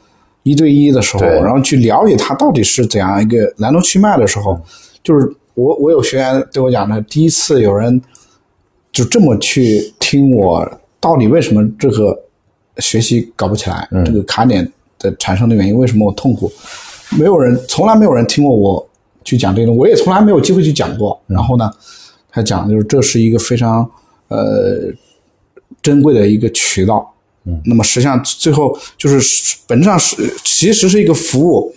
[0.45, 0.73] 一对。
[0.73, 4.57] 一的时候，然后去了解他到底是怎样一个来龙去脉的时候，
[5.03, 8.01] 就是我我有学员对我讲的，第一次有人
[8.93, 12.17] 就这么去听我到底为什么这个
[12.79, 14.71] 学习搞不起来，这个卡点
[15.01, 16.51] 的产生的原因，为什么我痛苦，
[17.19, 18.89] 没有人从来没有人听过我
[19.25, 21.21] 去讲这个，我也从来没有机会去讲过。
[21.27, 21.69] 然后呢，
[22.31, 23.91] 他讲就是这是一个非常
[24.29, 24.93] 呃
[25.83, 27.13] 珍贵的一个渠道。
[27.65, 31.75] 那么实际上最后就是本质上是其实是一个服务，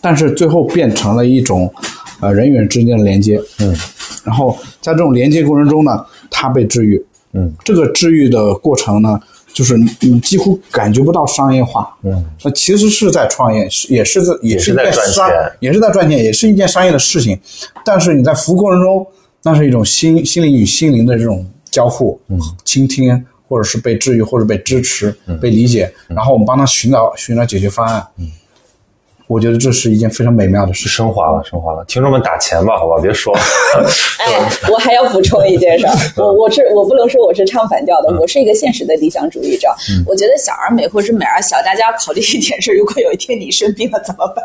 [0.00, 1.72] 但是最后变成了一种
[2.18, 3.40] 呃人与人之间的连接。
[3.60, 3.72] 嗯，
[4.24, 7.00] 然后在这种连接过程中呢，他被治愈。
[7.36, 9.20] 嗯，这个治愈的过程呢，
[9.52, 11.96] 就是你你几乎感觉不到商业化。
[12.02, 15.52] 嗯，那其实是在创业，是也是在也是在赚商钱。
[15.60, 17.38] 也是在赚钱，也是一件商业的事情。
[17.84, 19.06] 但是你在服务过程中，
[19.42, 22.20] 那是一种心心灵与心灵的这种交互、
[22.64, 28.06] 倾听，或者是被治愈，或者被支持、被理解，然后我们帮他寻找寻找解决方案。
[29.26, 30.88] 我觉得这是一件非常美妙的事。
[30.88, 31.84] 升华了，升华了。
[31.86, 33.40] 听众们打钱吧，好吧，别说了。
[34.20, 34.32] 哎，
[34.70, 39.68] 我还要补充一件事儿，我我是我不能说我是唱反调的，我是一个现实的理想主义者。
[40.06, 44.44] 我觉得小而美或者是美而小，大家要考虑一点是，如果有一天你生病了怎么办？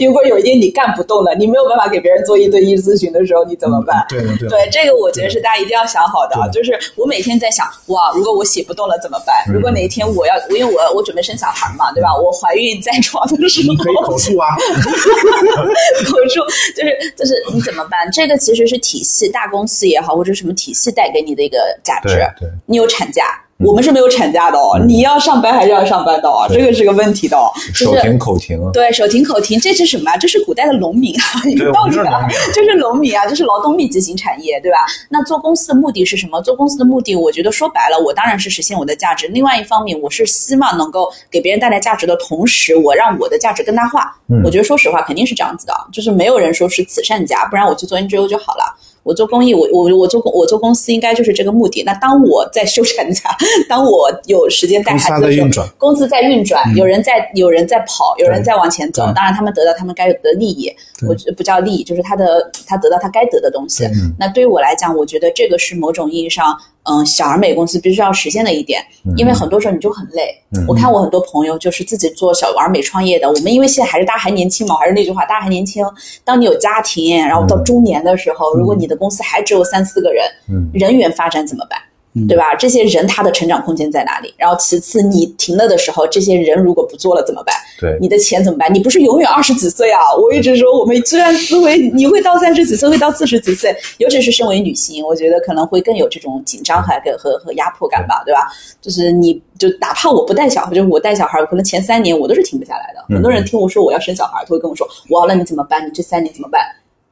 [0.00, 4.04] 如果有一天你干不动了，你没有办法给别人做一对一咨询的时候，你怎么办？
[4.08, 6.48] 对的对对，这个我觉得是大家一定要想好的啊。
[6.48, 9.44] 就是我每天在想，哇，如果我写不动了怎么办？
[9.52, 12.08] 如果哪一天我要，因为我我准备生小孩嘛，对吧？
[12.16, 14.48] 我怀孕在床的时候，你可以口述啊，
[16.06, 16.40] 口述
[16.76, 18.10] 就是就是你怎么办？
[18.12, 22.08] 这个其实是体系，大公司也好，或者什么体系带给你的一个价值。
[22.38, 24.78] 对你有产假，我们是没有产假的哦。
[24.86, 26.46] 你要上班还是要上班的哦？
[26.48, 27.50] 这个是个问题的哦。
[27.74, 28.58] 就手是停口停。
[28.72, 30.16] 对，手停口停，这是什么啊？
[30.16, 34.78] 这是古代的农民啊，你对道理啊我们就是农民，这是农民啊，这是劳动密集型产业，对吧？
[35.08, 36.40] 那做公司的目的是什么？
[36.42, 39.28] 做公司的目的，我觉得说白了，我当然是实现我的价值。
[39.28, 44.16] 另外一方面，我是希望能够给别人带来价值的同时，我让我的价值更大化。
[44.28, 48.74] 嗯我觉得说实话，肯定是这样子的，就是没有人说是慈善家，不然我去做 NGO 就好了。
[49.02, 51.82] 我做公益，我我我做公我做公司应该就是这个目的。
[51.84, 53.22] 那当我在休产假，
[53.68, 59.10] 当我有时间带孩子的时候公司在运转，有人在有人在跑，有人在往前走。
[59.14, 60.70] 当然，他们得到他们该有的利益，
[61.08, 63.88] 我觉得不叫利益，就是他的他得到他该得的东西。
[64.18, 68.82] 那对于我来讲，我觉得这个是某种意义上，嗯，小而美公司必须要实现的一点。
[69.16, 70.34] 因为很多时候你就很累。
[70.66, 75.84] 我看我很多朋友就是自己做小而美创业的，我们因为现在还是大家还年轻嘛，还是那句话，大家还年轻。
[76.24, 80.24] 当你有家庭，然后到中年的时候，如果你的公司还只有三四个人，
[80.72, 81.78] 人员发展怎么办？
[82.26, 82.56] 对吧？
[82.56, 84.34] 这些人他的成长空间在哪里？
[84.36, 87.54] 然后其次，你停了的时候，这些人如果不做了怎么办？
[87.78, 88.72] 对你的钱怎么办？
[88.74, 90.00] 你不是永远二十几岁啊！
[90.20, 98.48] 我一直说，我们居然思维你会到三十几岁，会到四十几岁，尤其是身为女性，我觉得可能会更有这种紧张和和和压迫感吧，对吧？
[98.82, 103.14] 就是你就哪怕我不带小孩，就是我带小孩，可能前三年我都是停不下来的。
[103.14, 105.86] 很多人听我说我要生小孩，都会跟我说，哇，那你怎么办？
[105.86, 106.60] 你这三年怎么办？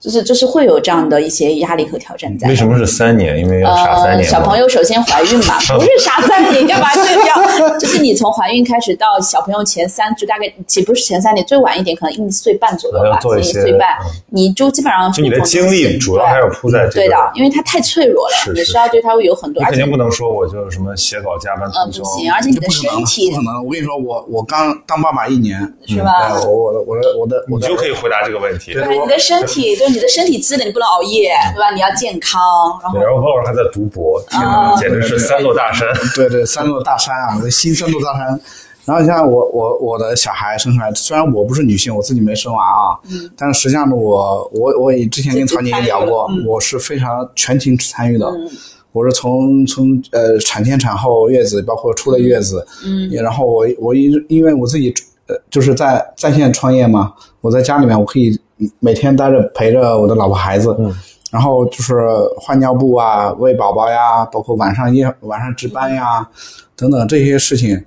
[0.01, 2.49] 就是就是会有这样的一些压力和挑战在。
[2.49, 3.37] 为什么是三年？
[3.39, 4.31] 因为要傻三呃，年吗。
[4.31, 7.79] 小朋友首先怀孕嘛， 不是傻三年，干嘛这样？
[7.81, 16.93] 就是你从怀孕开始到小朋友前三，就大概岂不是前三年，最晚一点可能一岁半左右吧，一一岁半嗯，你就基本上就你的精力主要还是扑在这个。
[16.93, 21.81] 对的，因为他太脆弱了，是是你需要对他会有很多，你肯而且定不能说我就是什么写稿加班通宵。
[21.81, 23.65] 呃不行，而且你的身体不可能。
[23.65, 26.33] 我跟你说，我我刚当爸爸一年，是吧哎？
[26.47, 28.73] 我我的我的我的我你就可以回答这个问题。
[28.73, 31.71] 对对你的身体，对你的身体机能，你不能熬夜，对吧？
[31.75, 32.41] 你要健康，
[32.83, 35.89] 然后对然后鲍尔还在读博，天哪，啊简直是三座大山。
[36.15, 38.41] 对对，三座大山啊，这新三座大山。
[38.85, 48.27] 然后你像我我我的小孩生出来，虽然我不是女性，我自己没生娃啊，嗯但是实际上呢，我我我也之前跟曹姐也聊过，嗯我是非常全情参与的。
[48.93, 54.93] 我是从从呃产前产后月子，包括出了月子，嗯，然后我我因因为我自己
[55.27, 57.13] 呃就是在在线创业嘛，
[57.43, 58.41] 我在家里面我可以
[58.81, 60.95] 每天待着陪着我的老婆孩子，嗯，
[61.31, 61.95] 然后就是
[62.37, 66.29] 换尿布啊、喂宝宝呀，包括晚上夜晚上值班呀
[66.77, 67.85] 等等这些事情，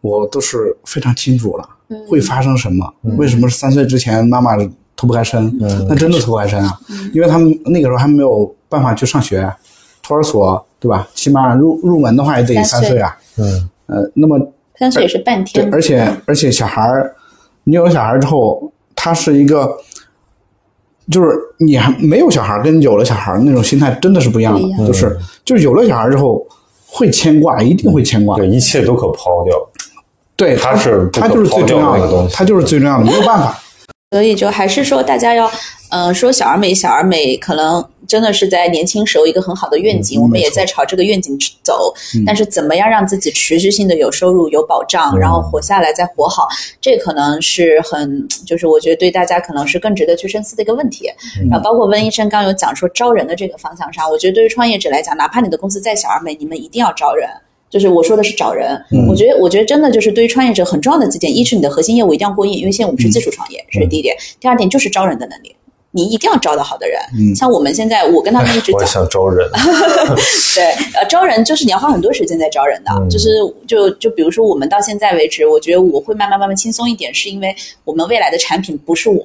[0.00, 1.68] 我都是非常清楚了，
[2.08, 4.56] 会发生什么，为什么是三岁之前妈妈
[4.96, 5.50] 脱不开身？
[5.88, 6.78] 那真的脱不开身啊，
[7.12, 9.50] 因为他们那个时候还没有办法去上学，
[10.02, 11.08] 托儿所对吧？
[11.14, 14.38] 起码入入门的话也得三岁啊，嗯，呃，那么
[14.78, 17.14] 三岁也是半对，天，而且而且小孩儿，
[17.64, 19.76] 你有了小孩儿之后，他是一个，
[21.10, 26.44] 就是你还没有小孩儿跟有了小孩儿那种心态真的是不一样的，就是就是有了小孩儿之后
[26.86, 29.54] 会牵挂，一定会牵挂，对，一切都可抛掉。
[30.36, 33.58] 对，他是他就是最重要的东西他就是最重要的，没有办法。
[34.12, 35.48] 所以就还是说，大家要，
[35.90, 41.94] 嗯、说小而美，小而美，可能真的是在年轻时候一个很好的愿景，我们也在朝这个愿景去走。
[42.26, 46.48] 但是怎么样让自己持续性的有收入、有保障，然后活下来再活好，
[46.80, 51.08] 这可能是很，就是我觉得对大家可能是更值得去深思的一个问题。
[51.48, 57.30] 然后包括温医生刚有讲说招人的这个方向上，我觉得对于创业者来讲，哪怕你的公司再小而美，你们一定要招人。
[57.70, 58.76] 就是我说的是找人，
[59.08, 65.54] 我觉得我觉得真的就是对于创业者很重要的几点，一是你的核心业务一定要过硬，因为现在我们是技术创业，这是第一点；第二点就是招人的能力。
[65.92, 67.00] 你一定要招到好的人。
[67.34, 69.48] 像我们现在，我跟他们一直讲，想招人，
[70.54, 70.64] 对，
[70.94, 77.52] 呃，招人就是你要花很多时间在招人的，嗯就是就就比如说我们到现在为止，我觉得我会慢慢慢慢轻松一点，是因为
[77.84, 79.24] 我们未来的产品不是我。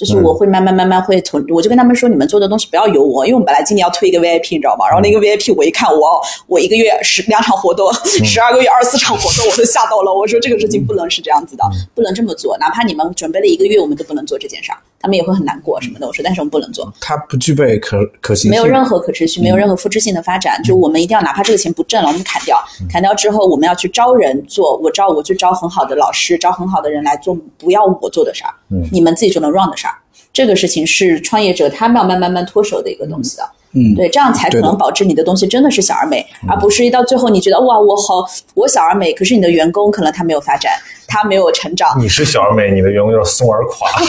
[0.00, 4.86] 就是嗯我会慢慢慢慢会从，我就跟他们说，你们做的东西不要有我，因为我们本来今年要推一个 VIP，你知道吗？
[4.86, 7.92] 然后那个嗯 VIP 我一看，我我一个月十两场活动，
[8.24, 10.10] 十二个月二十四场活动，我都吓到了。
[10.10, 12.56] 我说这个事情不能是这样子的，嗯不能这么做。
[12.56, 16.06] 哪怕你们准备了一个月，我们都不能做这件事儿，他们也会很难过什么的。
[16.06, 16.92] 我说，但是我们不能做。
[17.00, 20.62] 它不具备可可行性，没有任何可持续，没有任何复制性的发展。
[20.62, 24.76] 就我们一定要，哪怕这个钱不挣了，我们砍掉，砍掉之后，我们要去招人做。
[24.76, 28.52] 我招我去招很好的老师，招很好的人来做，不要我做的事儿，
[28.92, 29.94] 你们自己就能 run 的事儿。
[30.32, 33.42] 这个事情是创业者他们要慢慢慢脱手的一个东西的。
[33.42, 33.59] 嗯
[33.96, 38.24] 对，这样才可能保证你的东西真的是小而美，而不是一到最后你觉得哇，我好，
[38.54, 40.72] 我小而美，可是你的员工可能他没有发展，
[41.06, 43.88] 他没有成长，你是小而美，你的员工就是松而垮。
[44.00, 44.08] 对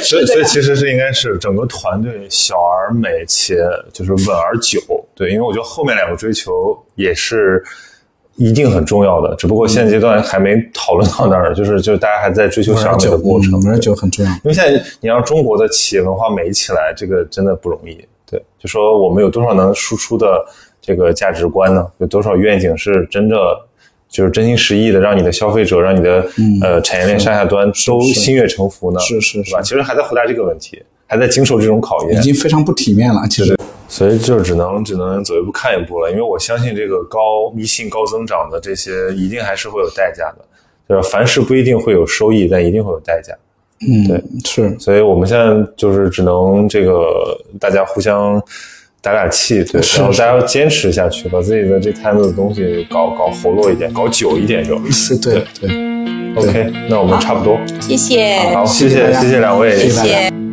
[0.02, 3.58] 所以，所以其实是应该是整个团队小而美且
[3.92, 4.80] 就是稳而久。
[5.14, 7.62] 对，因为我觉得后面两个追求也是
[8.40, 13.50] 一定很重要的，只不过现阶段还没讨论到那儿，就是就是大家还在追求小而美稳而久，的过程。
[13.50, 14.30] 嗯稳而对久很重要。
[14.30, 18.02] 因为现在你让中国的企业文化美起来，这个真的不容易。
[18.24, 20.42] 对，就说我们有多少能输出的
[20.80, 21.86] 这个价值观呢？
[21.98, 23.36] 有多少愿景是真的
[24.08, 26.26] 就是真心实意的让你的消费者、让你的、
[26.62, 28.98] 呃产业链上下端都心悦诚服呢？
[29.00, 29.60] 是是是吧？
[29.60, 32.22] 其实还在回答这个问题，还在经受这种考验已。
[32.22, 33.54] 经非常不体面了，其实。
[33.90, 40.44] 所以就只能只能走一步看一步了，因为我相信这个高迷信、高增长的这些，一定还是会有代价的。
[40.88, 43.34] 就是凡事不一定会有收益，但一定会有代价。
[43.80, 45.44] 嗯，对，是所以我们现在
[45.76, 48.40] 就是只能这个大家互相
[49.02, 54.78] 打打气，对，然后大家要坚持下去，把自己的这摊子的东西搞搞活络一点，搞久一点就。
[54.90, 55.68] 是，对对。
[56.36, 57.58] OK，那我们差不多。
[57.80, 60.49] 谢谢，好，谢谢谢谢两位，谢谢谢谢。